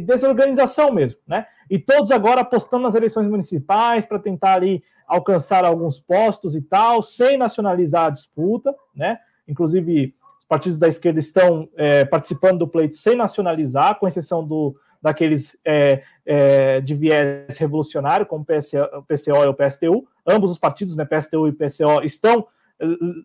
[0.00, 1.46] desorganização mesmo, né?
[1.68, 7.02] E todos agora apostando nas eleições municipais para tentar ali alcançar alguns postos e tal,
[7.02, 9.18] sem nacionalizar a disputa, né?
[9.46, 14.74] Inclusive, os partidos da esquerda estão é, participando do pleito sem nacionalizar, com exceção do,
[15.00, 20.08] daqueles é, é, de viés revolucionário, como o PCO, o PCO e o PSTU.
[20.26, 22.46] Ambos os partidos, né, PSTU e PCO, estão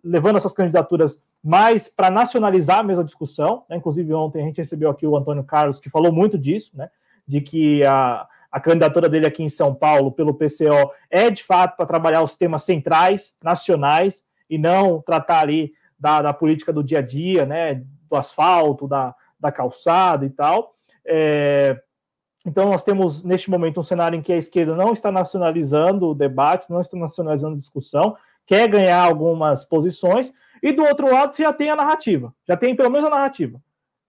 [0.03, 3.63] levando essas candidaturas mais para nacionalizar a mesma discussão.
[3.69, 3.77] Né?
[3.77, 6.89] Inclusive, ontem a gente recebeu aqui o Antônio Carlos, que falou muito disso, né?
[7.27, 11.75] de que a, a candidatura dele aqui em São Paulo, pelo PCO, é de fato
[11.75, 16.99] para trabalhar os temas centrais, nacionais, e não tratar ali da, da política do dia
[16.99, 17.83] a dia, né?
[18.09, 20.75] do asfalto, da, da calçada e tal.
[21.05, 21.81] É,
[22.45, 26.15] então, nós temos, neste momento, um cenário em que a esquerda não está nacionalizando o
[26.15, 28.15] debate, não está nacionalizando a discussão,
[28.51, 32.75] quer ganhar algumas posições, e do outro lado você já tem a narrativa, já tem
[32.75, 33.61] pelo menos a narrativa,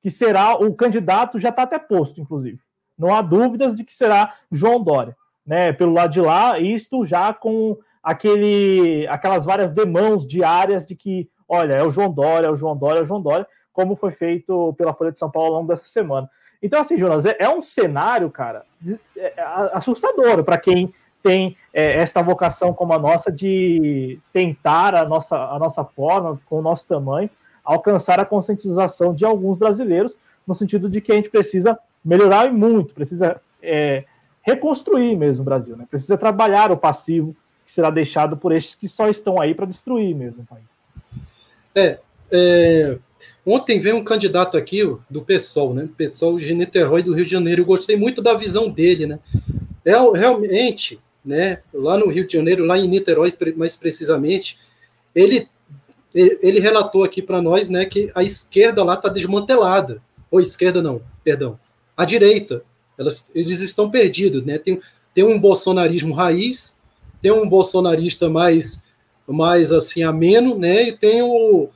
[0.02, 2.58] que será o candidato, já está até posto, inclusive.
[2.98, 5.16] Não há dúvidas de que será João Dória.
[5.46, 11.28] Né, pelo lado de lá, isto já com aquele, aquelas várias demãos diárias de que,
[11.48, 14.10] olha, é o João Dória, é o João Dória, é o João Dória, como foi
[14.10, 16.28] feito pela Folha de São Paulo ao longo dessa semana.
[16.60, 18.64] Então, assim, Jonas, é, é um cenário, cara,
[19.16, 19.42] é, é
[19.72, 20.92] assustador para quem
[21.22, 26.58] tem é, esta vocação como a nossa de tentar a nossa, a nossa forma, com
[26.58, 27.30] o nosso tamanho,
[27.64, 30.12] alcançar a conscientização de alguns brasileiros,
[30.46, 34.04] no sentido de que a gente precisa melhorar e muito, precisa é,
[34.42, 35.86] reconstruir mesmo o Brasil, né?
[35.88, 40.14] precisa trabalhar o passivo que será deixado por estes que só estão aí para destruir
[40.16, 40.64] mesmo o país.
[41.74, 42.00] É,
[42.32, 42.98] é
[43.44, 45.88] Ontem veio um candidato aqui do PSOL, né?
[45.96, 47.62] PSOL de Niterói do Rio de Janeiro.
[47.62, 49.18] Eu gostei muito da visão dele, né?
[49.84, 51.62] É realmente, né?
[51.72, 54.58] Lá no Rio de Janeiro, lá em Niterói, mais precisamente,
[55.14, 55.48] ele
[56.14, 60.02] ele relatou aqui para nós, né, que a esquerda lá está desmantelada.
[60.30, 61.58] Ou esquerda não, perdão,
[61.96, 62.62] a direita.
[62.98, 64.58] Elas, eles estão perdidos, né?
[64.58, 64.80] Tem,
[65.14, 66.78] tem um bolsonarismo raiz,
[67.20, 68.90] tem um bolsonarista mais
[69.26, 70.88] mais assim ameno, né?
[70.88, 71.68] E tem o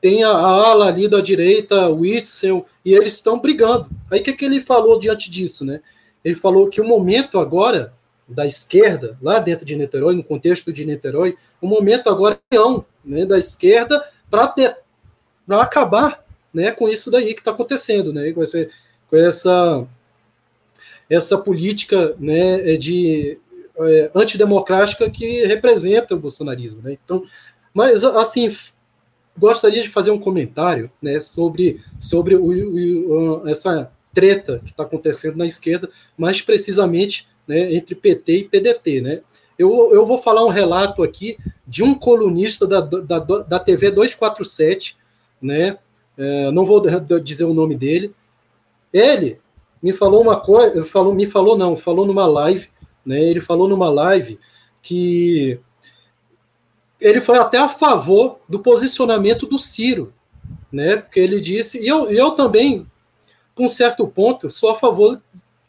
[0.00, 3.88] tem a, a ala ali da direita, o Witzel, e eles estão brigando.
[4.10, 5.80] Aí o que, que ele falou diante disso, né?
[6.24, 7.92] Ele falou que o momento agora
[8.30, 12.58] da esquerda, lá dentro de Niterói, no contexto de Niterói, o momento agora é
[13.04, 14.54] né, da esquerda para
[15.60, 16.24] acabar
[16.54, 18.68] né, com isso daí que está acontecendo, né, com, essa,
[19.08, 19.86] com essa,
[21.08, 23.38] essa política né, de
[23.78, 26.82] é, antidemocrática que representa o bolsonarismo.
[26.82, 26.96] Né?
[27.04, 27.24] Então,
[27.74, 28.54] mas assim,
[29.36, 35.36] gostaria de fazer um comentário né, sobre, sobre o, o, essa treta que está acontecendo
[35.36, 39.00] na esquerda, mais precisamente né, entre PT e PDT.
[39.00, 39.20] Né?
[39.58, 41.36] Eu, eu vou falar um relato aqui
[41.66, 44.96] de um colunista da, da, da TV 247,
[45.42, 45.76] né?
[46.16, 46.80] É, não vou
[47.20, 48.14] dizer o nome dele.
[48.92, 49.40] Ele
[49.82, 52.68] me falou uma coisa, falou, me falou não, falou numa live,
[53.04, 53.20] né?
[53.20, 54.38] Ele falou numa live
[54.80, 55.58] que
[57.00, 60.12] ele foi até a favor do posicionamento do Ciro,
[60.70, 60.96] né?
[60.96, 62.86] Porque ele disse, e eu, eu também,
[63.54, 65.20] com certo ponto, sou a favor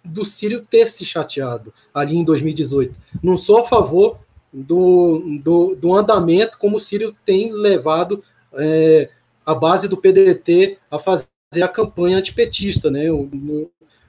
[0.04, 2.98] do Ciro ter se chateado ali em 2018.
[3.22, 4.20] Não sou a favor
[4.52, 8.24] do, do, do andamento como o Ciro tem levado
[8.54, 9.10] é,
[9.46, 11.28] a base do PDT a fazer
[11.62, 13.12] a campanha antipetista, né?
[13.12, 13.68] Um,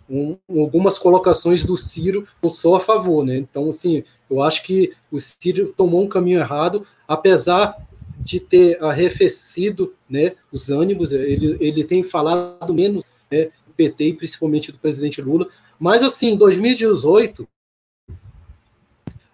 [0.08, 3.36] um, algumas colocações do Ciro não sou a favor, né?
[3.36, 7.76] Então, assim, eu acho que o Ciro tomou um caminho errado, apesar
[8.18, 14.70] de ter arrefecido né, os ânimos, ele, ele tem falado menos né, PT e principalmente
[14.70, 15.48] do presidente Lula,
[15.82, 17.44] mas assim, em 2018,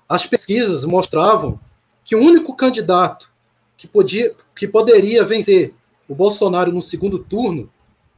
[0.09, 1.61] as pesquisas mostravam
[2.03, 3.31] que o único candidato
[3.77, 5.75] que, podia, que poderia vencer
[6.09, 7.71] o Bolsonaro no segundo turno,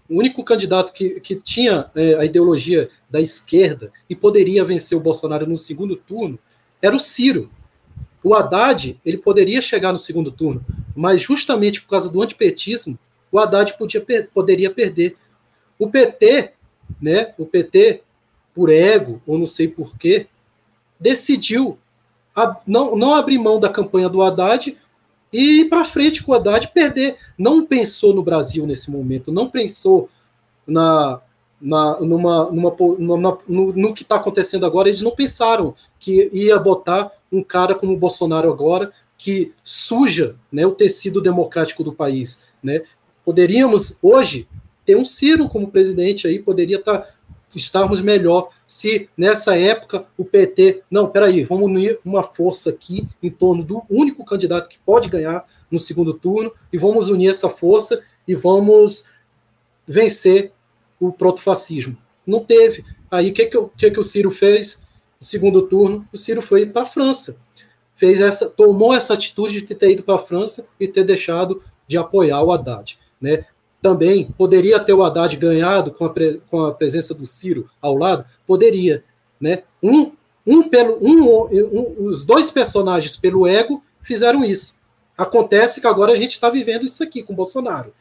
[0.09, 5.03] o único candidato que, que tinha é, a ideologia da esquerda e poderia vencer o
[5.03, 6.39] Bolsonaro no segundo turno,
[6.81, 7.51] era o Ciro.
[8.23, 12.97] O Haddad, ele poderia chegar no segundo turno, mas justamente por causa do antipetismo,
[13.33, 15.17] o Haddad podia, poderia perder.
[15.77, 16.53] O PT,
[17.03, 18.05] né, o PT,
[18.55, 20.27] por ego, ou não sei porquê,
[20.99, 21.79] decidiu
[22.67, 24.77] não, não abrir mão da campanha do Haddad
[25.33, 27.17] e ir para frente com o Haddad perder.
[27.39, 30.09] Não pensou no Brasil nesse momento, não pensou
[30.67, 31.21] na,
[31.61, 34.89] na, numa, numa, numa no, no, que está acontecendo agora.
[34.89, 40.67] Eles não pensaram que ia botar um cara como o Bolsonaro agora, que suja né,
[40.67, 42.45] o tecido democrático do país.
[42.63, 42.83] Né?
[43.25, 44.49] Poderíamos, hoje,
[44.85, 46.99] ter um Ciro como presidente aí, poderia estar.
[46.99, 47.20] Tá
[47.59, 53.31] estarmos melhor se nessa época o PT, não, peraí, vamos unir uma força aqui em
[53.31, 58.03] torno do único candidato que pode ganhar no segundo turno e vamos unir essa força
[58.27, 59.07] e vamos
[59.87, 60.53] vencer
[61.01, 61.97] o protofascismo.
[62.27, 62.85] Não teve.
[63.11, 64.85] Aí o que, que, que, que o Ciro fez?
[65.21, 67.41] No segundo turno, o Ciro foi para a França.
[67.97, 71.99] Fez essa, tomou essa atitude de ter ido para a França e ter deixado de
[71.99, 72.99] apoiar o Haddad.
[73.21, 73.45] Né?
[73.81, 77.97] Também poderia ter o Haddad ganhado com a, pre, com a presença do Ciro ao
[77.97, 78.25] lado?
[78.47, 79.05] Poderia.
[79.41, 79.63] Né?
[79.83, 80.13] Um,
[80.47, 84.79] um pelo, um, um, os dois personagens pelo ego fizeram isso.
[85.17, 87.93] Acontece que agora a gente está vivendo isso aqui com Bolsonaro.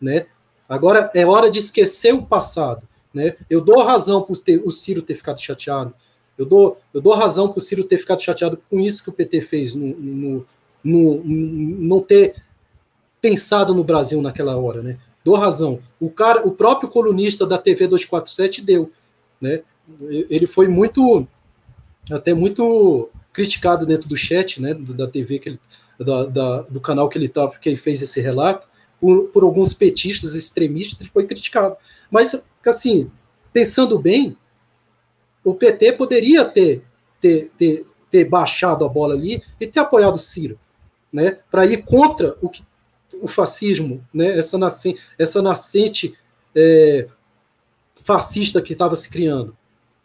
[0.00, 0.26] Né?
[0.68, 2.82] Agora é hora de esquecer o passado.
[3.12, 3.36] Né?
[3.48, 5.94] Eu dou razão por ter, o Ciro ter ficado chateado.
[6.36, 9.12] Eu dou, eu dou razão por o Ciro ter ficado chateado com isso que o
[9.12, 10.46] PT fez, no, no,
[10.84, 12.36] no, no não ter
[13.20, 14.98] pensado no Brasil naquela hora, né?
[15.26, 15.80] Dou razão.
[15.98, 18.92] O cara, o próprio colunista da TV 247 deu,
[19.40, 19.62] né?
[20.08, 21.26] Ele foi muito
[22.08, 25.60] até muito criticado dentro do chat, né, da TV que ele,
[25.98, 28.68] da, da, do canal que ele tava, que ele fez esse relato,
[29.00, 31.76] por, por alguns petistas extremistas, ele foi criticado.
[32.08, 33.10] Mas assim,
[33.52, 34.36] pensando bem,
[35.44, 36.84] o PT poderia ter,
[37.20, 40.58] ter, ter, ter baixado a bola ali e ter apoiado o Ciro,
[41.12, 42.62] né, para ir contra o que
[43.20, 46.14] o fascismo, né, essa, nascente, essa nascente
[46.54, 47.06] é,
[48.02, 49.56] fascista que estava se criando.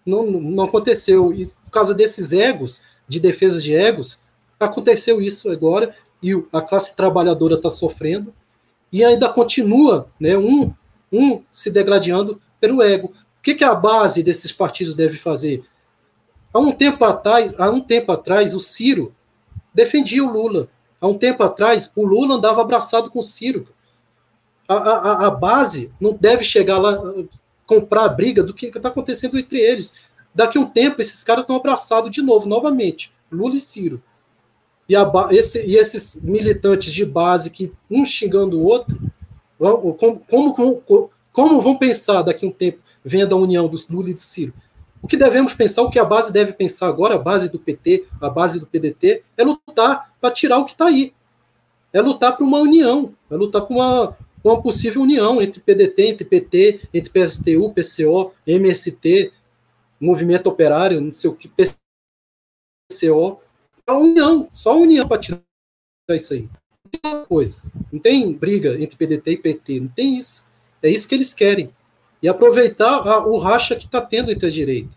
[0.05, 1.33] Não, não aconteceu.
[1.33, 4.21] E por causa desses egos, de defesa de egos,
[4.59, 8.33] aconteceu isso agora e a classe trabalhadora está sofrendo
[8.91, 10.73] e ainda continua né, um,
[11.11, 13.07] um se degradando pelo ego.
[13.07, 15.63] O que, que a base desses partidos deve fazer?
[16.53, 19.13] Há um tempo atrás, há um tempo atrás o Ciro
[19.73, 20.67] defendia o Lula.
[21.01, 23.67] Há um tempo atrás, o Lula andava abraçado com o Ciro.
[24.67, 27.01] a, a, a base não deve chegar lá,
[27.65, 29.95] comprar a briga do que está acontecendo entre eles.
[30.33, 34.01] Daqui a um tempo, esses caras estão abraçados de novo, novamente, Lula e Ciro.
[34.87, 38.99] E, a, esse, e esses militantes de base que um xingando o outro,
[39.57, 44.13] como, como, como, vão pensar daqui a um tempo, vendo a união do Lula e
[44.13, 44.53] do Ciro?
[45.01, 48.05] O que devemos pensar, o que a base deve pensar agora, a base do PT,
[48.19, 51.13] a base do PDT, é lutar para tirar o que está aí.
[51.91, 56.25] É lutar por uma união, é lutar por uma, uma possível união entre PDT, entre
[56.25, 59.33] PT, entre PSTU, PCO, MST,
[59.99, 63.39] Movimento Operário, não sei o que, PCO.
[63.87, 65.41] A união, só união para tirar
[66.11, 66.47] isso aí.
[66.83, 67.61] Não tem coisa.
[67.91, 70.51] Não tem briga entre PDT e PT, não tem isso.
[70.81, 71.73] É isso que eles querem
[72.22, 74.95] e aproveitar a, o racha que está tendo entre a direita.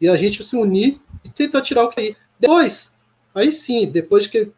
[0.00, 2.16] E a gente se unir e tentar tirar o que aí.
[2.38, 2.96] Depois,
[3.34, 4.50] aí sim, depois que.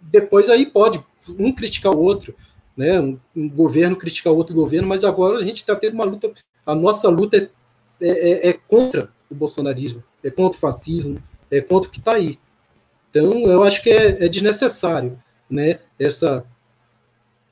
[0.00, 1.04] Depois aí pode
[1.38, 2.34] um criticar o outro,
[2.76, 3.00] né?
[3.00, 6.32] Um, um governo criticar outro governo, mas agora a gente está tendo uma luta.
[6.64, 7.48] A nossa luta é,
[8.00, 12.12] é, é, é, contra o bolsonarismo, é contra o fascismo, é contra o que está
[12.12, 12.38] aí.
[13.10, 15.78] Então, eu acho que é, é desnecessário né?
[15.98, 16.44] essa,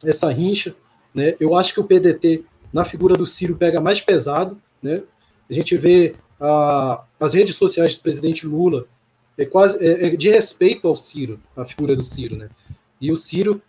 [0.05, 0.75] essa rincha.
[1.15, 1.37] Né?
[1.39, 5.03] Eu acho que o PDT na figura do Ciro pega mais pesado, né?
[5.49, 8.87] A gente vê a, as redes sociais do presidente Lula
[9.37, 12.49] é quase é, é de respeito ao Ciro, a figura do Ciro, né?
[13.01, 13.61] E o Ciro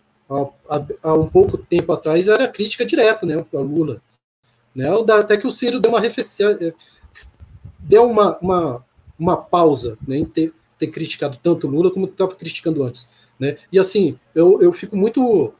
[1.02, 4.00] há, um pouco tempo atrás era crítica direta, né, ao Lula,
[4.74, 4.86] né?
[5.18, 6.72] Até que o Ciro deu uma arrefecida, é,
[7.78, 8.84] deu uma, uma,
[9.18, 13.58] uma pausa, né, em ter, ter criticado tanto Lula como estava criticando antes, né?
[13.70, 15.52] E assim, eu, eu fico muito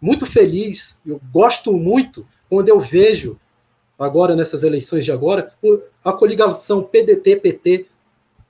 [0.00, 3.38] muito feliz, eu gosto muito quando eu vejo,
[3.96, 5.52] agora nessas eleições de agora,
[6.04, 7.86] a coligação PDT-PT,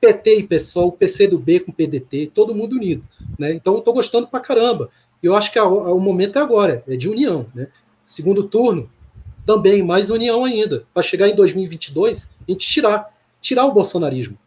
[0.01, 3.05] PT e PSOL, PC do B com PDT, todo mundo unido.
[3.39, 3.53] Né?
[3.53, 4.89] Então estou gostando pra caramba.
[5.23, 7.47] E eu acho que a, a, o momento é agora, é de união.
[7.55, 7.69] Né?
[8.07, 8.89] Segundo turno,
[9.45, 14.39] também mais união ainda, para chegar em 2022, a gente tirar, tirar o bolsonarismo,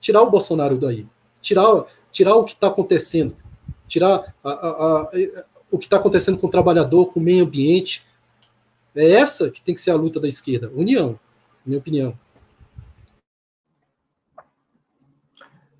[0.00, 1.06] tirar o Bolsonaro daí,
[1.40, 3.36] tirar, tirar o que está acontecendo,
[3.88, 5.10] tirar a, a,
[5.70, 8.04] o que está acontecendo com o trabalhador, com o meio ambiente,
[8.94, 11.18] é essa que tem que ser a luta da esquerda, união,
[11.64, 12.16] minha opinião.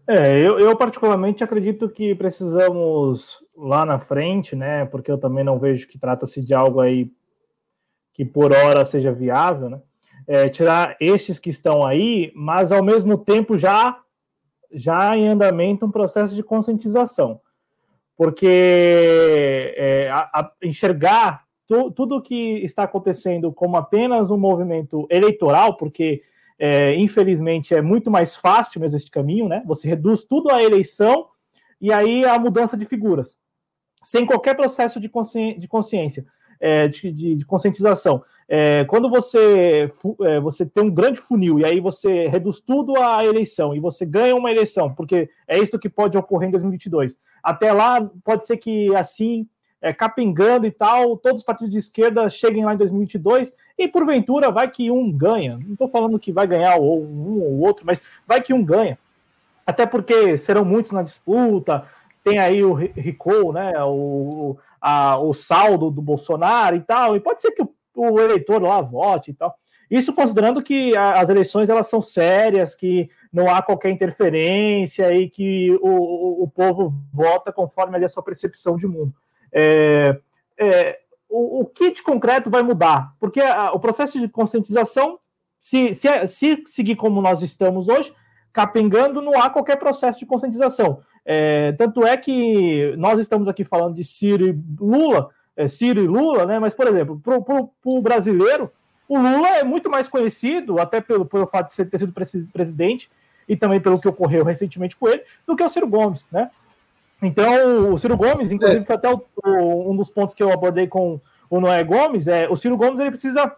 [0.07, 4.85] É, eu, eu, particularmente acredito que precisamos lá na frente, né?
[4.87, 7.11] Porque eu também não vejo que trata-se de algo aí
[8.13, 9.81] que por hora seja viável, né?
[10.27, 13.99] É, tirar estes que estão aí, mas ao mesmo tempo já
[14.75, 17.41] já em andamento um processo de conscientização,
[18.17, 25.77] porque é, a, a enxergar tu, tudo que está acontecendo como apenas um movimento eleitoral,
[25.77, 26.23] porque
[26.59, 29.63] é, infelizmente é muito mais fácil mesmo este caminho, né?
[29.67, 31.27] Você reduz tudo à eleição
[31.81, 33.37] e aí a mudança de figuras,
[34.03, 36.25] sem qualquer processo de, consci, de consciência.
[36.65, 38.23] É, de, de, de, conscientização.
[38.49, 39.91] É, quando você,
[40.21, 44.07] é, você tem um grande funil e aí você reduz tudo à eleição e você
[44.07, 47.19] ganha uma eleição, porque é isso que pode ocorrer em 2022.
[47.43, 49.49] Até lá, pode ser que assim
[49.83, 54.51] é, capengando e tal, todos os partidos de esquerda cheguem lá em 2022 e porventura
[54.51, 55.59] vai que um ganha.
[55.65, 58.97] Não estou falando que vai ganhar ou um ou outro, mas vai que um ganha.
[59.67, 61.85] Até porque serão muitos na disputa,
[62.23, 67.43] tem aí o recall, né, o, a, o saldo do Bolsonaro e tal, e pode
[67.43, 69.57] ser que o, o eleitor lá vote e tal.
[69.91, 75.29] Isso considerando que a, as eleições elas são sérias, que não há qualquer interferência e
[75.29, 79.13] que o, o, o povo vota conforme a sua percepção de mundo.
[79.53, 80.19] É,
[80.59, 80.99] é,
[81.29, 83.15] o, o, que de concreto vai mudar?
[83.19, 85.19] Porque a, o processo de conscientização,
[85.61, 88.13] se, se, se, seguir como nós estamos hoje,
[88.53, 91.01] capengando, não há qualquer processo de conscientização.
[91.25, 96.07] É, tanto é que nós estamos aqui falando de Ciro e Lula, é, Ciro e
[96.07, 96.59] Lula, né?
[96.59, 98.71] Mas, por exemplo, para o brasileiro,
[99.09, 102.15] o Lula é muito mais conhecido, até pelo, pelo fato de ter sido
[102.53, 103.11] presidente
[103.49, 106.51] e também pelo que ocorreu recentemente com ele, do que o Ciro Gomes, né?
[107.23, 108.85] Então, o Ciro Gomes, inclusive, é.
[108.85, 112.49] foi até o, o, um dos pontos que eu abordei com o Noé Gomes, é
[112.49, 113.55] o Ciro Gomes ele precisa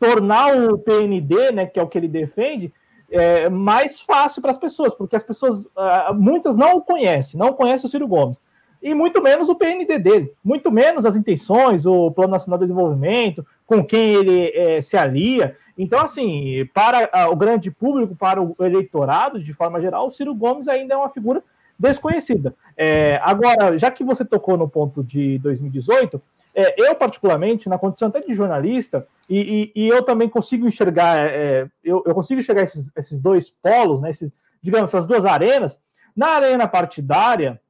[0.00, 2.72] tornar o PND, né, que é o que ele defende,
[3.10, 7.52] é, mais fácil para as pessoas, porque as pessoas, uh, muitas não o conhecem, não
[7.52, 8.40] conhecem o Ciro Gomes,
[8.82, 13.46] e muito menos o PND dele, muito menos as intenções, o Plano Nacional de Desenvolvimento,
[13.66, 15.56] com quem ele é, se alia.
[15.76, 20.34] Então, assim, para uh, o grande público, para o eleitorado, de forma geral, o Ciro
[20.34, 21.42] Gomes ainda é uma figura
[21.78, 22.54] desconhecida.
[22.76, 26.20] É, agora, já que você tocou no ponto de 2018,
[26.54, 31.18] é, eu, particularmente, na condição até de jornalista, e, e, e eu também consigo enxergar,
[31.18, 35.80] é, eu, eu, consigo enxergar esses, esses dois polos, né, esses, digamos, essas duas arenas.
[36.16, 37.60] Na arena partidária,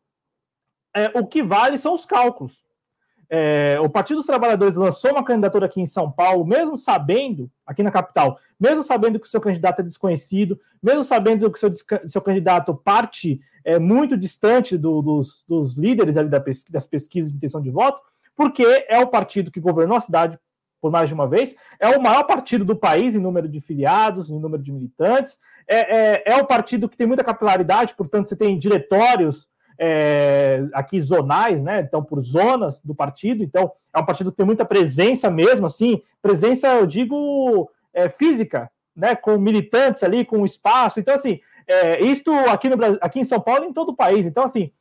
[0.95, 2.63] é, o que vale são os cálculos.
[3.31, 7.83] É, o Partido dos Trabalhadores lançou uma candidatura aqui em São Paulo, mesmo sabendo, aqui
[7.83, 11.73] na capital, mesmo sabendo que o seu candidato é desconhecido, mesmo sabendo que o seu,
[12.07, 17.31] seu candidato parte é, muito distante do, dos, dos, líderes ali da pesquisa, das pesquisas
[17.31, 18.01] de intenção de voto,
[18.35, 20.39] porque é o partido que governou a cidade
[20.81, 24.31] por mais de uma vez, é o maior partido do país em número de filiados,
[24.31, 25.37] em número de militantes,
[25.67, 29.49] é, é, é o partido que tem muita capilaridade, portanto, você tem diretórios
[29.79, 31.81] é, aqui zonais, né?
[31.81, 33.45] Então, por zonas do partido.
[33.45, 38.71] Então, é um partido que tem muita presença mesmo, assim, presença, eu digo, é, física,
[38.95, 39.15] né?
[39.15, 40.99] Com militantes ali, com espaço.
[40.99, 44.27] Então, assim, é, isto aqui, no, aqui em São Paulo e em todo o país.
[44.27, 44.73] Então, assim,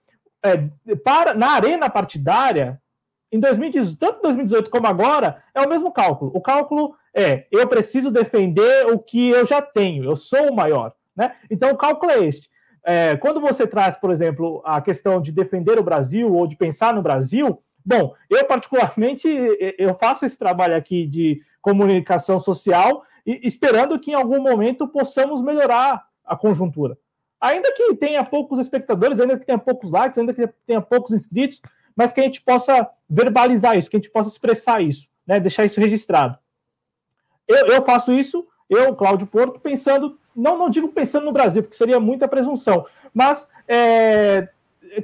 [0.41, 2.81] é, para, na arena partidária,
[3.31, 6.31] em 2018, tanto 2018 como agora, é o mesmo cálculo.
[6.33, 10.93] O cálculo é: eu preciso defender o que eu já tenho, eu sou o maior.
[11.15, 11.35] Né?
[11.49, 12.49] Então, o cálculo é este.
[12.89, 16.93] É, quando você traz, por exemplo, a questão de defender o Brasil ou de pensar
[16.93, 19.27] no Brasil, bom, eu particularmente
[19.77, 25.41] eu faço esse trabalho aqui de comunicação social e esperando que em algum momento possamos
[25.41, 26.97] melhorar a conjuntura.
[27.41, 31.61] Ainda que tenha poucos espectadores, ainda que tenha poucos likes, ainda que tenha poucos inscritos,
[31.93, 35.65] mas que a gente possa verbalizar isso, que a gente possa expressar isso, né, deixar
[35.65, 36.39] isso registrado.
[37.45, 41.75] Eu, eu faço isso, eu, Cláudio Porto, pensando não, não digo pensando no Brasil, porque
[41.75, 44.47] seria muita presunção, mas é,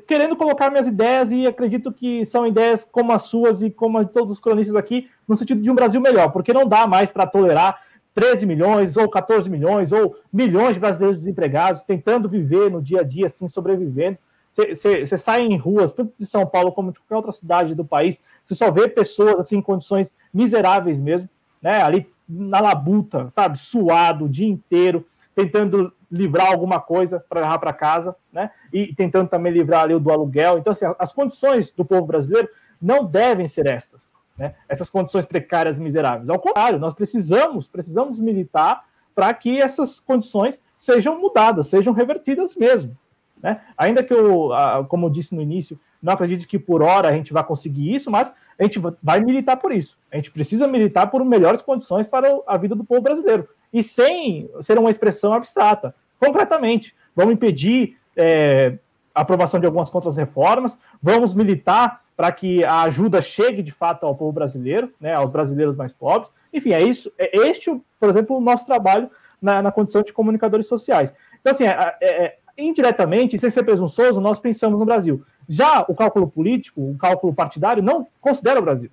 [0.08, 4.04] querendo colocar minhas ideias e acredito que são ideias como as suas e como a
[4.04, 7.12] de todos os cronistas aqui, no sentido de um Brasil melhor, porque não dá mais
[7.12, 7.82] para tolerar
[8.14, 13.04] 13 milhões ou 14 milhões ou milhões de brasileiros desempregados tentando viver no dia a
[13.04, 14.18] dia, assim, sobrevivendo.
[14.52, 18.22] Você sai em ruas, tanto de São Paulo como de qualquer outra cidade do país,
[18.44, 21.28] você só vê pessoas assim, em condições miseráveis mesmo,
[21.60, 21.82] né?
[21.82, 23.58] Ali na labuta, sabe?
[23.58, 25.06] Suado o dia inteiro,
[25.36, 28.52] tentando livrar alguma coisa para levar para casa, né?
[28.72, 30.58] E tentando também livrar ali do aluguel.
[30.58, 32.48] Então, assim, as condições do povo brasileiro
[32.82, 34.54] não devem ser estas, né?
[34.70, 36.30] Essas condições precárias e miseráveis.
[36.30, 38.84] Ao contrário, nós precisamos, precisamos militar
[39.16, 42.98] para que essas condições sejam mudadas, sejam revertidas mesmo.
[43.42, 43.60] Né?
[43.78, 44.50] Ainda que eu,
[44.88, 48.10] como eu disse no início, não acredito que por hora a gente vai conseguir isso,
[48.10, 49.98] mas a gente vai militar por isso.
[50.12, 54.50] A gente precisa militar por melhores condições para a vida do povo brasileiro e sem
[54.62, 55.96] ser uma expressão abstrata.
[56.20, 58.78] Concretamente, vamos impedir é,
[59.14, 64.16] a aprovação de algumas contra-reformas, vamos militar para que a ajuda chegue de fato ao
[64.16, 66.32] povo brasileiro, né, aos brasileiros mais pobres.
[66.54, 67.12] Enfim, é isso.
[67.18, 69.10] É este, por exemplo, o nosso trabalho
[69.42, 71.14] na, na condição de comunicadores sociais.
[71.42, 75.24] Então, assim, é, é, é, indiretamente, sem ser presunçoso, nós pensamos no Brasil.
[75.50, 78.90] Já o cálculo político, o cálculo partidário, não considera o Brasil.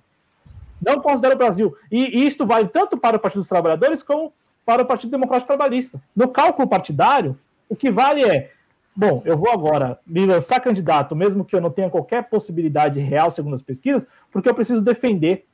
[0.81, 1.75] Não considera o Brasil.
[1.91, 4.33] E, e isto vale tanto para o Partido dos Trabalhadores como
[4.65, 6.01] para o Partido Democrático Trabalhista.
[6.15, 8.51] No cálculo partidário, o que vale é,
[8.95, 13.31] bom, eu vou agora me lançar candidato, mesmo que eu não tenha qualquer possibilidade real,
[13.31, 15.45] segundo as pesquisas, porque eu preciso defender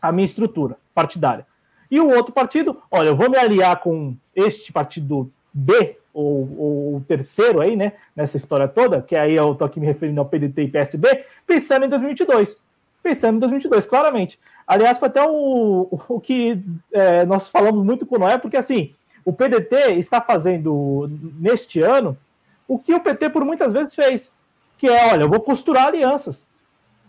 [0.00, 1.46] a minha estrutura partidária.
[1.90, 7.04] E o outro partido, olha, eu vou me aliar com este partido B, ou, o
[7.06, 10.62] terceiro aí, né, nessa história toda, que aí eu tô aqui me referindo ao PDT
[10.62, 12.58] e PSB, pensando em 2022.
[13.02, 14.38] Pensando em 2022, claramente.
[14.66, 16.62] Aliás, foi até o, o que
[16.92, 18.94] é, nós falamos muito com o Noé, porque assim,
[19.24, 21.08] o PDT está fazendo
[21.38, 22.16] neste ano
[22.66, 24.32] o que o PT por muitas vezes fez,
[24.78, 26.48] que é, olha, eu vou costurar alianças,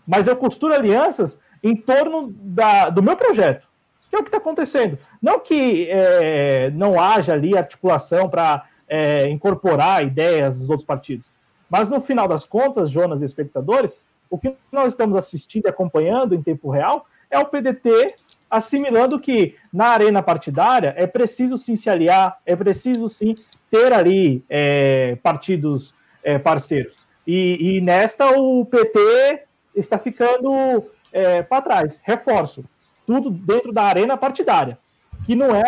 [0.06, 3.66] mas eu costuro alianças em torno da, do meu projeto,
[4.10, 4.98] que é o que está acontecendo.
[5.22, 11.32] Não que é, não haja ali articulação para é, incorporar ideias dos outros partidos,
[11.70, 13.96] mas no final das contas, Jonas e espectadores,
[14.28, 18.06] o que nós estamos assistindo e acompanhando em tempo real é o PDT
[18.48, 23.34] assimilando que na arena partidária é preciso sim se aliar, é preciso sim
[23.68, 26.94] ter ali é, partidos é, parceiros.
[27.26, 29.42] E, e, nesta o PT
[29.74, 31.98] está ficando é, para trás.
[32.04, 32.64] Reforço,
[33.04, 34.78] tudo dentro da arena partidária,
[35.26, 35.64] que não é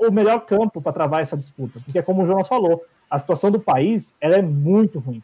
[0.00, 3.60] o melhor campo para travar essa disputa, porque como o Jonas falou, a situação do
[3.60, 5.22] país ela é muito ruim.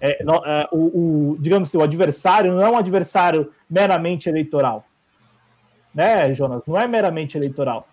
[0.00, 4.86] É, é, o, o, digamos assim, o adversário não é um adversário meramente eleitoral
[5.94, 6.62] né, Jonas?
[6.66, 7.86] Não é meramente eleitoral.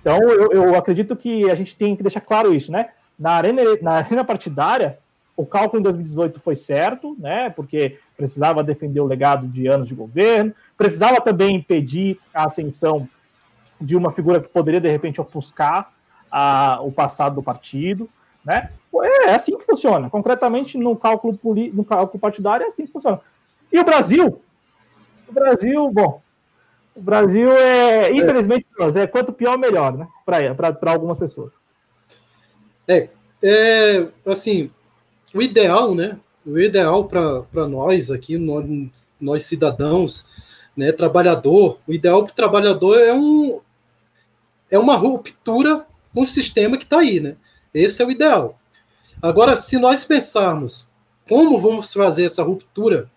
[0.00, 2.90] Então, eu, eu acredito que a gente tem que deixar claro isso, né?
[3.18, 4.98] Na arena, na arena partidária,
[5.36, 7.50] o cálculo em 2018 foi certo, né?
[7.50, 13.08] Porque precisava defender o legado de anos de governo, precisava também impedir a ascensão
[13.80, 15.92] de uma figura que poderia, de repente, ofuscar
[16.30, 18.08] a, o passado do partido,
[18.44, 18.70] né?
[19.02, 20.10] É, é assim que funciona.
[20.10, 21.38] Concretamente, no cálculo,
[21.72, 23.20] no cálculo partidário, é assim que funciona.
[23.72, 24.40] E o Brasil?
[25.28, 26.20] O Brasil, bom,
[27.00, 30.06] o Brasil é, infelizmente, é quanto pior, melhor, né?
[30.26, 31.50] Para algumas pessoas.
[32.86, 33.08] É,
[33.42, 34.70] é, assim,
[35.34, 36.18] o ideal, né?
[36.44, 40.28] O ideal para nós aqui, nós, nós cidadãos,
[40.76, 43.60] né, trabalhador, o ideal para o trabalhador é, um,
[44.70, 47.18] é uma ruptura com o sistema que está aí.
[47.18, 47.36] Né?
[47.72, 48.58] Esse é o ideal.
[49.22, 50.90] Agora, se nós pensarmos
[51.28, 53.10] como vamos fazer essa ruptura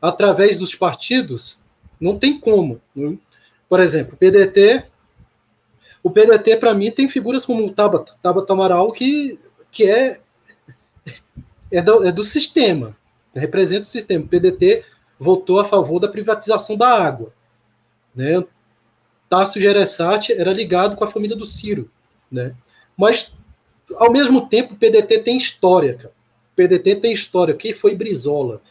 [0.00, 1.58] através dos partidos,
[2.00, 2.80] não tem como.
[2.94, 3.18] Né?
[3.68, 4.84] Por exemplo, o PDT,
[6.02, 9.38] o PDT para mim tem figuras como o Tabata, Tabata Amaral que,
[9.70, 10.20] que é,
[11.70, 12.96] é, do, é do sistema,
[13.34, 14.24] representa o sistema.
[14.24, 14.84] O PDT
[15.18, 17.32] votou a favor da privatização da água.
[18.14, 18.42] Né?
[19.28, 21.90] Tasso Gereissati era ligado com a família do Ciro.
[22.30, 22.54] Né?
[22.96, 23.36] Mas,
[23.96, 25.94] ao mesmo tempo, o PDT tem história.
[25.94, 26.12] Cara.
[26.52, 27.54] O PDT tem história.
[27.54, 28.62] O que foi Brizola?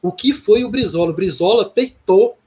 [0.00, 1.10] O que foi o Brizola?
[1.10, 2.38] O Brizola peitou,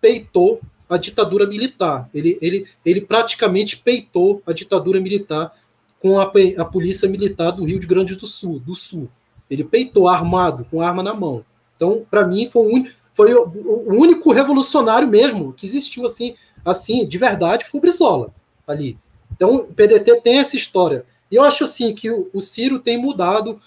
[0.00, 2.08] peitou a ditadura militar.
[2.14, 5.52] Ele, ele, ele praticamente peitou a ditadura militar
[6.00, 9.08] com a, a polícia militar do Rio de Grande do Sul, do Sul.
[9.50, 11.44] Ele peitou armado, com arma na mão.
[11.76, 16.34] Então, para mim, foi, foi o, o, único revolucionário mesmo que existiu assim,
[16.64, 18.32] assim, de verdade, foi o Brizola
[18.66, 18.98] ali.
[19.32, 21.04] Então, o PDT tem essa história.
[21.30, 23.60] E eu acho assim que o, o Ciro tem mudado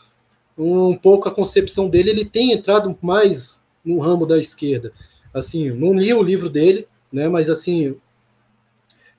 [0.57, 4.91] um pouco a concepção dele, ele tem entrado mais no ramo da esquerda.
[5.33, 7.95] Assim, não li o livro dele, né, mas assim,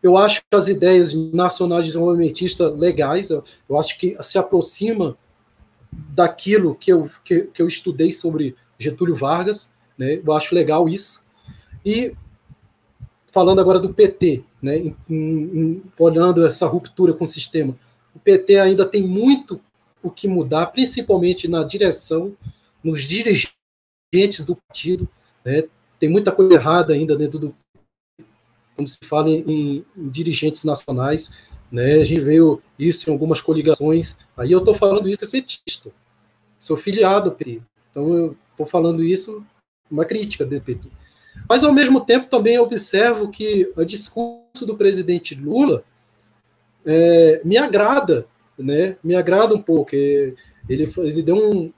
[0.02, 5.16] eu acho as ideias nacionais desenvolvimentistas legais, eu, eu acho que se aproxima
[5.92, 10.20] daquilo que eu, que, que eu estudei sobre Getúlio Vargas, né?
[10.24, 11.24] Eu acho legal isso.
[11.84, 12.14] E
[13.26, 14.78] falando agora do PT, né?
[14.78, 17.76] Em, em, olhando essa ruptura com o sistema,
[18.14, 19.60] o PT ainda tem muito
[20.02, 22.36] o que mudar, principalmente na direção,
[22.82, 25.08] nos dirigentes do partido,
[25.44, 25.64] né?
[25.98, 27.54] Tem muita coisa errada ainda dentro do
[28.74, 31.34] quando se fala em, em dirigentes nacionais,
[31.70, 31.94] né?
[31.94, 34.18] A gente veio isso em algumas coligações.
[34.36, 35.90] Aí eu estou falando isso que sou petista,
[36.58, 37.62] sou filiado ao PT.
[37.90, 39.44] Então eu estou falando isso
[39.90, 40.88] uma crítica do PT.
[41.48, 45.84] Mas, ao mesmo tempo, também observo que o discurso do presidente Lula
[46.84, 48.26] é, me agrada,
[48.58, 48.96] né?
[49.02, 49.94] me agrada um pouco.
[49.94, 50.36] Ele,
[50.68, 51.72] ele deu um,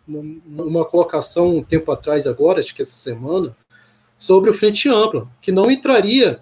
[0.46, 3.56] uma colocação um tempo atrás, agora, acho que essa semana,
[4.18, 6.40] sobre o Frente Ampla, que não entraria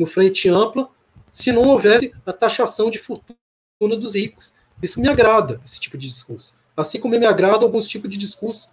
[0.00, 0.88] no Frente Ampla
[1.30, 4.52] se não houvesse a taxação de fortuna dos ricos.
[4.82, 6.58] Isso me agrada, esse tipo de discurso.
[6.76, 8.72] Assim como me agrada alguns tipos de discurso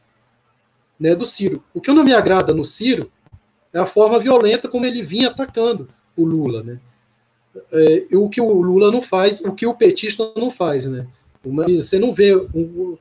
[1.00, 1.64] né, do Ciro.
[1.74, 3.12] O que não me agrada no Ciro
[3.74, 6.80] é a forma violenta como ele vinha atacando o Lula, né?
[7.72, 11.08] É, o que o Lula não faz, o que o petista não faz, né?
[11.44, 12.98] Você não vê um,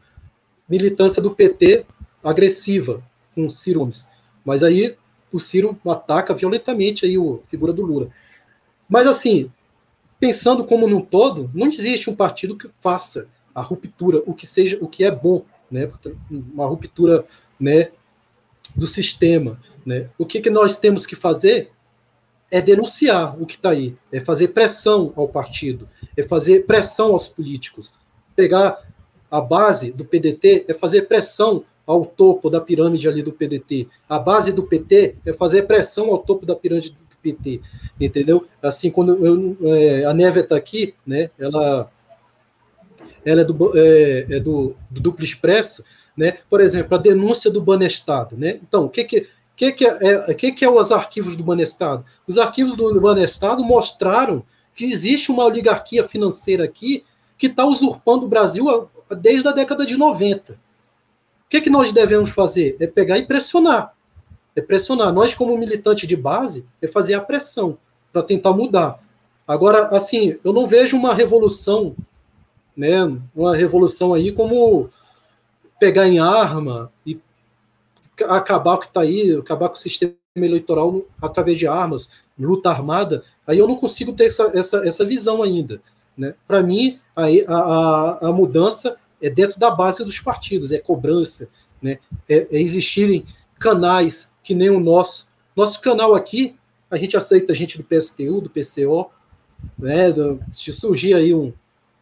[0.68, 1.86] militância do PT
[2.22, 3.02] agressiva
[3.34, 4.10] com o Ciro Gomes,
[4.44, 4.96] mas aí
[5.36, 8.08] o Ciro ataca violentamente aí o figura do Lula.
[8.88, 9.50] Mas assim,
[10.18, 14.78] pensando como num todo, não existe um partido que faça a ruptura, o que seja,
[14.80, 15.90] o que é bom, né?
[16.30, 17.24] Uma ruptura
[17.58, 17.90] né,
[18.74, 19.60] do sistema.
[19.84, 20.08] Né?
[20.18, 21.70] O que, que nós temos que fazer
[22.50, 27.26] é denunciar o que está aí, é fazer pressão ao partido, é fazer pressão aos
[27.26, 27.94] políticos.
[28.34, 28.86] Pegar
[29.30, 33.88] a base do PDT é fazer pressão ao topo da pirâmide ali do PDT.
[34.08, 37.60] A base do PT é fazer pressão ao topo da pirâmide do PT,
[38.00, 38.46] entendeu?
[38.62, 41.30] Assim, quando eu, é, a Neve está aqui, né?
[41.38, 41.90] Ela,
[43.24, 45.84] ela é do, é, é do, do duplo expresso
[46.16, 46.38] né?
[46.48, 48.36] Por exemplo, a denúncia do Banestado.
[48.36, 48.58] Né?
[48.66, 52.04] Então, o que, que, que, que, é, que, que é os arquivos do Banestado?
[52.26, 54.42] Os arquivos do Banestado mostraram
[54.74, 57.04] que existe uma oligarquia financeira aqui
[57.36, 58.88] que está usurpando o Brasil
[59.20, 60.58] desde a década de 90.
[61.56, 62.76] Que, que nós devemos fazer?
[62.78, 63.94] É pegar e pressionar.
[64.54, 65.12] É pressionar.
[65.12, 67.78] Nós, como militante de base, é fazer a pressão
[68.12, 69.02] para tentar mudar.
[69.48, 71.96] Agora, assim, eu não vejo uma revolução,
[72.76, 73.04] né?
[73.34, 74.90] Uma revolução aí como
[75.80, 77.18] pegar em arma e
[78.28, 83.22] acabar o que está aí, acabar com o sistema eleitoral através de armas, luta armada,
[83.46, 85.80] aí eu não consigo ter essa, essa, essa visão ainda.
[86.16, 86.34] Né?
[86.46, 91.48] Para mim, a, a, a, mudança é dentro da base dos partidos, é cobrança,
[91.80, 91.98] né?
[92.28, 93.24] é, é existirem
[93.58, 95.28] canais que nem o nosso.
[95.54, 96.54] Nosso canal aqui,
[96.90, 99.10] a gente aceita gente do PSTU, do PCO,
[99.78, 100.12] né?
[100.12, 101.52] Do, se surgir aí um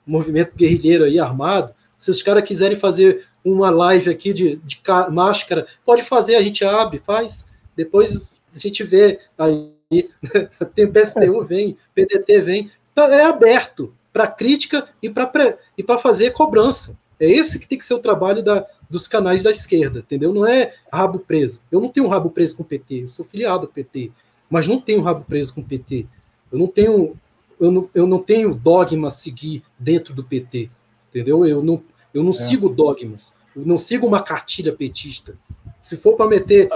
[0.06, 4.80] movimento guerrilheiro aí armado, se os caras quiserem fazer uma live aqui de, de
[5.10, 7.50] máscara, pode fazer, a gente abre, faz.
[7.76, 9.72] Depois a gente vê aí,
[10.74, 12.70] tem PSTU, vem, PDT vem.
[12.92, 16.98] Então, é aberto para crítica e para fazer cobrança.
[17.18, 20.32] É esse que tem que ser o trabalho da, dos canais da esquerda, entendeu?
[20.32, 21.64] Não é rabo preso.
[21.70, 24.12] Eu não tenho rabo preso com o PT, eu sou filiado ao PT,
[24.50, 26.06] mas não tenho rabo preso com o PT.
[26.50, 27.16] Eu não tenho
[27.58, 30.70] eu não, eu não tenho dogma a seguir dentro do PT,
[31.08, 31.46] entendeu?
[31.46, 31.82] Eu não,
[32.12, 32.34] eu não é.
[32.34, 33.36] sigo dogmas.
[33.54, 35.38] Eu não sigo uma cartilha petista.
[35.80, 36.68] Se for para meter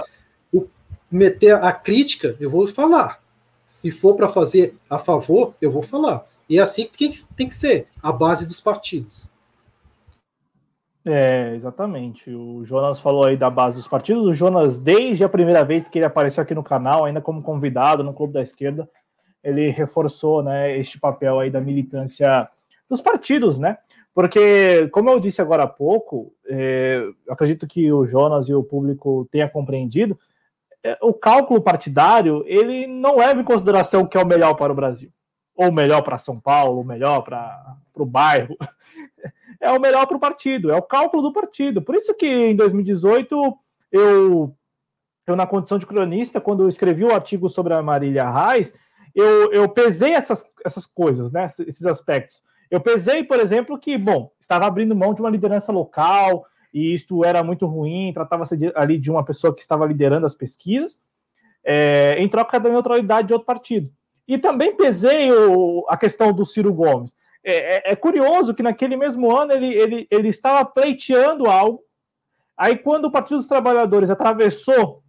[0.51, 0.67] o,
[1.11, 3.21] meter a crítica, eu vou falar.
[3.65, 6.25] Se for para fazer a favor, eu vou falar.
[6.49, 9.31] E é assim que tem que ser a base dos partidos.
[11.05, 12.29] É, exatamente.
[12.33, 14.25] O Jonas falou aí da base dos partidos.
[14.25, 18.03] O Jonas, desde a primeira vez que ele apareceu aqui no canal, ainda como convidado
[18.03, 18.89] no Clube da Esquerda,
[19.43, 22.49] ele reforçou né, este papel aí da militância
[22.89, 23.77] dos partidos, né?
[24.13, 29.27] Porque, como eu disse agora há pouco, é, acredito que o Jonas e o público
[29.31, 30.19] tenha compreendido,
[30.83, 34.73] é, o cálculo partidário ele não leva em consideração o que é o melhor para
[34.73, 35.11] o Brasil,
[35.55, 38.57] ou melhor para São Paulo, ou melhor para o bairro.
[39.61, 41.81] É o melhor para o partido, é o cálculo do partido.
[41.81, 43.57] Por isso que em 2018
[43.91, 44.55] eu,
[45.27, 48.73] eu na condição de cronista, quando eu escrevi o artigo sobre a Marília Reis,
[49.13, 52.41] eu, eu pesei essas, essas coisas, né, esses aspectos.
[52.69, 57.25] Eu pesei, por exemplo, que, bom, estava abrindo mão de uma liderança local, e isto
[57.25, 61.01] era muito ruim, tratava-se ali de uma pessoa que estava liderando as pesquisas,
[61.63, 63.91] é, em troca da neutralidade de outro partido.
[64.27, 67.13] E também pesei o, a questão do Ciro Gomes.
[67.49, 71.83] É, é, é, curioso que naquele mesmo ano ele, ele, ele estava pleiteando algo,
[72.55, 75.03] aí quando o Partido dos Trabalhadores atravessou,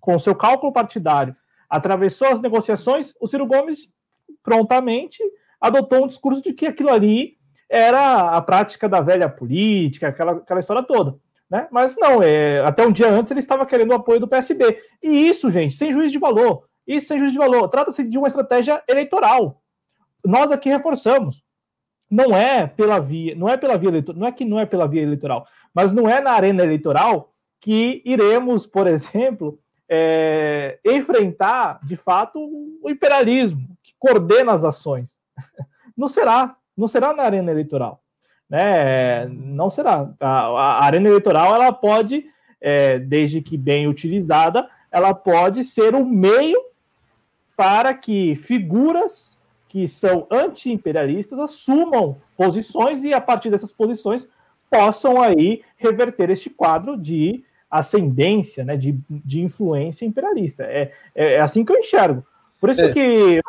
[0.00, 1.36] com seu cálculo partidário,
[1.68, 3.92] atravessou as negociações, o Ciro Gomes
[4.42, 5.22] prontamente
[5.60, 7.36] adotou um discurso de que aquilo ali
[7.68, 11.16] era a prática da velha política, aquela, aquela história toda.
[11.48, 11.68] Né?
[11.70, 14.82] Mas não, é, até um dia antes ele estava querendo o apoio do PSB.
[15.00, 16.64] E isso, gente, sem juízo de valor.
[16.84, 17.68] Isso sem juízo de valor.
[17.68, 19.62] Trata-se de uma estratégia eleitoral.
[20.24, 21.44] Nós aqui reforçamos.
[22.10, 24.88] Não é pela via, não é pela via eleitoral, não é que não é pela
[24.88, 29.58] via eleitoral, mas não é na arena eleitoral que iremos, por exemplo,
[29.88, 32.38] é, enfrentar de fato
[32.82, 35.16] o imperialismo que coordena as ações.
[35.96, 38.00] Não será, não será na arena eleitoral,
[38.48, 39.26] né?
[39.26, 40.10] Não será.
[40.18, 42.24] A, a arena eleitoral ela pode,
[42.58, 46.58] é, desde que bem utilizada, ela pode ser um meio
[47.54, 49.36] para que figuras
[49.70, 54.26] que são anti-imperialistas assumam posições e a partir dessas posições
[54.68, 60.64] possam aí reverter este quadro de ascendência, né, de, de influência imperialista.
[60.64, 62.26] É, é, é assim que eu enxergo.
[62.60, 62.92] Por isso é.
[62.92, 63.40] que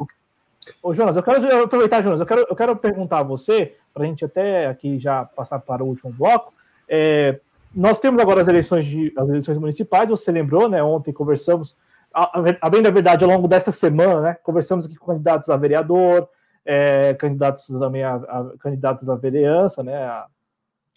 [0.83, 4.05] Ô, Jonas, eu quero aproveitar, Jonas, eu quero, eu quero perguntar a você, para a
[4.05, 6.53] gente até aqui já passar para o último bloco.
[6.87, 7.39] É,
[7.73, 10.83] nós temos agora as eleições, de, as eleições municipais, você lembrou, né?
[10.83, 11.75] Ontem conversamos,
[12.13, 14.37] a, a verdade, ao longo dessa semana, né?
[14.43, 16.27] Conversamos aqui com candidatos a vereador,
[16.65, 19.95] é, candidatos também a, a, candidatos a vereança, né?
[19.95, 20.27] A,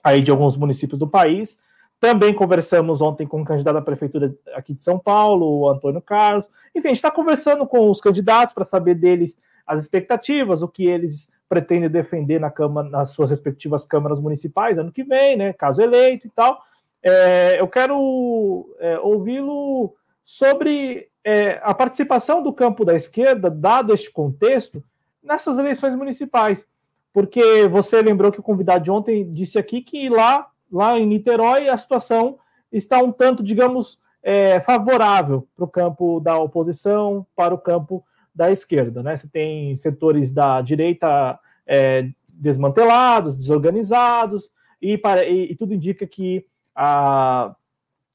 [0.02, 1.58] aí de alguns municípios do país.
[2.00, 6.46] Também conversamos ontem com o candidato à prefeitura aqui de São Paulo, o Antônio Carlos.
[6.74, 10.86] Enfim, a gente está conversando com os candidatos para saber deles as expectativas, o que
[10.86, 15.80] eles pretendem defender na Câmara, nas suas respectivas câmaras municipais ano que vem, né, caso
[15.80, 16.60] eleito e tal.
[17.02, 19.94] É, eu quero é, ouvi-lo
[20.24, 24.82] sobre é, a participação do campo da esquerda, dado este contexto,
[25.22, 26.66] nessas eleições municipais.
[27.12, 31.68] Porque você lembrou que o convidado de ontem disse aqui que lá, lá em Niterói
[31.68, 32.38] a situação
[32.72, 38.50] está um tanto, digamos, é, favorável para o campo da oposição, para o campo da
[38.50, 39.02] esquerda.
[39.02, 39.14] Né?
[39.14, 44.50] Você tem setores da direita é, desmantelados, desorganizados,
[44.82, 46.44] e, para, e, e, tudo indica que
[46.74, 47.54] a,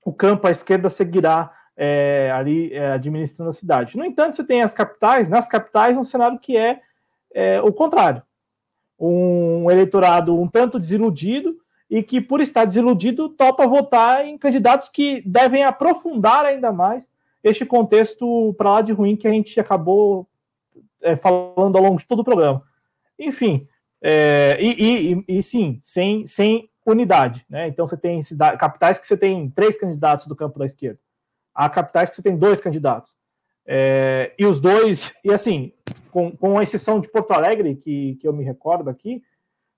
[0.06, 3.98] o campo à esquerda seguirá é, ali é, administrando a cidade.
[3.98, 6.82] No entanto, você tem as capitais, nas capitais, um cenário que é,
[7.34, 8.22] é o contrário.
[9.00, 11.56] Um eleitorado um tanto desiludido
[11.90, 17.10] e que, por estar desiludido, topa votar em candidatos que devem aprofundar ainda mais
[17.42, 20.28] este contexto para lá de ruim que a gente acabou
[21.02, 22.62] é, falando ao longo de todo o programa.
[23.18, 23.66] Enfim,
[24.02, 27.46] é, e, e, e, sim, sem, sem unidade.
[27.50, 27.70] Né?
[27.70, 31.00] Então você tem cidade, capitais que você tem três candidatos do campo da esquerda.
[31.60, 33.12] Há capitais que você tem dois candidatos.
[33.66, 35.74] É, e os dois, e assim,
[36.12, 39.22] com, com a exceção de Porto Alegre, que, que eu me recordo aqui,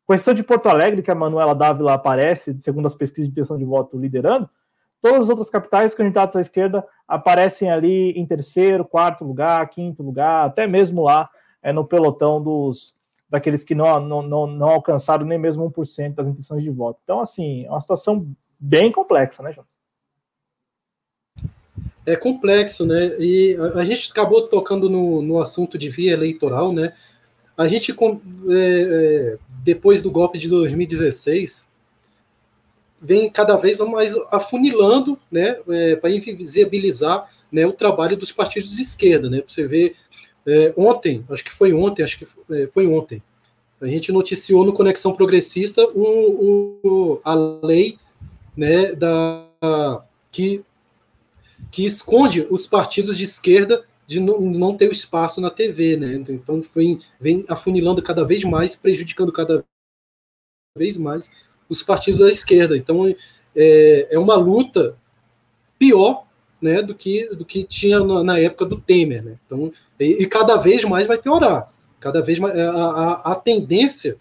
[0.06, 3.58] com exceção de Porto Alegre, que a Manuela Dávila aparece, segundo as pesquisas de intenção
[3.58, 4.50] de voto, liderando,
[5.02, 10.46] Todas as outras capitais, candidatos à esquerda aparecem ali em terceiro, quarto lugar, quinto lugar,
[10.46, 11.28] até mesmo lá
[11.62, 12.94] é, no pelotão dos
[13.28, 17.00] daqueles que não, não, não, não alcançaram nem mesmo 1% das intenções de voto.
[17.04, 18.28] Então, assim, é uma situação
[18.60, 19.66] bem complexa, né, João?
[22.06, 23.16] É complexo, né?
[23.20, 26.94] E a, gente acabou tocando no, no assunto de via eleitoral, né?
[27.58, 27.96] A gente, é,
[28.54, 31.72] é, depois do golpe de 2016,
[33.02, 38.82] vem cada vez mais afunilando né, é, para invisibilizar né, o trabalho dos partidos de
[38.82, 39.30] esquerda.
[39.30, 39.96] Né, você vê,
[40.46, 43.22] é, ontem, acho que foi ontem, acho que foi, é, foi ontem,
[43.82, 47.98] a gente noticiou no Conexão Progressista o, o, a lei
[48.56, 49.44] né, da,
[50.32, 50.64] que
[51.72, 56.14] que esconde os partidos de esquerda de não, não ter o espaço na TV, né?
[56.16, 59.64] Então vem, vem afunilando cada vez mais, prejudicando cada
[60.78, 61.34] vez mais
[61.70, 62.76] os partidos da esquerda.
[62.76, 63.16] Então
[63.56, 64.98] é, é uma luta
[65.80, 66.26] pior
[66.62, 69.24] né, do que do que tinha na, na época do Temer.
[69.24, 69.38] Né?
[69.46, 71.72] Então, e, e, cada vez mais vai piorar.
[72.00, 74.18] Cada vez mais a, a, a tendência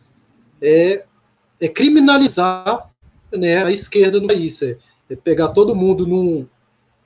[0.63, 1.05] é,
[1.61, 2.91] é criminalizar
[3.33, 4.63] né, a esquerda no país.
[4.63, 4.79] É,
[5.11, 6.47] é pegar todo mundo num,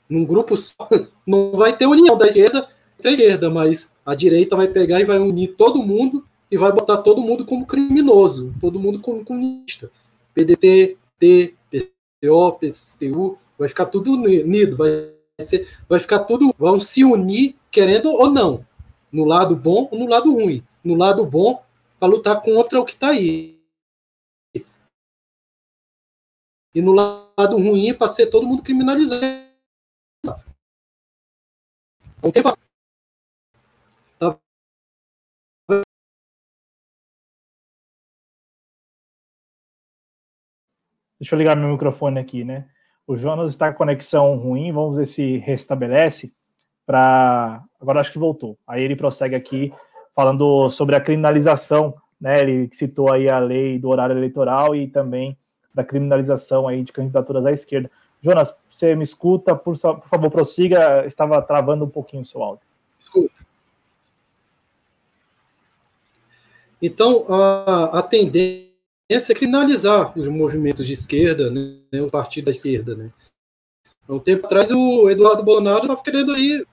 [0.09, 0.89] num grupo só.
[1.27, 2.69] Não vai ter união da esquerda
[2.99, 6.73] entre a esquerda, mas a direita vai pegar e vai unir todo mundo e vai
[6.73, 9.91] botar todo mundo como criminoso, todo mundo como comunista.
[10.33, 17.05] PDT, T, PCO, PSTU, vai ficar tudo unido, vai, ser, vai ficar tudo, vão se
[17.05, 18.65] unir, querendo ou não,
[19.11, 20.63] no lado bom ou no lado ruim.
[20.83, 21.63] No lado bom,
[21.99, 23.59] para lutar contra o que está aí.
[26.75, 29.44] E no lado ruim, para ser todo mundo criminalizado.
[32.25, 32.55] Um tempo
[41.21, 42.67] Deixa eu ligar meu microfone aqui, né?
[43.07, 46.35] O Jonas está com conexão ruim, vamos ver se restabelece.
[46.87, 48.59] Para agora acho que voltou.
[48.67, 49.73] Aí ele prossegue aqui
[50.15, 52.41] falando sobre a criminalização, né?
[52.41, 55.37] Ele citou aí a lei do horário eleitoral e também
[55.75, 57.91] da criminalização aí de candidaturas à esquerda.
[58.25, 59.55] Jonas, você me escuta?
[59.55, 61.05] Por, por favor, prossiga.
[61.07, 62.65] Estava travando um pouquinho o seu áudio.
[62.99, 63.45] Escuta.
[66.81, 68.71] Então, a, a tendência
[69.11, 72.95] é criminalizar os movimentos de esquerda, né, o partido da esquerda.
[72.95, 73.11] Né.
[74.09, 76.65] Há um tempo atrás, o Eduardo Bolsonaro estava querendo aí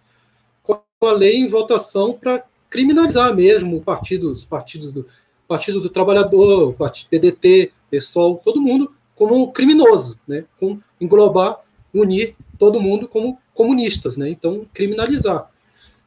[0.64, 5.06] com a lei em votação para criminalizar mesmo o partido, os partidos do
[5.50, 6.74] Partido do Trabalhador,
[7.10, 11.60] PDT, PSOL, todo mundo como criminoso, né, com englobar,
[11.94, 15.48] unir todo mundo como comunistas, né, então criminalizar.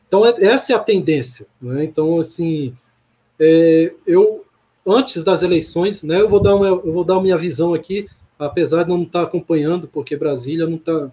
[0.08, 2.74] Então é, essa é a tendência, né, então assim
[3.38, 4.44] é, eu
[4.84, 6.20] antes das eleições, né?
[6.20, 9.86] Eu vou dar uma, eu vou dar minha visão aqui, apesar de não estar acompanhando,
[9.86, 11.08] porque Brasília não tá,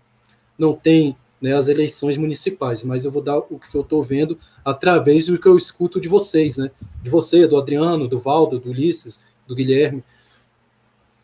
[0.57, 4.39] não tem né, as eleições municipais, mas eu vou dar o que eu estou vendo
[4.65, 6.71] através do que eu escuto de vocês, né?
[7.03, 10.03] De você, do Adriano, do Valdo, do Ulisses, do Guilherme.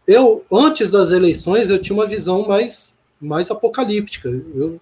[0.07, 4.29] Eu, antes das eleições, eu tinha uma visão mais, mais apocalíptica.
[4.29, 4.79] Eu,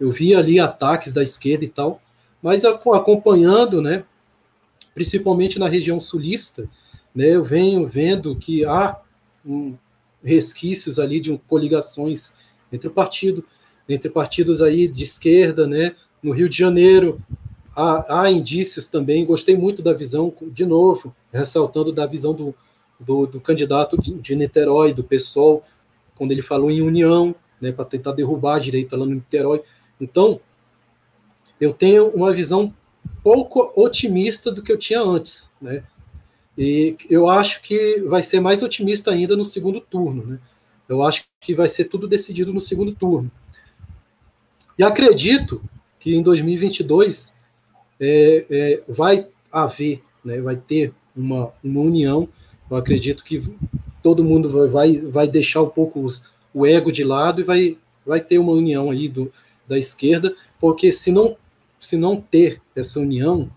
[0.00, 2.02] eu via ali ataques da esquerda e tal,
[2.42, 4.04] mas acompanhando, né?
[4.94, 6.68] Principalmente na região sulista,
[7.14, 9.00] né, eu venho vendo que há
[9.46, 9.76] um,
[10.22, 12.36] resquícios ali de um, coligações
[12.72, 13.44] entre o partido,
[13.88, 17.20] entre partidos aí de esquerda, né, no Rio de Janeiro,
[17.74, 22.54] há, há indícios também, gostei muito da visão, de novo, ressaltando da visão do,
[22.98, 25.62] do, do candidato de, de, Niterói, do PSOL,
[26.14, 29.62] quando ele falou em união, né, para tentar derrubar a direita lá no Niterói.
[30.00, 30.40] Então,
[31.60, 32.74] eu tenho uma visão
[33.22, 35.82] pouco otimista do que eu tinha antes, né?
[36.56, 40.26] E eu acho que vai ser mais otimista ainda no segundo turno.
[40.26, 40.38] Né?
[40.88, 43.30] Eu acho que vai ser tudo decidido no segundo turno.
[44.76, 45.62] E acredito
[46.00, 47.38] que em 2022
[48.00, 52.28] é, é, vai haver, né, vai ter uma, uma união.
[52.70, 53.42] Eu acredito que
[54.02, 56.22] todo mundo vai, vai deixar um pouco os,
[56.52, 59.32] o ego de lado e vai, vai ter uma união aí do,
[59.66, 61.36] da esquerda, porque se não,
[61.80, 63.50] se não ter essa união,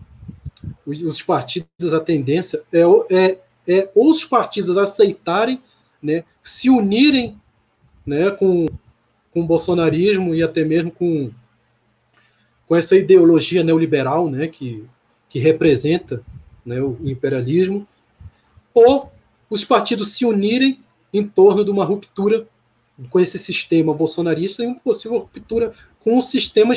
[0.86, 5.60] os, os partidos, a tendência é, é, é os partidos aceitarem,
[6.02, 7.40] né, se unirem
[8.04, 8.66] né, com,
[9.32, 11.30] com o bolsonarismo e até mesmo com,
[12.66, 14.84] com essa ideologia neoliberal né, que,
[15.28, 16.22] que representa
[16.64, 17.86] né, o imperialismo,
[18.74, 19.12] ou
[19.50, 20.80] os partidos se unirem
[21.12, 22.46] em torno de uma ruptura
[23.10, 26.74] com esse sistema bolsonarista e uma possível ruptura com o sistema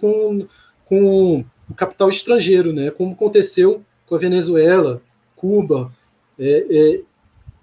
[0.00, 0.46] com,
[0.86, 2.90] com o capital estrangeiro, né?
[2.90, 5.02] Como aconteceu com a Venezuela,
[5.36, 5.92] Cuba.
[6.38, 7.00] É, é,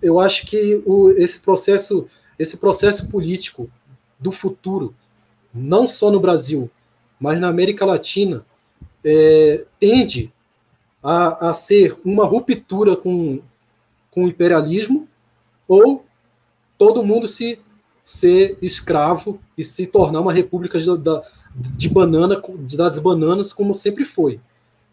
[0.01, 2.07] eu acho que o, esse processo,
[2.37, 3.69] esse processo político
[4.19, 4.95] do futuro,
[5.53, 6.69] não só no Brasil,
[7.19, 8.45] mas na América Latina,
[9.03, 10.31] é, tende
[11.03, 13.41] a, a ser uma ruptura com,
[14.19, 15.07] com o imperialismo
[15.67, 16.05] ou
[16.77, 17.59] todo mundo se
[18.03, 21.21] ser escravo e se tornar uma república da,
[21.55, 22.41] de banana,
[22.75, 24.39] das bananas, como sempre foi.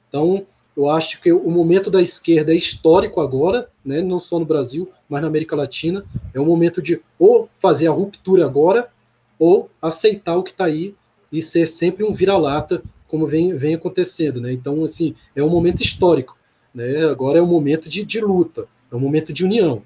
[0.08, 0.46] Então,
[0.76, 4.90] eu acho que o momento da esquerda é histórico agora, né, não só no Brasil,
[5.08, 6.04] mas na América Latina.
[6.34, 8.90] É o momento de ou fazer a ruptura agora,
[9.38, 10.94] ou aceitar o que está aí
[11.32, 14.40] e ser sempre um vira-lata, como vem, vem acontecendo.
[14.40, 14.52] Né?
[14.52, 16.36] Então, assim, é um momento histórico.
[16.74, 17.06] Né?
[17.06, 19.82] Agora é um momento de, de luta, é um momento de união.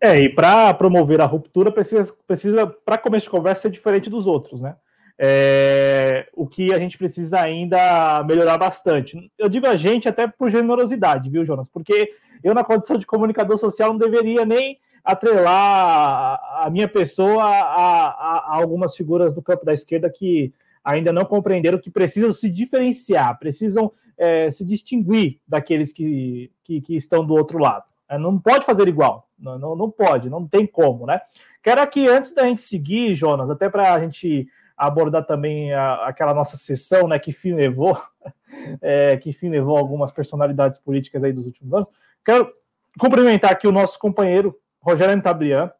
[0.00, 4.26] É, e para promover a ruptura, precisa, precisa para começo de conversa, ser diferente dos
[4.26, 4.76] outros, né?
[5.18, 9.30] É, o que a gente precisa ainda melhorar bastante.
[9.38, 11.68] Eu digo a gente até por generosidade, viu, Jonas?
[11.68, 17.60] Porque eu, na condição de comunicador social, não deveria nem atrelar a minha pessoa a,
[17.60, 20.54] a, a algumas figuras do campo da esquerda que
[20.84, 26.96] ainda não compreenderam que precisam se diferenciar, precisam é, se distinguir daqueles que, que, que,
[26.96, 27.84] estão do outro lado.
[28.08, 31.20] É, não pode fazer igual, não, não, não, pode, não tem como, né?
[31.62, 36.32] Quero aqui, antes da gente seguir, Jonas, até para a gente abordar também a, aquela
[36.32, 38.00] nossa sessão, né, que fim levou,
[38.80, 41.88] é, que fim levou algumas personalidades políticas aí dos últimos anos.
[42.24, 42.50] Quero
[42.98, 45.70] cumprimentar aqui o nosso companheiro Rogério Antabrian,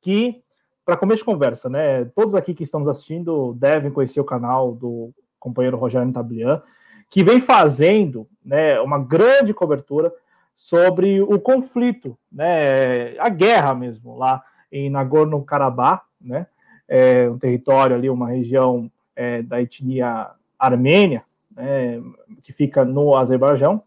[0.00, 0.42] que,
[0.88, 5.12] para começo de conversa, né, todos aqui que estamos assistindo devem conhecer o canal do
[5.38, 6.62] companheiro Rogério Antabrian,
[7.10, 10.10] que vem fazendo né, uma grande cobertura
[10.56, 14.42] sobre o conflito, né, a guerra mesmo, lá
[14.72, 16.46] em Nagorno-Karabakh, né,
[16.88, 21.22] é, um território ali, uma região é, da etnia armênia,
[21.54, 22.00] né,
[22.42, 23.82] que fica no Azerbaijão,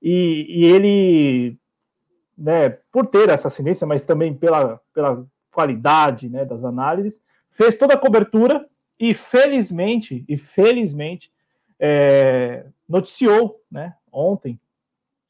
[0.00, 1.58] e, e, ele,
[2.38, 7.20] né, por ter essa ascendência, mas também pela, pela qualidade né, das análises,
[7.50, 8.66] fez toda a cobertura
[8.98, 11.32] e felizmente, e felizmente,
[11.78, 14.58] é, noticiou, né, ontem,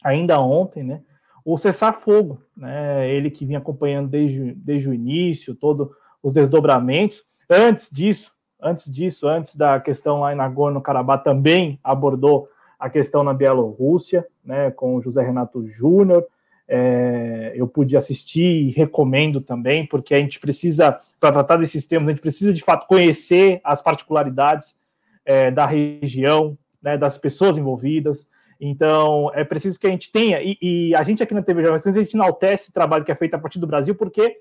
[0.03, 1.03] ainda ontem, né,
[1.45, 7.25] o cessar-fogo, né, ele que vinha acompanhando desde, desde o início, todo os desdobramentos.
[7.49, 13.35] Antes disso, antes disso, antes da questão lá em Nagorno-Karabakh, também abordou a questão na
[13.35, 16.27] Bielorrússia, né, com o José Renato Júnior.
[16.69, 22.09] É, eu pude assistir e recomendo também, porque a gente precisa, para tratar desses temas,
[22.09, 24.77] a gente precisa de fato conhecer as particularidades
[25.25, 28.27] é, da região, né, das pessoas envolvidas.
[28.61, 31.87] Então, é preciso que a gente tenha, e, e a gente aqui na TV Jovens,
[31.87, 34.39] a gente enaltece o trabalho que é feito a partir do Brasil, porque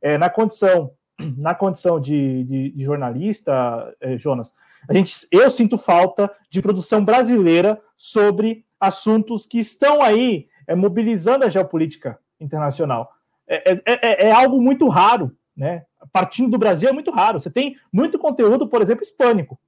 [0.00, 0.92] é, na condição
[1.36, 4.52] na condição de, de, de jornalista, eh, Jonas,
[4.88, 11.44] a gente, eu sinto falta de produção brasileira sobre assuntos que estão aí é, mobilizando
[11.44, 13.12] a geopolítica internacional.
[13.46, 15.84] É, é, é, é, algo muito raro, né?
[16.12, 17.40] Partindo do Brasil é muito raro.
[17.40, 19.58] Você tem muito conteúdo, por exemplo, hispânico,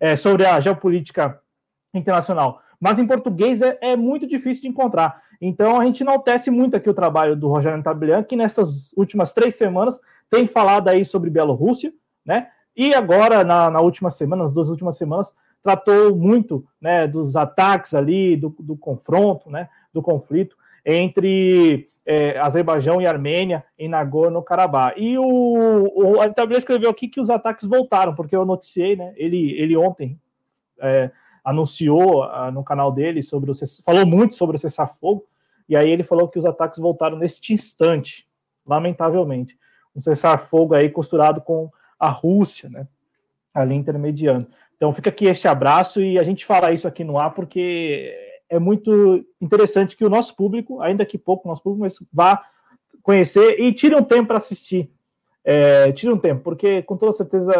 [0.00, 1.40] é, sobre a geopolítica
[1.94, 2.60] internacional.
[2.80, 5.22] Mas em português é, é, muito difícil de encontrar.
[5.40, 9.54] Então a gente enaltece muito aqui o trabalho do Rogério Tablian, que nessas últimas três
[9.54, 10.00] semanas
[10.30, 11.92] tem falado aí sobre Bielorrússia,
[12.24, 12.48] né?
[12.74, 17.94] E agora, na, na última semana, nas duas últimas semanas, tratou muito né, dos ataques
[17.94, 24.94] ali, do, do confronto, né, do conflito entre é, Azerbaijão e Armênia em Nagorno-Karabakh.
[24.96, 29.12] E o, o escreveu aqui que os ataques voltaram, porque eu noticiei, né?
[29.16, 30.18] Ele, ele ontem
[30.80, 31.10] é,
[31.44, 33.54] anunciou uh, no canal dele sobre o
[33.84, 35.26] falou muito sobre o cessar-fogo,
[35.68, 38.26] e aí ele falou que os ataques voltaram neste instante,
[38.66, 39.56] lamentavelmente
[39.94, 42.86] um cessar-fogo aí costurado com a Rússia, né?
[43.54, 44.48] Ali intermediando.
[44.76, 48.58] Então fica aqui este abraço e a gente fala isso aqui no ar porque é
[48.58, 52.44] muito interessante que o nosso público, ainda que pouco nosso público, mas vá
[53.02, 54.90] conhecer e tire um tempo para assistir.
[55.42, 57.50] É, tire um tempo, porque com toda certeza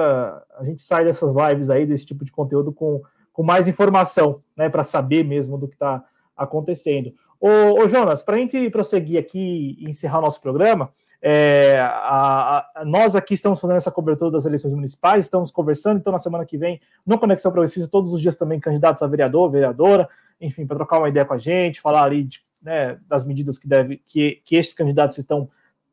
[0.58, 3.00] a gente sai dessas lives aí, desse tipo de conteúdo, com,
[3.32, 6.04] com mais informação, né, para saber mesmo do que está
[6.36, 7.14] acontecendo.
[7.40, 10.92] Ô, ô Jonas, para a gente prosseguir aqui e encerrar o nosso programa,
[11.24, 16.12] é, a, a, nós aqui estamos fazendo essa cobertura das eleições municipais, estamos conversando, então
[16.12, 20.08] na semana que vem, no Conexão Progressista, todos os dias também candidatos a vereador, vereadora,
[20.40, 23.68] enfim, para trocar uma ideia com a gente, falar ali de, né, das medidas que,
[23.68, 25.48] deve, que, que esses candidatos estão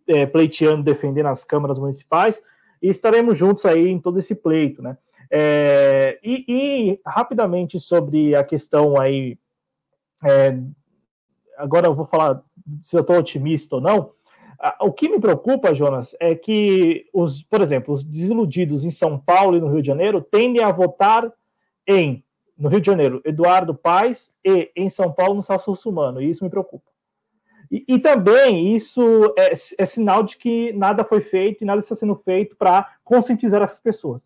[0.08, 2.42] é, pleiteando, defendendo nas câmaras municipais,
[2.82, 4.98] e estaremos juntos aí em todo esse pleito, né?
[5.30, 9.38] É, e, e, rapidamente sobre a questão aí,
[10.24, 10.58] é,
[11.56, 12.42] agora eu vou falar
[12.82, 14.12] se eu estou otimista ou não,
[14.82, 19.56] o que me preocupa, Jonas, é que, os, por exemplo, os desiludidos em São Paulo
[19.56, 21.32] e no Rio de Janeiro tendem a votar
[21.88, 22.24] em,
[22.58, 26.44] no Rio de Janeiro, Eduardo Paes e em São Paulo, no Celso Russumano, e isso
[26.44, 26.90] me preocupa.
[27.72, 31.96] E, e também isso é, é, sinal de que nada foi feito e nada está
[31.96, 34.22] sendo feito para conscientizar essas pessoas,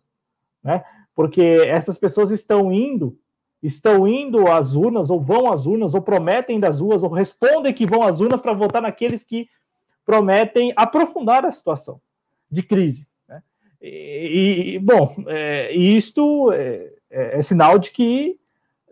[0.62, 0.82] né?
[1.14, 3.16] Porque essas pessoas estão indo,
[3.62, 7.86] estão indo às urnas, ou vão às urnas, ou prometem das ruas, ou respondem que
[7.86, 9.48] vão às urnas para votar naqueles que
[10.04, 12.00] prometem aprofundar a situação
[12.50, 13.06] de crise.
[13.28, 13.42] Né?
[13.80, 18.38] E, e, bom, é, isto é, é, é, sinal de que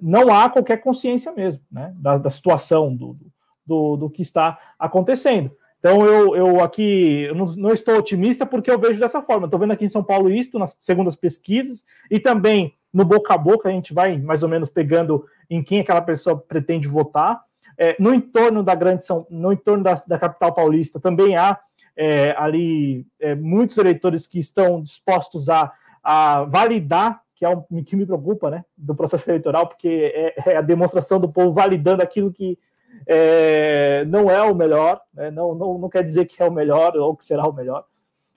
[0.01, 3.17] não há qualquer consciência mesmo né, da, da situação, do,
[3.65, 5.51] do, do, que está acontecendo.
[5.79, 9.47] Então, eu, eu aqui eu não, não, estou otimista porque eu vejo dessa forma.
[9.47, 13.39] Estou vendo aqui em São Paulo isto, nas segundas pesquisas, e também no boca a
[13.39, 17.43] boca a gente vai mais ou menos pegando em quem aquela pessoa pretende votar.
[17.79, 21.59] É, no entorno da grande São, no entorno da, da capital paulista, também há
[21.97, 25.73] é, ali é, muitos eleitores que estão dispostos a,
[26.03, 30.57] a validar, que é o que me preocupa, né, do processo eleitoral, porque é, é
[30.57, 32.59] a demonstração do povo validando aquilo que
[33.07, 36.97] é, não é o melhor, né, não, não, não quer dizer que é o melhor
[36.97, 37.85] ou que será o melhor.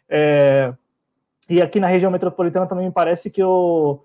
[0.09, 0.73] É,
[1.49, 3.99] e aqui na região metropolitana também me parece que o,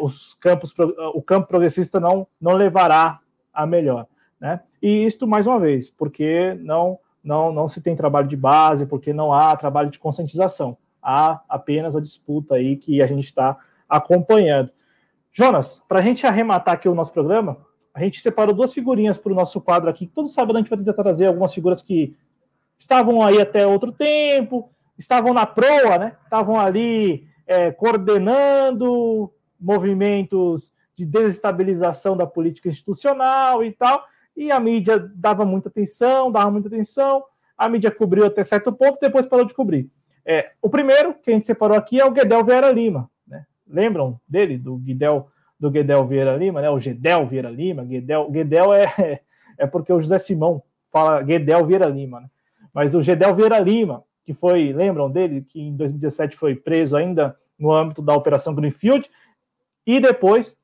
[0.00, 0.74] os campos,
[1.14, 3.18] o campo progressista não, não levará
[3.52, 4.06] a melhor.
[4.42, 4.58] Né?
[4.82, 9.12] E isto, mais uma vez, porque não, não, não se tem trabalho de base, porque
[9.12, 10.76] não há trabalho de conscientização.
[11.00, 13.56] Há apenas a disputa aí que a gente está
[13.88, 14.70] acompanhando.
[15.30, 17.56] Jonas, para a gente arrematar aqui o nosso programa,
[17.94, 20.08] a gente separou duas figurinhas para o nosso quadro aqui.
[20.08, 22.16] Todo sábado a gente vai tentar trazer algumas figuras que
[22.76, 26.16] estavam aí até outro tempo, estavam na proa, né?
[26.24, 34.04] Estavam ali é, coordenando movimentos de desestabilização da política institucional e tal,
[34.36, 37.22] e a mídia dava muita atenção, dava muita atenção,
[37.56, 39.90] a mídia cobriu até certo ponto, depois parou de cobrir.
[40.24, 43.44] É, o primeiro que a gente separou aqui é o Guedel Vieira Lima, né?
[43.66, 45.28] Lembram dele, do Guedel,
[45.58, 46.70] do Guedel Vieira Lima, né?
[46.70, 49.20] O Gedel Vieira Lima, Guedel, Guedel é,
[49.58, 52.28] é porque o José Simão fala Guedel Vieira Lima, né?
[52.72, 57.36] Mas o Gedel Vieira Lima, que foi, lembram dele, que em 2017 foi preso ainda
[57.58, 59.10] no âmbito da Operação Greenfield,
[59.86, 60.56] e depois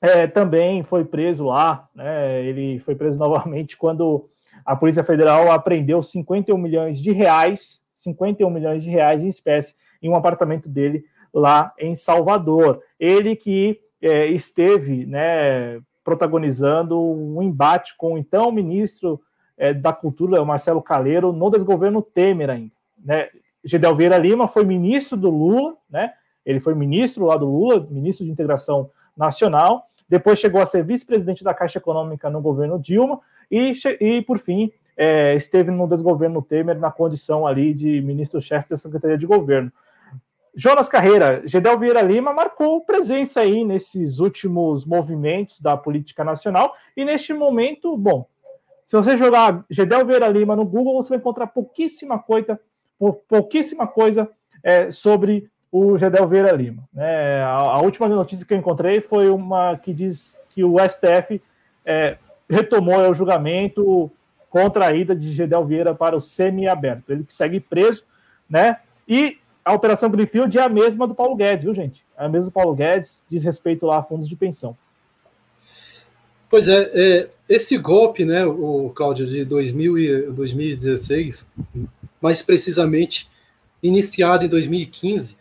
[0.00, 4.28] é, também foi preso lá, né, ele foi preso novamente quando
[4.64, 10.08] a Polícia Federal apreendeu 51 milhões de reais, 51 milhões de reais em espécie, em
[10.08, 12.82] um apartamento dele lá em Salvador.
[12.98, 19.20] Ele que é, esteve né, protagonizando um embate com o então ministro
[19.56, 22.72] é, da Cultura, Marcelo Caleiro, no desgoverno Temer ainda.
[23.02, 23.28] Né?
[23.64, 26.12] Gedel Vieira Lima foi ministro do Lula, né?
[26.44, 29.88] Ele foi ministro lá do Lula, ministro de Integração Nacional.
[30.08, 33.20] Depois chegou a ser vice-presidente da Caixa Econômica no governo Dilma
[33.50, 38.76] e, e por fim, é, esteve no desgoverno Temer na condição ali de ministro-chefe da
[38.76, 39.72] Secretaria de Governo.
[40.54, 47.04] Jonas Carreira, Gedel Vieira Lima marcou presença aí nesses últimos movimentos da política nacional e
[47.04, 48.26] neste momento, bom,
[48.86, 52.58] se você jogar Gedel Vieira Lima no Google, você vai encontrar pouquíssima coisa,
[53.28, 54.30] pouquíssima coisa
[54.62, 56.82] é, sobre o Gedel Vieira Lima.
[56.92, 57.42] Né?
[57.42, 61.42] A, a, última notícia que eu encontrei foi uma que diz que o STF
[61.84, 62.16] é,
[62.48, 64.10] retomou o julgamento
[64.48, 67.12] contra a ida de Gedel Vieira para o semi-aberto.
[67.12, 68.04] Ele que segue preso,
[68.48, 68.78] né?
[69.06, 72.02] E a Operação Greenfield é a mesma do Paulo Guedes, viu, gente?
[72.16, 74.74] É a mesma do Paulo Guedes, diz respeito lá a fundos de pensão.
[76.48, 81.50] Pois é, é esse golpe, né, o Cláudio, de 2000 e 2016,
[82.22, 83.28] mais precisamente
[83.82, 85.36] iniciado em 2015,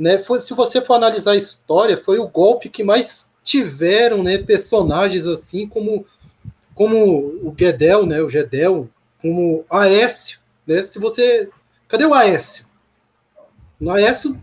[0.00, 0.18] né?
[0.18, 5.26] Foi, se você for analisar a história, foi o golpe que mais tiveram, né, personagens
[5.26, 6.06] assim como
[6.74, 8.88] como o Gedel, né, o Gedel,
[9.20, 10.80] como Aécio, né?
[10.80, 11.50] Se você,
[11.86, 12.64] cadê o Aécio?
[13.78, 14.40] O Aécio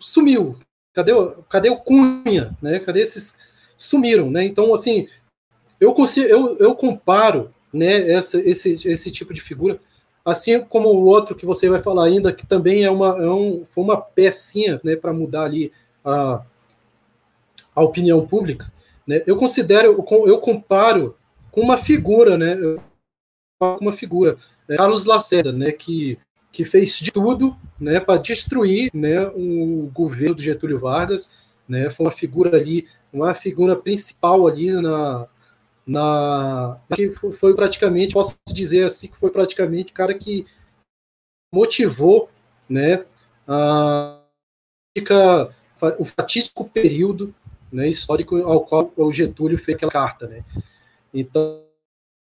[0.00, 0.58] sumiu.
[0.92, 2.80] Cadê o, cadê o Cunha, né?
[2.80, 3.38] Cadê esses
[3.78, 4.44] sumiram, né?
[4.44, 5.06] Então, assim,
[5.78, 9.78] eu consigo, eu, eu comparo, né, essa, esse, esse tipo de figura
[10.24, 13.64] assim como o outro que você vai falar ainda, que também é uma, é um,
[13.64, 15.72] foi uma pecinha né, para mudar ali
[16.04, 16.42] a,
[17.74, 18.72] a opinião pública,
[19.06, 21.16] né, eu considero, eu comparo
[21.50, 22.56] com uma figura, né,
[23.80, 24.36] uma figura,
[24.68, 26.18] é, Carlos Lacerda, né, que,
[26.52, 31.36] que fez de tudo né, para destruir né, o governo do Getúlio Vargas,
[31.68, 35.26] né, foi uma figura ali, uma figura principal ali na,
[35.86, 40.46] na que foi praticamente, posso dizer assim, que foi praticamente o cara que
[41.54, 42.30] motivou,
[42.68, 43.04] né,
[43.46, 44.18] a
[45.98, 47.34] o fatídico período,
[47.72, 50.44] né, histórico ao qual o Getúlio fez aquela carta, né.
[51.12, 51.66] Então,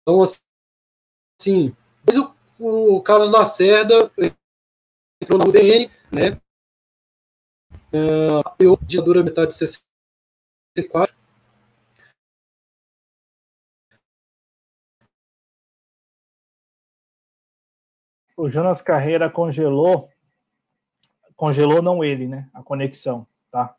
[0.02, 1.76] então assim,
[2.60, 4.12] o, o Carlos Lacerda
[5.22, 6.40] entrou na UDN, né,
[7.94, 11.16] uh, apoiou a ditadura metade de 64,
[18.42, 20.10] o Jonas Carreira congelou,
[21.36, 22.48] congelou não ele, né?
[22.52, 23.76] A conexão, tá?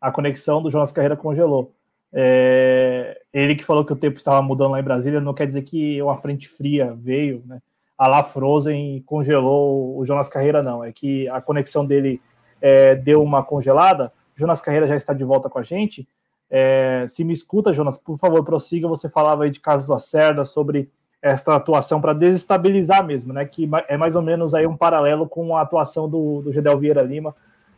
[0.00, 1.74] A conexão do Jonas Carreira congelou.
[2.10, 5.62] É, ele que falou que o tempo estava mudando lá em Brasília, não quer dizer
[5.62, 7.60] que uma frente fria veio, né?
[7.98, 10.82] A lá Frozen congelou o Jonas Carreira, não.
[10.82, 12.22] É que a conexão dele
[12.58, 14.10] é, deu uma congelada.
[14.34, 16.08] Jonas Carreira já está de volta com a gente.
[16.48, 18.88] É, se me escuta, Jonas, por favor, prossiga.
[18.88, 20.90] Você falava aí de Carlos Lacerda sobre
[21.22, 23.44] esta atuação para desestabilizar mesmo, né?
[23.44, 27.02] Que é mais ou menos aí um paralelo com a atuação do, do Gedel Vieira
[27.02, 27.34] Lima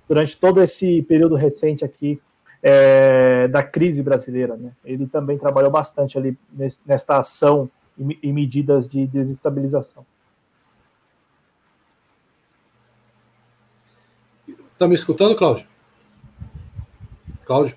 [0.09, 2.21] durante todo esse período recente aqui
[2.63, 4.57] é, da crise brasileira.
[4.57, 4.73] Né?
[4.85, 6.39] Ele também trabalhou bastante ali
[6.87, 10.07] nesta ação e, e medidas de desestabilização.
[14.73, 15.67] Está me escutando, Cláudio?
[17.45, 17.77] Cláudio?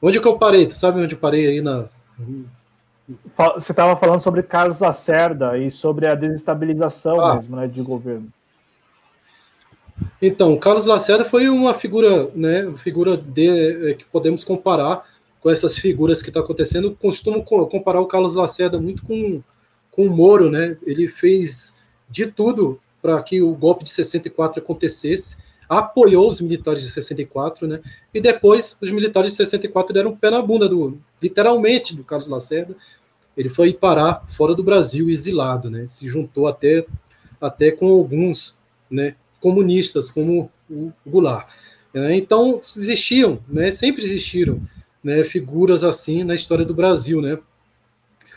[0.00, 0.66] Onde que eu parei?
[0.66, 1.88] Tu sabe onde eu parei aí na.
[3.56, 7.36] Você estava falando sobre Carlos Lacerda e sobre a desestabilização ah.
[7.36, 8.28] mesmo, né, de governo.
[10.20, 15.04] Então, Carlos Lacerda foi uma figura, né, figura de, é, que podemos comparar
[15.40, 16.96] com essas figuras que está acontecendo.
[17.00, 19.40] Costumo comparar o Carlos Lacerda muito com,
[19.92, 20.76] com o Moro, né?
[20.84, 26.90] Ele fez de tudo para que o golpe de 64 acontecesse, apoiou os militares de
[26.90, 27.80] 64, né?
[28.12, 32.26] E depois os militares de 64 deram um pé na bunda do, literalmente, do Carlos
[32.26, 32.74] Lacerda.
[33.36, 35.86] Ele foi parar fora do Brasil, exilado, né?
[35.86, 36.86] Se juntou até
[37.40, 38.56] até com alguns,
[38.90, 39.14] né?
[39.46, 41.48] comunistas, como o Goulart.
[41.94, 44.60] É, então, existiam, né, sempre existiram
[45.02, 47.22] né, figuras assim na história do Brasil.
[47.22, 47.38] Né?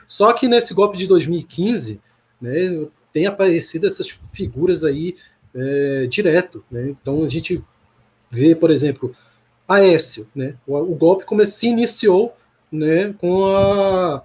[0.07, 1.99] Só que nesse golpe de 2015,
[2.39, 5.15] né, tem aparecido essas figuras aí
[5.55, 6.63] é, direto.
[6.69, 6.89] Né?
[6.89, 7.63] Então, a gente
[8.29, 9.15] vê, por exemplo,
[9.67, 10.29] Aécio.
[10.35, 10.55] Né?
[10.67, 12.35] O, o golpe como se iniciou
[12.71, 14.21] né, com, a,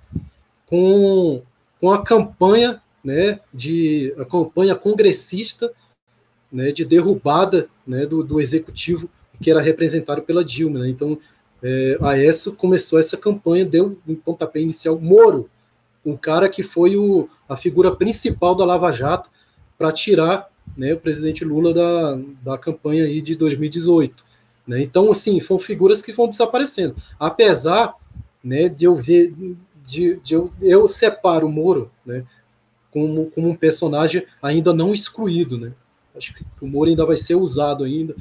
[0.74, 1.40] com,
[1.80, 5.72] com a campanha né, de a campanha congressista
[6.50, 9.08] né, de derrubada né, do, do, executivo
[9.40, 10.80] que era representado pela Dilma.
[10.80, 10.88] Né?
[10.88, 11.16] Então,
[11.62, 14.98] é, a começou essa campanha, deu um pontapé inicial.
[14.98, 15.48] Moro,
[16.04, 19.30] um cara que foi o, a figura principal da Lava Jato
[19.78, 24.24] para tirar né, o presidente Lula da, da campanha aí de 2018.
[24.66, 24.82] Né?
[24.82, 26.96] Então, assim, foram figuras que vão desaparecendo.
[27.20, 27.94] Apesar
[28.42, 29.32] né, de eu ver,
[29.84, 32.24] de, de eu, eu separo o Moro né,
[32.90, 35.72] como, como um personagem ainda não excluído, né?
[36.16, 38.14] Acho que o Moro ainda vai ser usado ainda,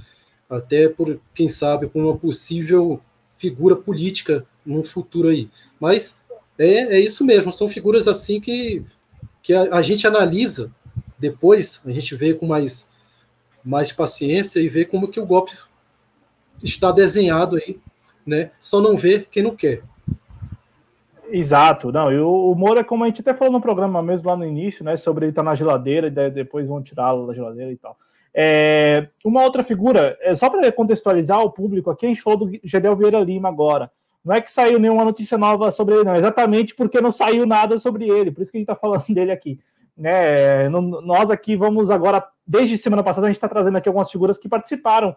[0.50, 3.00] até por, quem sabe, por uma possível
[3.38, 5.50] figura política no futuro aí.
[5.80, 6.24] Mas
[6.58, 8.84] é, é isso mesmo, são figuras assim que,
[9.42, 10.72] que a, a gente analisa
[11.20, 12.92] depois, a gente vê com mais,
[13.64, 15.56] mais paciência e vê como que o golpe
[16.64, 17.80] está desenhado aí,
[18.26, 18.52] né?
[18.60, 19.84] Só não vê quem não quer.
[21.36, 24.46] Exato, não, e o, Moura, como a gente até falou no programa mesmo lá no
[24.46, 27.76] início, né, sobre ele estar tá na geladeira e depois vão tirá-lo da geladeira e
[27.76, 27.98] tal.
[28.32, 32.60] É, uma outra figura, é, só para contextualizar o público aqui, a gente falou do
[32.64, 33.90] Gedel Vieira Lima agora.
[34.24, 37.80] Não é que saiu nenhuma notícia nova sobre ele, não, exatamente porque não saiu nada
[37.80, 39.60] sobre ele, por isso que a gente está falando dele aqui.
[39.98, 40.70] Né?
[40.70, 44.48] Nós aqui vamos agora, desde semana passada, a gente está trazendo aqui algumas figuras que
[44.48, 45.16] participaram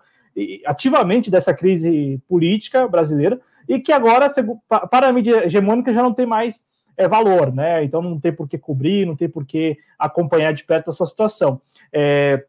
[0.65, 3.39] ativamente dessa crise política brasileira,
[3.69, 4.29] e que agora,
[4.91, 6.63] para a mídia hegemônica, já não tem mais
[6.97, 7.85] é, valor, né?
[7.85, 11.07] Então não tem por que cobrir, não tem por que acompanhar de perto a sua
[11.07, 11.61] situação.
[11.93, 12.45] É,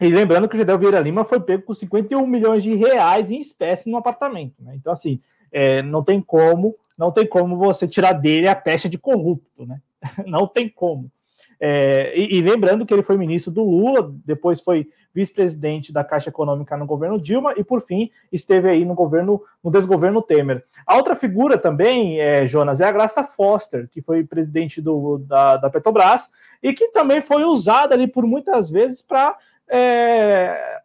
[0.00, 3.38] e lembrando que o Gedel Vieira Lima foi pego com 51 milhões de reais em
[3.38, 4.74] espécie no apartamento, né?
[4.74, 5.20] Então, assim,
[5.50, 9.80] é, não tem como, não tem como você tirar dele a pecha de corrupto, né?
[10.26, 11.10] Não tem como.
[11.58, 16.28] É, e, e, lembrando que ele foi ministro do Lula, depois foi vice-presidente da Caixa
[16.28, 20.62] Econômica no governo Dilma e, por fim, esteve aí no governo, no desgoverno Temer.
[20.86, 25.56] A outra figura também, é, Jonas, é a Graça Foster, que foi presidente do, da,
[25.56, 26.30] da Petrobras
[26.62, 30.80] e que também foi usada ali por muitas vezes para, é,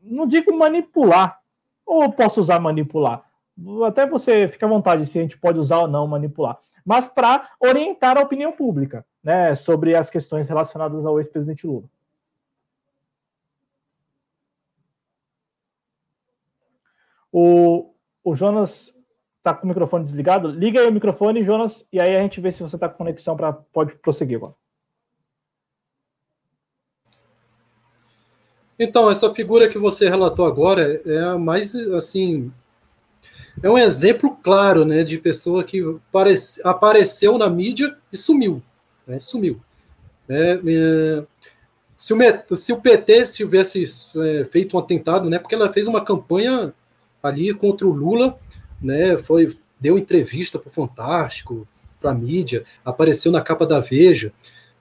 [0.00, 1.40] não digo manipular,
[1.84, 3.24] ou posso usar manipular?
[3.84, 7.48] Até você fica à vontade se a gente pode usar ou não manipular, mas para
[7.58, 11.84] orientar a opinião pública né, sobre as questões relacionadas ao ex-presidente Lula.
[17.38, 17.92] O,
[18.24, 18.94] o Jonas
[19.36, 20.48] está com o microfone desligado.
[20.48, 23.36] Liga aí o microfone, Jonas, e aí a gente vê se você está com conexão
[23.36, 24.54] para pode prosseguir agora.
[28.78, 32.50] Então, essa figura que você relatou agora é a mais assim.
[33.62, 38.62] É um exemplo claro né, de pessoa que aparece, apareceu na mídia e sumiu
[39.06, 39.60] né, sumiu.
[40.28, 41.26] É, é,
[41.96, 43.84] se, o, se, o, PT tivesse
[44.16, 46.74] é, feito um atentado, né, porque ela fez uma campanha
[47.28, 48.38] ali contra o Lula,
[48.80, 51.66] né, foi, deu entrevista para o Fantástico,
[52.00, 54.32] para a mídia, apareceu na capa da Veja,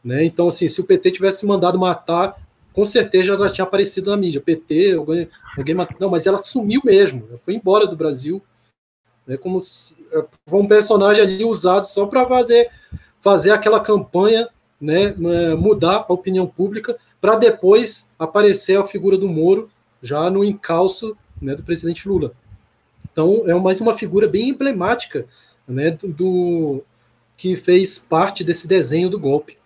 [0.04, 2.36] né, então assim, se o PT tivesse mandado matar,
[2.74, 7.28] com certeza já tinha aparecido na mídia, PT, alguém, alguém não, mas ela sumiu mesmo,
[7.44, 8.42] foi embora do Brasil,
[9.26, 12.70] né, como se, é, foi um personagem ali usado só para fazer
[13.26, 14.48] fazer aquela campanha,
[14.80, 15.16] né,
[15.58, 19.68] mudar a opinião pública, para depois aparecer a figura do Moro
[20.00, 22.34] já no encalço né, do presidente Lula.
[23.12, 25.26] Então, é mais uma figura bem emblemática
[25.68, 26.84] né, do, do
[27.38, 29.58] que fez parte desse desenho do golpe.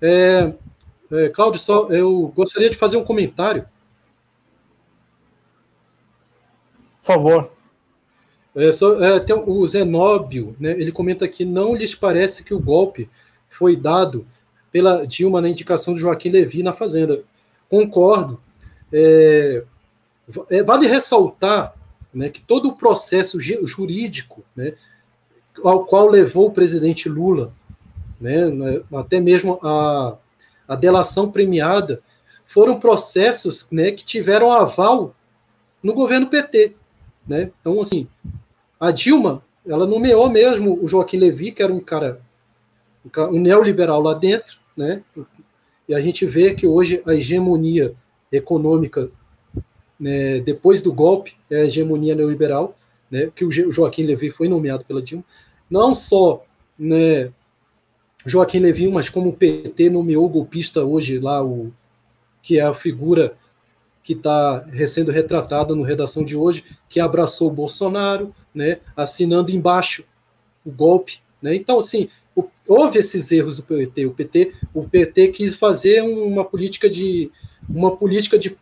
[0.00, 0.52] É,
[1.10, 3.66] é, Cláudio, só, eu gostaria de fazer um comentário.
[7.00, 7.52] Por favor.
[8.54, 12.60] É, só, é, tem o Zenóbio, né, ele comenta aqui, não lhes parece que o
[12.60, 13.08] golpe
[13.48, 14.26] foi dado
[14.72, 17.22] pela Dilma na indicação de Joaquim Levi na Fazenda.
[17.68, 18.40] Concordo.
[18.92, 19.64] É,
[20.64, 21.74] vale ressaltar
[22.12, 24.74] né, que todo o processo jurídico né,
[25.64, 27.52] ao qual levou o presidente Lula,
[28.20, 30.16] né, né, até mesmo a,
[30.66, 32.02] a delação premiada,
[32.46, 35.14] foram processos né, que tiveram aval
[35.82, 36.74] no governo PT.
[37.26, 37.50] Né?
[37.60, 38.08] Então, assim,
[38.78, 42.20] a Dilma, ela nomeou mesmo o Joaquim Levy, que era um cara,
[43.30, 45.02] um neoliberal lá dentro, né?
[45.88, 47.94] e a gente vê que hoje a hegemonia
[48.32, 49.10] econômica,
[50.00, 52.76] né, depois do golpe, é a hegemonia neoliberal,
[53.10, 55.24] né, que o Joaquim Levy foi nomeado pela Dilma,
[55.68, 56.44] não só
[56.78, 57.30] né,
[58.24, 61.70] Joaquim Levy, mas como o PT nomeou o golpista hoje lá, o,
[62.42, 63.34] que é a figura
[64.02, 70.04] que está sendo retratada no redação de hoje, que abraçou o Bolsonaro, né, assinando embaixo
[70.64, 71.20] o golpe.
[71.40, 71.54] Né?
[71.54, 72.08] Então, assim,
[72.66, 74.06] houve esses erros do PT.
[74.06, 77.30] O PT, o PT quis fazer uma política de
[77.68, 78.56] uma política de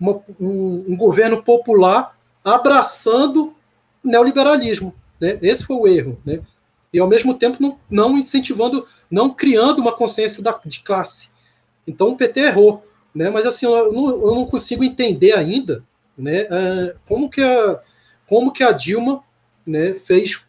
[0.00, 3.54] uma, um, um, governo popular abraçando
[4.02, 4.94] neoliberalismo.
[5.20, 5.38] Né?
[5.42, 6.18] Esse foi o erro.
[6.24, 6.40] Né?
[6.92, 11.30] E, ao mesmo tempo, não, não incentivando, não criando uma consciência da, de classe.
[11.86, 12.84] Então, o PT errou.
[13.14, 13.30] Né?
[13.30, 15.84] Mas, assim, eu não, eu não consigo entender ainda
[16.16, 17.80] né, uh, como, que a,
[18.26, 19.22] como que a Dilma
[19.66, 20.40] né, fez,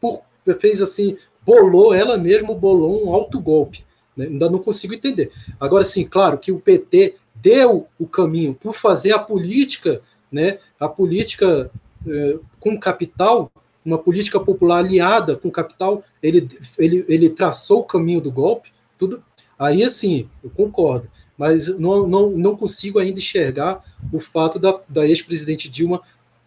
[0.00, 0.22] por,
[0.58, 3.84] fez assim, bolou, ela mesma bolou um alto golpe.
[4.16, 4.26] Né?
[4.26, 5.30] Ainda não consigo entender.
[5.58, 10.00] Agora, sim, claro que o PT deu o caminho por fazer a política,
[10.30, 11.70] né, a política
[12.06, 13.50] eh, com capital,
[13.84, 16.48] uma política popular aliada com capital, ele,
[16.78, 19.22] ele, ele traçou o caminho do golpe, tudo.
[19.58, 25.06] Aí, assim, eu concordo, mas não, não, não consigo ainda enxergar o fato da, da
[25.06, 26.00] ex-presidente Dilma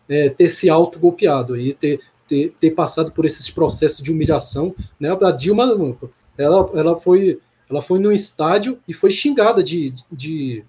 [0.08, 4.76] é, ter se autogolpeado, aí ter, ter, ter passado por esses processos de humilhação.
[5.00, 5.10] Né?
[5.10, 5.64] A Dilma,
[6.38, 7.40] ela, ela, foi,
[7.70, 10.64] ela foi num estádio e foi xingada de, de,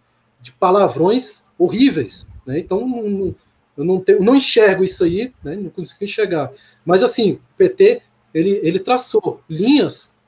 [0.44, 2.30] de palavrões horríveis.
[2.44, 2.58] Né?
[2.58, 3.34] Então, não,
[3.78, 5.56] eu não, tenho, não enxergo isso aí, né?
[5.56, 6.52] não consigo enxergar.
[6.84, 8.02] Mas, assim, o PT
[8.34, 10.20] ele, ele traçou linhas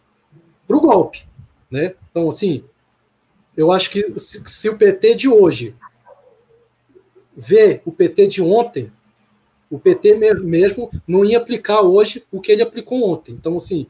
[0.67, 1.29] para o golpe.
[1.71, 1.95] Né?
[2.11, 2.65] Então, assim,
[3.55, 5.77] eu acho que se, se, o PT de hoje
[7.37, 8.91] vê o PT de ontem,
[9.71, 13.33] o PT mesmo não ia aplicar hoje o que ele aplicou ontem.
[13.33, 13.87] Então, assim,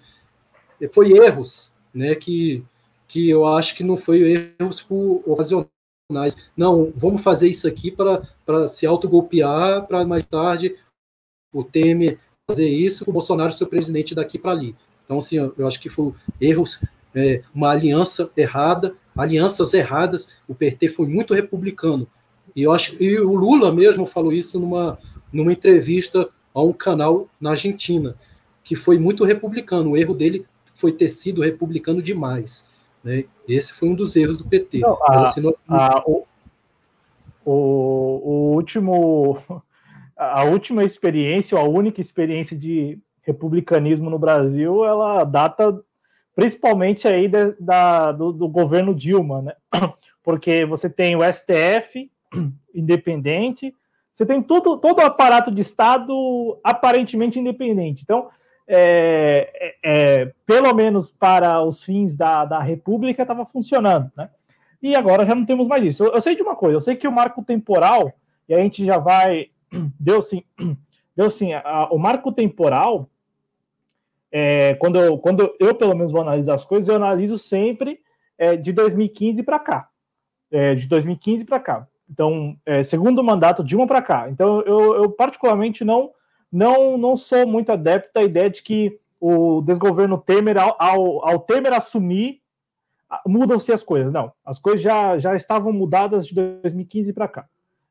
[0.90, 2.64] foi erros, né, que,
[3.06, 5.22] que eu acho que não foi erros por
[6.56, 10.76] não, vamos fazer isso aqui para se autogolpear, para mais tarde
[11.52, 12.18] o Temer
[12.48, 14.76] fazer isso, o Bolsonaro ser presidente daqui para ali.
[15.04, 16.84] Então, assim, eu, acho que foi erros,
[17.14, 20.36] é, uma aliança errada, alianças erradas.
[20.46, 22.06] O PT foi muito republicano.
[22.54, 24.98] E eu acho e o Lula mesmo falou isso numa,
[25.32, 28.16] numa entrevista a um canal na Argentina,
[28.62, 29.90] que foi muito republicano.
[29.90, 32.68] O erro dele foi ter sido republicano demais.
[33.06, 33.24] Né?
[33.48, 34.80] Esse foi um dos erros do PT.
[34.80, 36.26] Não, a, assim, a, o,
[37.44, 39.38] o, último,
[40.16, 45.80] a última experiência, a única experiência de republicanismo no Brasil, ela data
[46.34, 49.52] principalmente aí de, da, do, do, governo Dilma, né?
[50.20, 52.10] Porque você tem o STF
[52.74, 53.72] independente,
[54.10, 58.02] você tem todo, todo o aparato de Estado aparentemente independente.
[58.02, 58.28] Então,
[58.68, 64.28] é, é, é, pelo menos para os fins da, da República, estava funcionando, né?
[64.82, 66.04] E agora já não temos mais isso.
[66.04, 68.12] Eu, eu, sei de uma coisa, eu sei que o marco temporal,
[68.48, 69.50] e a gente já vai.
[69.98, 70.42] Deu sim,
[71.16, 71.52] deu sim.
[71.52, 73.08] A, o marco temporal,
[74.30, 78.00] é, quando, eu, quando eu, pelo menos, vou analisar as coisas, eu analiso sempre
[78.36, 79.88] é, de 2015 para cá.
[80.50, 81.88] É, de 2015 para cá.
[82.08, 84.30] Então, segundo mandato de uma para cá.
[84.30, 86.12] Então, eu, eu particularmente não
[86.56, 91.38] não, não sou muito adepto da ideia de que o desgoverno Temer, ao, ao, ao
[91.40, 92.40] Temer assumir,
[93.26, 94.10] mudam-se as coisas.
[94.10, 97.46] Não, as coisas já, já estavam mudadas de 2015 para cá.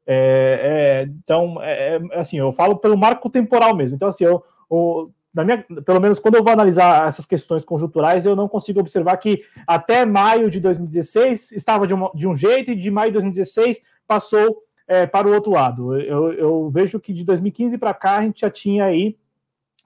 [0.07, 3.97] É, é, então, é, é, assim, eu falo pelo marco temporal mesmo.
[3.97, 8.25] Então, assim, eu, eu, na minha, pelo menos quando eu vou analisar essas questões conjunturais,
[8.25, 12.71] eu não consigo observar que até maio de 2016 estava de, uma, de um jeito
[12.71, 15.99] e de maio de 2016 passou é, para o outro lado.
[15.99, 19.17] Eu, eu vejo que de 2015 para cá a gente já tinha aí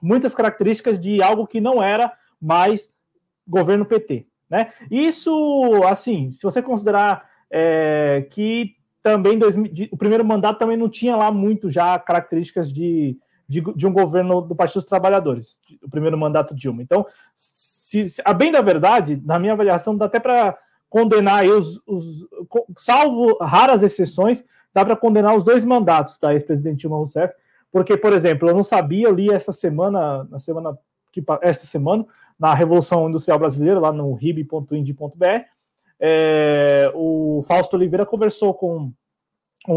[0.00, 2.94] muitas características de algo que não era mais
[3.46, 4.26] governo PT.
[4.48, 4.68] Né?
[4.90, 11.16] Isso, assim, se você considerar é, que também de, o primeiro mandato também não tinha
[11.16, 13.16] lá muito já características de,
[13.48, 16.82] de, de, um governo do Partido dos Trabalhadores, o primeiro mandato Dilma.
[16.82, 20.58] Então, se, se, a bem da verdade, na minha avaliação, dá até para
[20.88, 22.26] condenar aí os, os,
[22.76, 27.34] salvo raras exceções, dá para condenar os dois mandatos da ex-presidente Dilma Rousseff,
[27.70, 30.76] porque, por exemplo, eu não sabia, eu li essa semana, na semana
[31.12, 32.06] que esta semana,
[32.38, 35.24] na Revolução Industrial Brasileira, lá no rib.ind.br,
[36.00, 38.92] é, o Fausto Oliveira conversou com
[39.68, 39.74] um,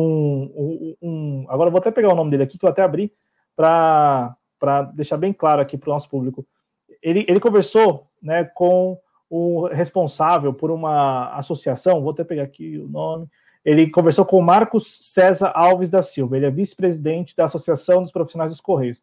[0.56, 3.12] um, um, Agora vou até pegar o nome dele aqui, que eu até abri,
[3.56, 4.36] para
[4.94, 6.46] deixar bem claro aqui para o nosso público.
[7.02, 8.98] Ele, ele conversou né, com
[9.30, 13.28] o responsável por uma associação, vou até pegar aqui o nome.
[13.64, 18.12] Ele conversou com o Marcos César Alves da Silva, ele é vice-presidente da Associação dos
[18.12, 19.02] Profissionais dos Correios.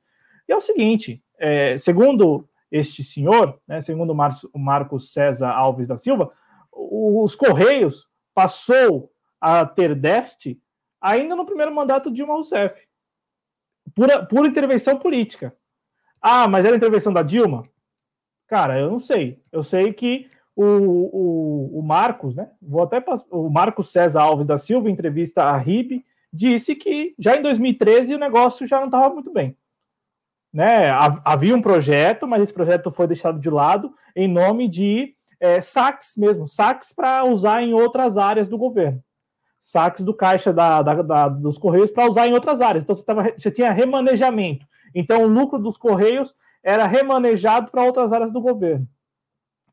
[0.48, 4.12] E é o seguinte: é, segundo este senhor, né, segundo
[4.52, 6.32] o Marcos César Alves da Silva,
[6.72, 9.10] os Correios passou
[9.40, 10.60] a ter déficit
[11.00, 12.80] ainda no primeiro mandato de Dilma Rousseff,
[13.94, 15.56] por, por intervenção política.
[16.20, 17.62] Ah, mas era intervenção da Dilma?
[18.46, 19.40] Cara, eu não sei.
[19.50, 20.28] Eu sei que
[20.62, 22.50] o, o, o Marcos, né?
[22.60, 27.36] Vou até o Marcos César Alves da Silva, em entrevista à RIB, disse que já
[27.36, 29.56] em 2013 o negócio já não estava muito bem.
[30.52, 30.90] Né?
[31.24, 36.16] Havia um projeto, mas esse projeto foi deixado de lado em nome de é, saques
[36.16, 39.02] mesmo, saques para usar em outras áreas do governo.
[39.60, 42.84] Saques do caixa da, da, da dos Correios para usar em outras áreas.
[42.84, 44.66] Então você, tava, você tinha remanejamento.
[44.94, 48.86] Então o lucro dos Correios era remanejado para outras áreas do governo.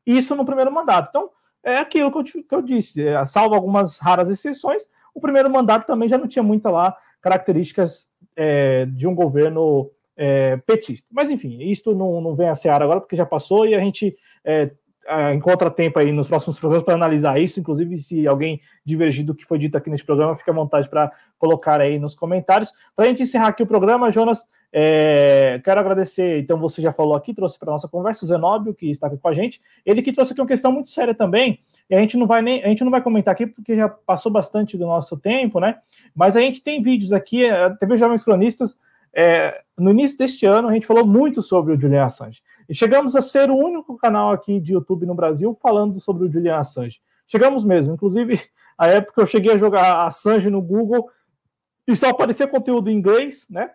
[0.08, 1.08] Isso no primeiro mandato.
[1.10, 1.30] Então,
[1.62, 4.82] é aquilo que eu, que eu disse, é, salvo algumas raras exceções,
[5.14, 10.56] o primeiro mandato também já não tinha muita lá características é, de um governo é,
[10.58, 11.06] petista.
[11.12, 14.16] Mas, enfim, isto não, não vem a seara agora, porque já passou e a gente
[14.44, 14.70] é,
[15.34, 17.60] encontra tempo aí nos próximos programas para analisar isso.
[17.60, 21.12] Inclusive, se alguém divergir do que foi dito aqui neste programa, fique à vontade para
[21.38, 22.72] colocar aí nos comentários.
[22.96, 26.38] Para a gente encerrar aqui o programa, Jonas, é, quero agradecer.
[26.40, 29.28] Então, você já falou aqui, trouxe para nossa conversa o Zenóbio, que está aqui com
[29.28, 29.60] a gente.
[29.84, 31.60] Ele que trouxe aqui uma questão muito séria também.
[31.88, 34.30] E a gente não vai nem a gente não vai comentar aqui porque já passou
[34.30, 35.78] bastante do nosso tempo, né?
[36.14, 38.78] Mas a gente tem vídeos aqui, a TV Jovens Cronistas
[39.14, 42.42] é, no início deste ano, a gente falou muito sobre o Julian Assange.
[42.68, 46.32] E chegamos a ser o único canal aqui de YouTube no Brasil falando sobre o
[46.32, 47.00] Julian Assange.
[47.26, 47.94] Chegamos mesmo.
[47.94, 48.40] Inclusive,
[48.76, 51.10] a época eu cheguei a jogar Assange no Google
[51.86, 53.70] e só aparecia conteúdo em inglês, né?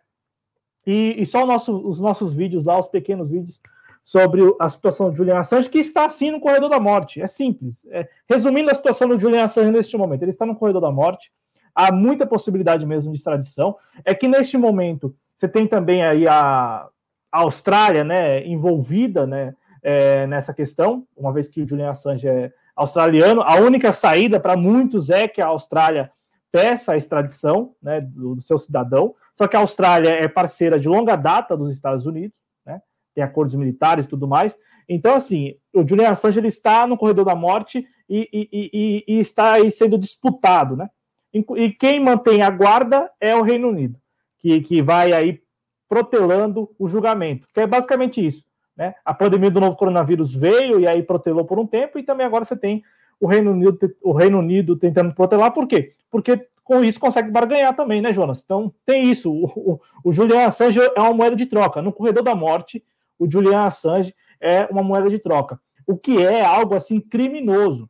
[0.86, 3.60] E, e só nosso, os nossos vídeos lá, os pequenos vídeos
[4.04, 7.22] sobre a situação do Julian Assange, que está assim no corredor da morte.
[7.22, 7.88] É simples.
[7.90, 11.32] É, resumindo a situação do Julian Assange neste momento, ele está no corredor da morte.
[11.74, 13.78] Há muita possibilidade mesmo de extradição.
[14.04, 16.88] É que neste momento você tem também aí a,
[17.32, 23.42] Austrália, né, envolvida, né, é, nessa questão, uma vez que o Julian Assange é australiano.
[23.42, 26.12] A única saída para muitos é que a Austrália
[26.54, 29.16] peça a extradição, né, do, do, seu cidadão.
[29.34, 32.80] Só que a Austrália é parceira de longa data dos Estados Unidos, né,
[33.16, 34.58] tem acordos militares e tudo mais.
[34.88, 39.20] Então, assim, o Julian Assange ele está no corredor da morte e, e, e, e
[39.20, 40.90] está aí sendo disputado, né?
[41.34, 44.00] E quem mantém a guarda é o Reino Unido
[44.44, 45.42] que, que vai aí
[45.88, 48.44] protelando o julgamento, que é basicamente isso.
[48.76, 48.94] Né?
[49.06, 52.44] A pandemia do novo coronavírus veio e aí protelou por um tempo, e também agora
[52.44, 52.84] você tem
[53.20, 55.96] o Reino Unido, o Reino Unido tentando protelar, por quê?
[56.10, 58.42] Porque com isso consegue barganhar também, né, Jonas?
[58.44, 59.32] Então tem isso.
[59.32, 61.82] O, o, o Julian Assange é uma moeda de troca.
[61.82, 62.84] No corredor da morte,
[63.20, 65.60] o Julian Assange é uma moeda de troca.
[65.86, 67.90] O que é algo assim criminoso.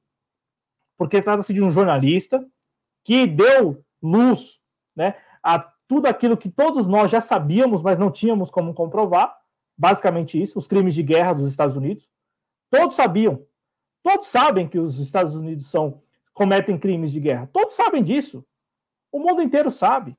[0.97, 2.45] Porque trata-se de um jornalista
[3.03, 4.59] que deu luz
[4.95, 9.35] né, a tudo aquilo que todos nós já sabíamos, mas não tínhamos como comprovar,
[9.77, 12.07] basicamente isso, os crimes de guerra dos Estados Unidos.
[12.71, 13.45] Todos sabiam.
[14.03, 16.01] Todos sabem que os Estados Unidos são
[16.33, 17.49] cometem crimes de guerra.
[17.53, 18.45] Todos sabem disso.
[19.11, 20.17] O mundo inteiro sabe,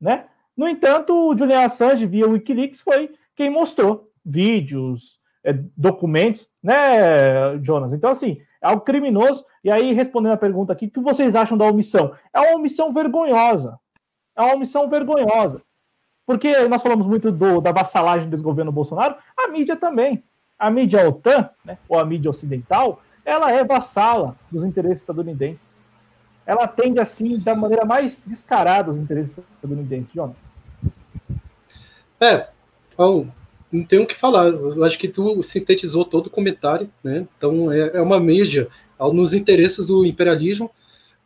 [0.00, 0.26] né?
[0.56, 7.92] No entanto, o Julian Assange via WikiLeaks foi quem mostrou vídeos, é, documentos, né, Jonas?
[7.92, 9.44] Então, assim, é algo criminoso.
[9.62, 12.14] E aí, respondendo a pergunta aqui, o que vocês acham da omissão?
[12.32, 13.78] É uma omissão vergonhosa.
[14.34, 15.62] É uma omissão vergonhosa.
[16.26, 20.24] Porque nós falamos muito do, da vassalagem desse governo Bolsonaro, a mídia também.
[20.58, 25.74] A mídia OTAN, né, ou a mídia ocidental, ela é vassala dos interesses estadunidenses.
[26.46, 30.36] Ela atende, assim, da maneira mais descarada os interesses estadunidenses, João.
[32.20, 32.48] É,
[32.96, 33.32] Paulo,
[33.72, 34.48] não tenho o que falar.
[34.48, 37.26] Eu acho que tu sintetizou todo o comentário, né?
[37.36, 38.68] Então, é, é uma mídia
[39.12, 40.70] nos interesses do imperialismo.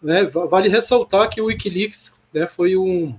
[0.02, 0.24] Né?
[0.24, 3.14] Vale ressaltar que o Wikileaks né, foi um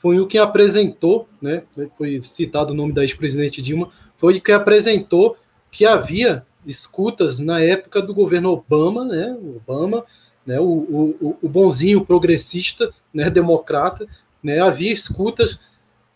[0.00, 1.64] foi o que apresentou, né,
[1.96, 5.36] foi citado o nome da ex-presidente Dilma, foi que apresentou
[5.70, 10.04] que havia escutas na época do governo Obama, né, Obama,
[10.44, 14.06] né, o, o, o bonzinho progressista, né, democrata,
[14.42, 15.60] né, havia escutas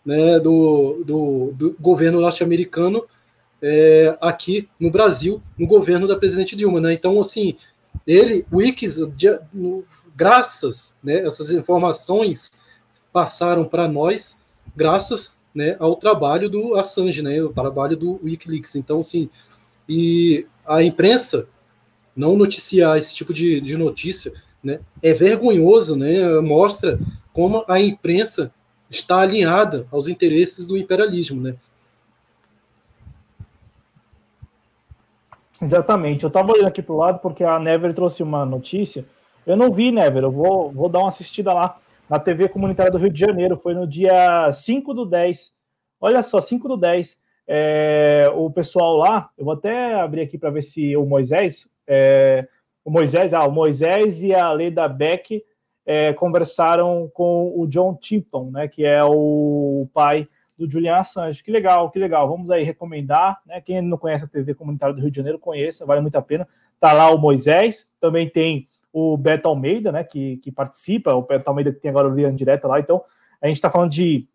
[0.05, 3.05] né, do, do, do governo norte-americano
[3.61, 6.81] é, aqui no Brasil, no governo da presidente Dilma.
[6.81, 6.93] Né?
[6.93, 7.55] Então, assim,
[8.05, 8.99] ele, o Wikis,
[10.15, 12.61] graças, né, essas informações
[13.11, 14.43] passaram para nós
[14.75, 18.75] graças né, ao trabalho do Assange, né, o trabalho do Wikileaks.
[18.75, 19.29] Então, assim,
[19.87, 21.47] e a imprensa
[22.15, 24.33] não noticiar esse tipo de, de notícia
[24.63, 26.99] né, é vergonhoso, né, mostra
[27.31, 28.53] como a imprensa
[28.89, 31.41] está alinhada aos interesses do imperialismo.
[31.41, 31.55] Né.
[35.61, 36.23] Exatamente.
[36.23, 39.05] Eu estava olhando aqui para o lado porque a Never trouxe uma notícia.
[39.45, 40.23] Eu não vi, Never.
[40.23, 43.57] Eu vou, vou dar uma assistida lá na TV Comunitária do Rio de Janeiro.
[43.57, 45.53] Foi no dia 5 do 10.
[45.99, 47.21] Olha só, 5 do 10.
[47.47, 52.47] É, o pessoal lá, eu vou até abrir aqui para ver se o Moisés, é,
[52.85, 55.43] o Moisés, ah, o Moisés e a Leda Beck
[55.85, 61.43] é, conversaram com o John Tipton, né, que é o pai do Julian Assange.
[61.43, 62.27] Que legal, que legal.
[62.27, 63.59] Vamos aí recomendar, né?
[63.59, 66.47] Quem não conhece a TV Comunitária do Rio de Janeiro, conheça, vale muito a pena.
[66.79, 71.49] Tá lá o Moisés, também tem o Beto Almeida, né, que, que participa, o Beto
[71.49, 73.03] Almeida que tem agora o Lian Direta lá, então
[73.41, 74.27] a gente está falando de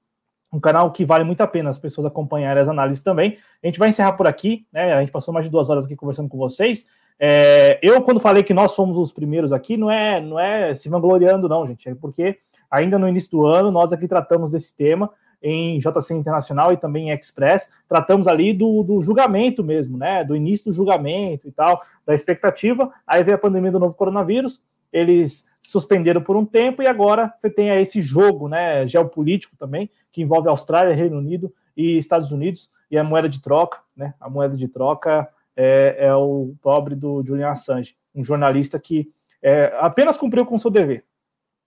[0.53, 3.37] um canal que vale muito a pena as pessoas acompanharem as análises também.
[3.63, 4.95] A gente vai encerrar por aqui, né?
[4.95, 6.87] A gente passou mais de duas horas aqui conversando com vocês.
[7.21, 10.89] É, eu, quando falei que nós fomos os primeiros aqui, não é, não é se
[10.89, 12.39] vangloriando, não, gente, é porque
[12.71, 15.11] ainda no início do ano nós aqui tratamos desse tema
[15.43, 20.25] em JC Internacional e também em Express, tratamos ali do, do julgamento mesmo, né?
[20.25, 22.91] Do início do julgamento e tal, da expectativa.
[23.07, 24.61] Aí veio a pandemia do novo coronavírus,
[24.93, 29.91] eles suspenderam por um tempo e agora você tem aí esse jogo, né, geopolítico também,
[30.11, 34.15] que envolve Austrália, Reino Unido e Estados Unidos e a moeda de troca, né?
[34.19, 39.77] A moeda de troca é, é o pobre do Julian Assange, um jornalista que é,
[39.79, 41.05] apenas cumpriu com seu dever,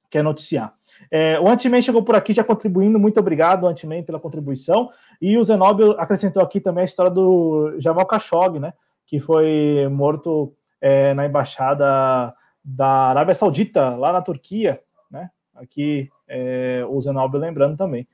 [0.09, 0.74] que é noticiar.
[1.10, 4.90] É, o Antiman chegou por aqui já contribuindo, muito obrigado, Antiman, pela contribuição.
[5.22, 8.74] E o Zenobio acrescentou aqui também a história do Jamal Khashoggi, né,
[9.06, 15.30] que foi morto é, na embaixada da Arábia Saudita, lá na Turquia, né?
[15.56, 18.08] Aqui é, o Zenobio lembrando também.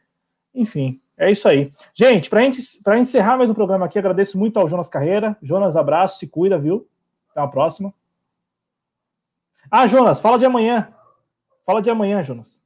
[0.54, 1.72] Enfim, é isso aí.
[1.94, 5.38] Gente, para encerrar mais um programa aqui, agradeço muito ao Jonas Carreira.
[5.42, 6.88] Jonas, abraço, se cuida, viu?
[7.32, 7.94] Até a próxima.
[9.70, 10.94] Ah, Jonas, fala de amanhã.
[11.66, 12.57] Fala de amanhã, Jonas.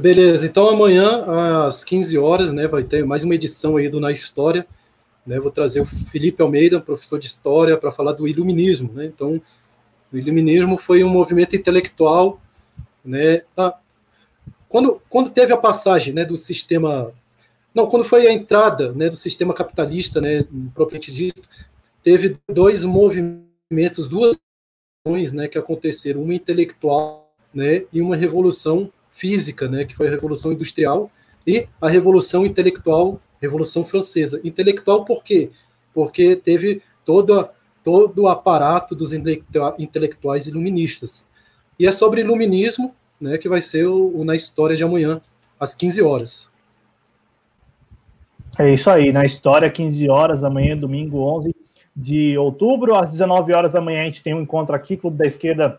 [0.00, 4.10] Beleza, então amanhã às 15 horas, né, vai ter mais uma edição aí do Na
[4.10, 4.66] História,
[5.26, 9.42] né, vou trazer o Felipe Almeida, professor de História, para falar do Iluminismo, né, então
[10.10, 12.40] o Iluminismo foi um movimento intelectual,
[13.04, 13.78] né, tá,
[14.70, 17.12] quando, quando teve a passagem, né, do sistema,
[17.74, 21.42] não, quando foi a entrada, né, do sistema capitalista, né, propriamente dito,
[22.02, 24.38] teve dois movimentos, duas
[25.06, 28.90] ações, né, que aconteceram, uma intelectual, né, e uma revolução
[29.20, 31.10] física, né, que foi a Revolução Industrial,
[31.46, 34.40] e a Revolução Intelectual, Revolução Francesa.
[34.42, 35.50] Intelectual por quê?
[35.92, 37.50] Porque teve toda,
[37.84, 41.28] todo o aparato dos intelectuais iluministas.
[41.78, 45.20] E é sobre iluminismo né, que vai ser o, o Na História de amanhã,
[45.58, 46.54] às 15 horas.
[48.58, 51.54] É isso aí, na história, 15 horas, amanhã, domingo 11
[51.94, 55.26] de outubro, às 19 horas da manhã, a gente tem um encontro aqui, Clube da
[55.26, 55.78] Esquerda,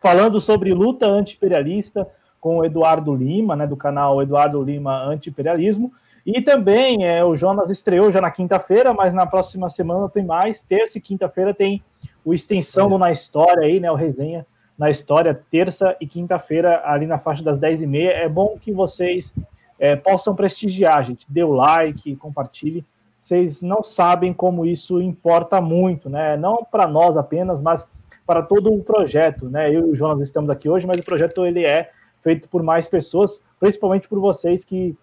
[0.00, 2.06] falando sobre luta anti-imperialista,
[2.44, 5.90] com o Eduardo Lima, né, do canal Eduardo Lima Anti-Imperialismo.
[6.26, 10.60] E também é, o Jonas estreou já na quinta-feira, mas na próxima semana tem mais.
[10.60, 11.82] Terça e quinta-feira tem
[12.22, 13.90] o Extensão do Na História aí, né?
[13.90, 18.10] O resenha na história, terça e quinta-feira, ali na faixa das 10h30.
[18.10, 19.34] É bom que vocês
[19.78, 21.24] é, possam prestigiar, gente.
[21.26, 22.84] Dê o like, compartilhe.
[23.16, 26.36] Vocês não sabem como isso importa muito, né?
[26.36, 27.88] Não para nós apenas, mas
[28.26, 29.74] para todo o projeto, né?
[29.74, 31.90] Eu e o Jonas estamos aqui hoje, mas o projeto ele é
[32.24, 34.96] feito por mais pessoas, principalmente por vocês que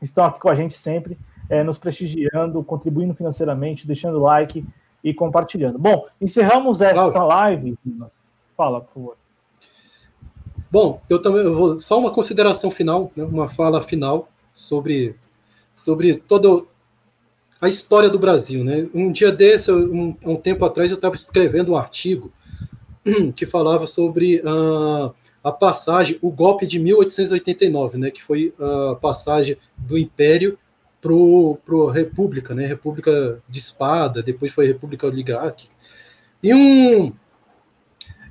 [0.00, 4.64] estão aqui com a gente sempre, é, nos prestigiando, contribuindo financeiramente, deixando like
[5.02, 5.78] e compartilhando.
[5.78, 7.76] Bom, encerramos esta live.
[8.56, 9.16] Fala, por favor.
[10.70, 15.16] Bom, eu também eu vou só uma consideração final, né, uma fala final sobre
[15.72, 16.64] sobre toda
[17.60, 18.88] a história do Brasil, né?
[18.94, 22.30] Um dia desse, um, um tempo atrás, eu estava escrevendo um artigo
[23.34, 29.56] que falava sobre uh, a passagem, o golpe de 1889, né, que foi a passagem
[29.76, 30.58] do Império
[31.00, 35.74] para a República, né, República de Espada, depois foi República Oligárquica.
[36.42, 37.12] E um,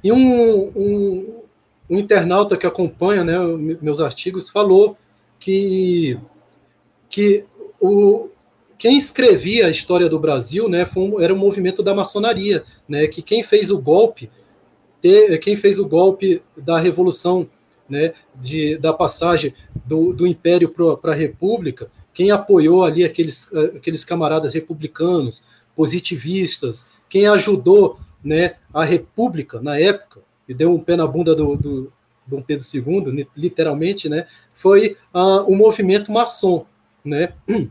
[0.03, 1.41] e um, um,
[1.89, 3.37] um internauta que acompanha né,
[3.81, 4.97] meus artigos falou
[5.39, 6.17] que,
[7.09, 7.43] que
[7.79, 8.29] o,
[8.77, 13.21] quem escrevia a história do Brasil né, um, era o movimento da maçonaria, né, que
[13.21, 14.29] quem fez o golpe
[15.01, 17.47] ter, quem fez o golpe da revolução,
[17.87, 19.53] né, de, da passagem
[19.85, 25.43] do, do império para a república, quem apoiou ali aqueles, eh, aqueles camaradas republicanos,
[25.75, 31.55] positivistas, quem ajudou né, a República na época, e deu um pé na bunda do,
[31.55, 31.93] do
[32.27, 36.65] Dom Pedro II, literalmente, né, foi uh, o movimento maçom,
[37.03, 37.33] né,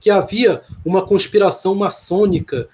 [0.00, 2.68] que havia uma conspiração maçônica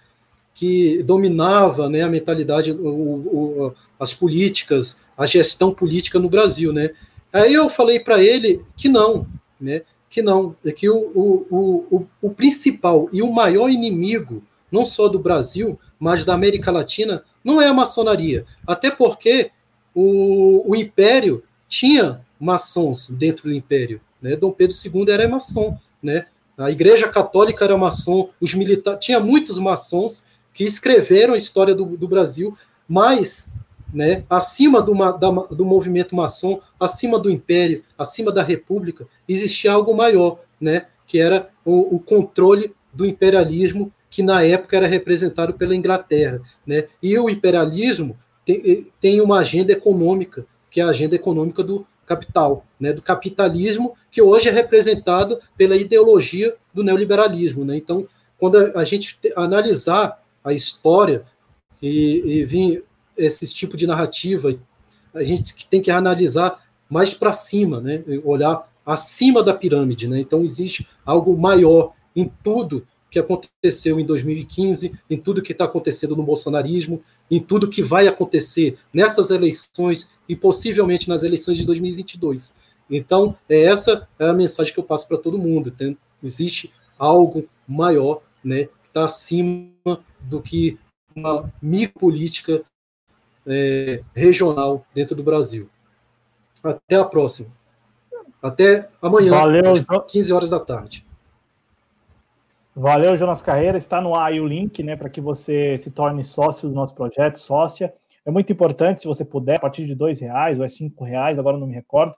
[0.55, 6.73] que dominava né, a mentalidade, o, o, as políticas, a gestão política no Brasil.
[6.73, 6.91] Né.
[7.33, 9.27] Aí eu falei para ele que não,
[9.61, 15.09] né, que não, que o, o, o, o principal e o maior inimigo, não só
[15.09, 18.47] do Brasil, mas da América Latina, não é a maçonaria.
[18.67, 19.51] Até porque
[19.95, 24.01] o, o Império tinha maçons dentro do Império.
[24.23, 24.37] Né?
[24.37, 25.77] Dom Pedro II era maçom.
[26.03, 26.27] Né?
[26.57, 29.05] A Igreja Católica era maçom, os militares.
[29.05, 32.57] Tinha muitos maçons que escreveram a história do, do Brasil,
[32.89, 33.53] mas
[33.93, 39.95] né, acima do, da, do movimento maçom, acima do império, acima da república, existia algo
[39.95, 45.75] maior, né, que era o, o controle do imperialismo que na época era representado pela
[45.75, 46.41] Inglaterra.
[46.65, 46.85] Né?
[47.03, 48.17] E o imperialismo
[48.47, 52.93] tem, eh, tem uma agenda econômica, que é a agenda econômica do capital, né?
[52.93, 57.65] do capitalismo, que hoje é representado pela ideologia do neoliberalismo.
[57.65, 57.77] Né?
[57.77, 58.07] Então,
[58.39, 61.25] quando a, a gente analisar a história
[61.81, 62.85] e, e vir
[63.17, 64.55] esse tipo de narrativa,
[65.15, 68.05] a gente tem que analisar mais para cima, né?
[68.25, 70.07] olhar acima da pirâmide.
[70.07, 70.21] Né?
[70.21, 76.17] Então, existe algo maior em tudo que aconteceu em 2015, em tudo que está acontecendo
[76.17, 77.01] no bolsonarismo,
[77.31, 82.57] em tudo que vai acontecer nessas eleições e possivelmente nas eleições de 2022.
[82.91, 85.71] Então, é essa é a mensagem que eu passo para todo mundo.
[85.71, 89.71] Tem, existe algo maior, né, que está acima
[90.25, 90.79] do que
[91.15, 92.63] uma micropolítica
[93.47, 95.69] é, regional dentro do Brasil.
[96.63, 97.53] Até a próxima.
[98.43, 99.75] Até amanhã, Valeu,
[100.07, 101.07] 15 horas da tarde.
[102.77, 103.79] Valeu, Jonas Carreira.
[103.79, 107.39] Está no ar o link, né, para que você se torne sócio do nosso projeto,
[107.39, 107.95] sócia.
[108.27, 111.39] É muito importante, se você puder, a partir de dois reais ou é cinco reais,
[111.39, 112.15] agora não me recordo.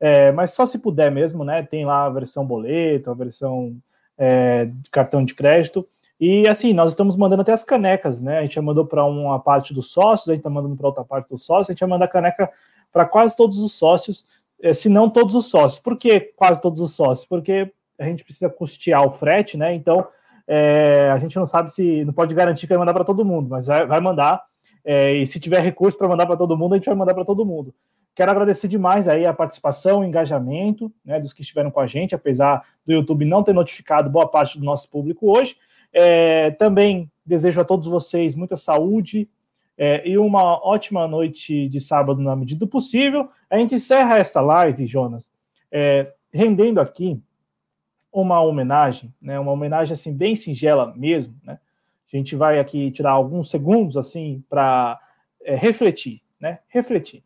[0.00, 1.62] É, mas só se puder mesmo, né?
[1.62, 3.76] Tem lá a versão boleto, a versão
[4.16, 5.86] é, de cartão de crédito.
[6.20, 8.38] E assim, nós estamos mandando até as canecas, né?
[8.38, 11.04] A gente já mandou para uma parte dos sócios, a gente está mandando para outra
[11.04, 12.50] parte dos sócios, a gente vai mandar caneca
[12.92, 14.26] para quase todos os sócios,
[14.62, 15.80] eh, se não todos os sócios.
[15.80, 17.26] Por que quase todos os sócios?
[17.26, 19.74] Porque a gente precisa custear o frete, né?
[19.74, 20.06] Então
[20.52, 23.48] é, a gente não sabe se não pode garantir que vai mandar para todo mundo,
[23.48, 24.42] mas vai, mandar.
[24.84, 27.24] É, e se tiver recurso para mandar para todo mundo, a gente vai mandar para
[27.24, 27.72] todo mundo.
[28.16, 32.16] Quero agradecer demais aí a participação, o engajamento né, dos que estiveram com a gente,
[32.16, 35.56] apesar do YouTube não ter notificado boa parte do nosso público hoje.
[35.92, 39.28] É, também desejo a todos vocês muita saúde
[39.76, 43.30] é, e uma ótima noite de sábado na medida do possível.
[43.48, 45.30] A gente encerra esta live, Jonas,
[45.72, 47.20] é, rendendo aqui
[48.12, 51.58] uma homenagem, né, uma homenagem assim bem singela mesmo, né?
[52.12, 55.00] A gente vai aqui tirar alguns segundos assim para
[55.42, 56.58] é, refletir, né?
[56.68, 57.22] Refletir.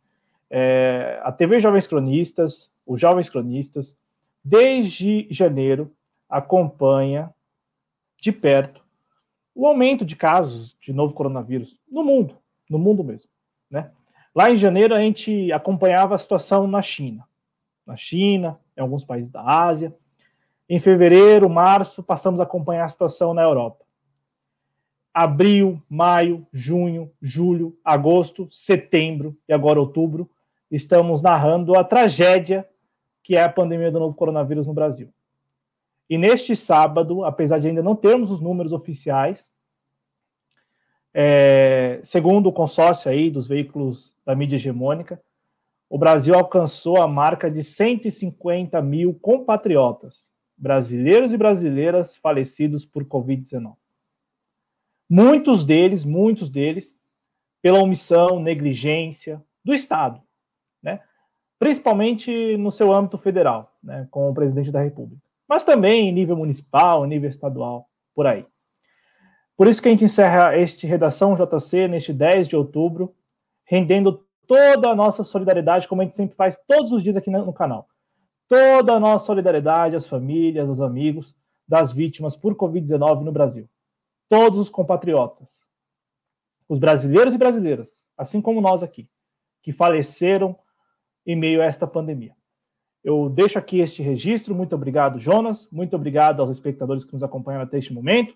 [0.51, 3.97] É, a TV Jovens Cronistas, os Jovens Cronistas,
[4.45, 5.91] desde janeiro
[6.29, 7.34] acompanha
[8.21, 8.85] de perto
[9.55, 12.37] o aumento de casos de novo coronavírus no mundo,
[12.69, 13.31] no mundo mesmo,
[13.71, 13.91] né?
[14.35, 17.25] Lá em janeiro a gente acompanhava a situação na China,
[17.87, 19.95] na China, em alguns países da Ásia.
[20.69, 23.85] Em fevereiro, março, passamos a acompanhar a situação na Europa.
[25.13, 30.29] Abril, maio, junho, julho, agosto, setembro e agora outubro,
[30.69, 32.69] estamos narrando a tragédia
[33.23, 35.09] que é a pandemia do novo coronavírus no Brasil.
[36.09, 39.49] E neste sábado, apesar de ainda não termos os números oficiais,
[41.13, 45.23] é, segundo o consórcio aí dos veículos da mídia hegemônica,
[45.89, 53.75] o Brasil alcançou a marca de 150 mil compatriotas, brasileiros e brasileiras falecidos por Covid-19.
[55.09, 56.97] Muitos deles, muitos deles,
[57.63, 60.21] pela omissão, negligência do Estado,
[60.83, 61.01] né?
[61.59, 64.07] principalmente no seu âmbito federal, né?
[64.11, 68.47] com o presidente da República mas também em nível municipal, nível estadual, por aí.
[69.57, 73.15] Por isso que a gente encerra este Redação JC neste 10 de outubro,
[73.65, 77.53] rendendo toda a nossa solidariedade, como a gente sempre faz todos os dias aqui no
[77.53, 77.89] canal.
[78.49, 81.35] Toda a nossa solidariedade às famílias, aos amigos
[81.67, 83.69] das vítimas por Covid-19 no Brasil.
[84.29, 85.49] Todos os compatriotas,
[86.69, 89.09] os brasileiros e brasileiras, assim como nós aqui,
[89.63, 90.59] que faleceram
[91.25, 92.35] em meio a esta pandemia.
[93.05, 94.55] Eu deixo aqui este registro.
[94.55, 95.69] Muito obrigado, Jonas.
[95.71, 98.35] Muito obrigado aos espectadores que nos acompanham até este momento.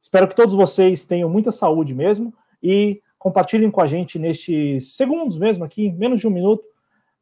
[0.00, 5.38] Espero que todos vocês tenham muita saúde mesmo e compartilhem com a gente nestes segundos
[5.38, 6.64] mesmo aqui, menos de um minuto,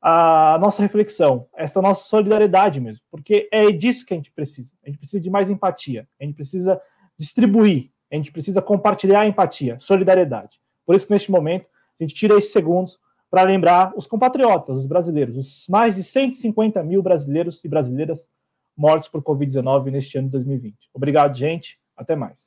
[0.01, 4.73] a nossa reflexão, essa nossa solidariedade mesmo, porque é disso que a gente precisa.
[4.85, 6.81] A gente precisa de mais empatia, a gente precisa
[7.19, 10.61] distribuir, a gente precisa compartilhar a empatia, solidariedade.
[10.85, 11.67] Por isso que neste momento
[11.99, 16.83] a gente tira esses segundos para lembrar os compatriotas, os brasileiros, os mais de 150
[16.83, 18.27] mil brasileiros e brasileiras
[18.77, 20.77] mortos por Covid-19 neste ano de 2020.
[20.95, 21.79] Obrigado, gente.
[21.97, 22.47] Até mais.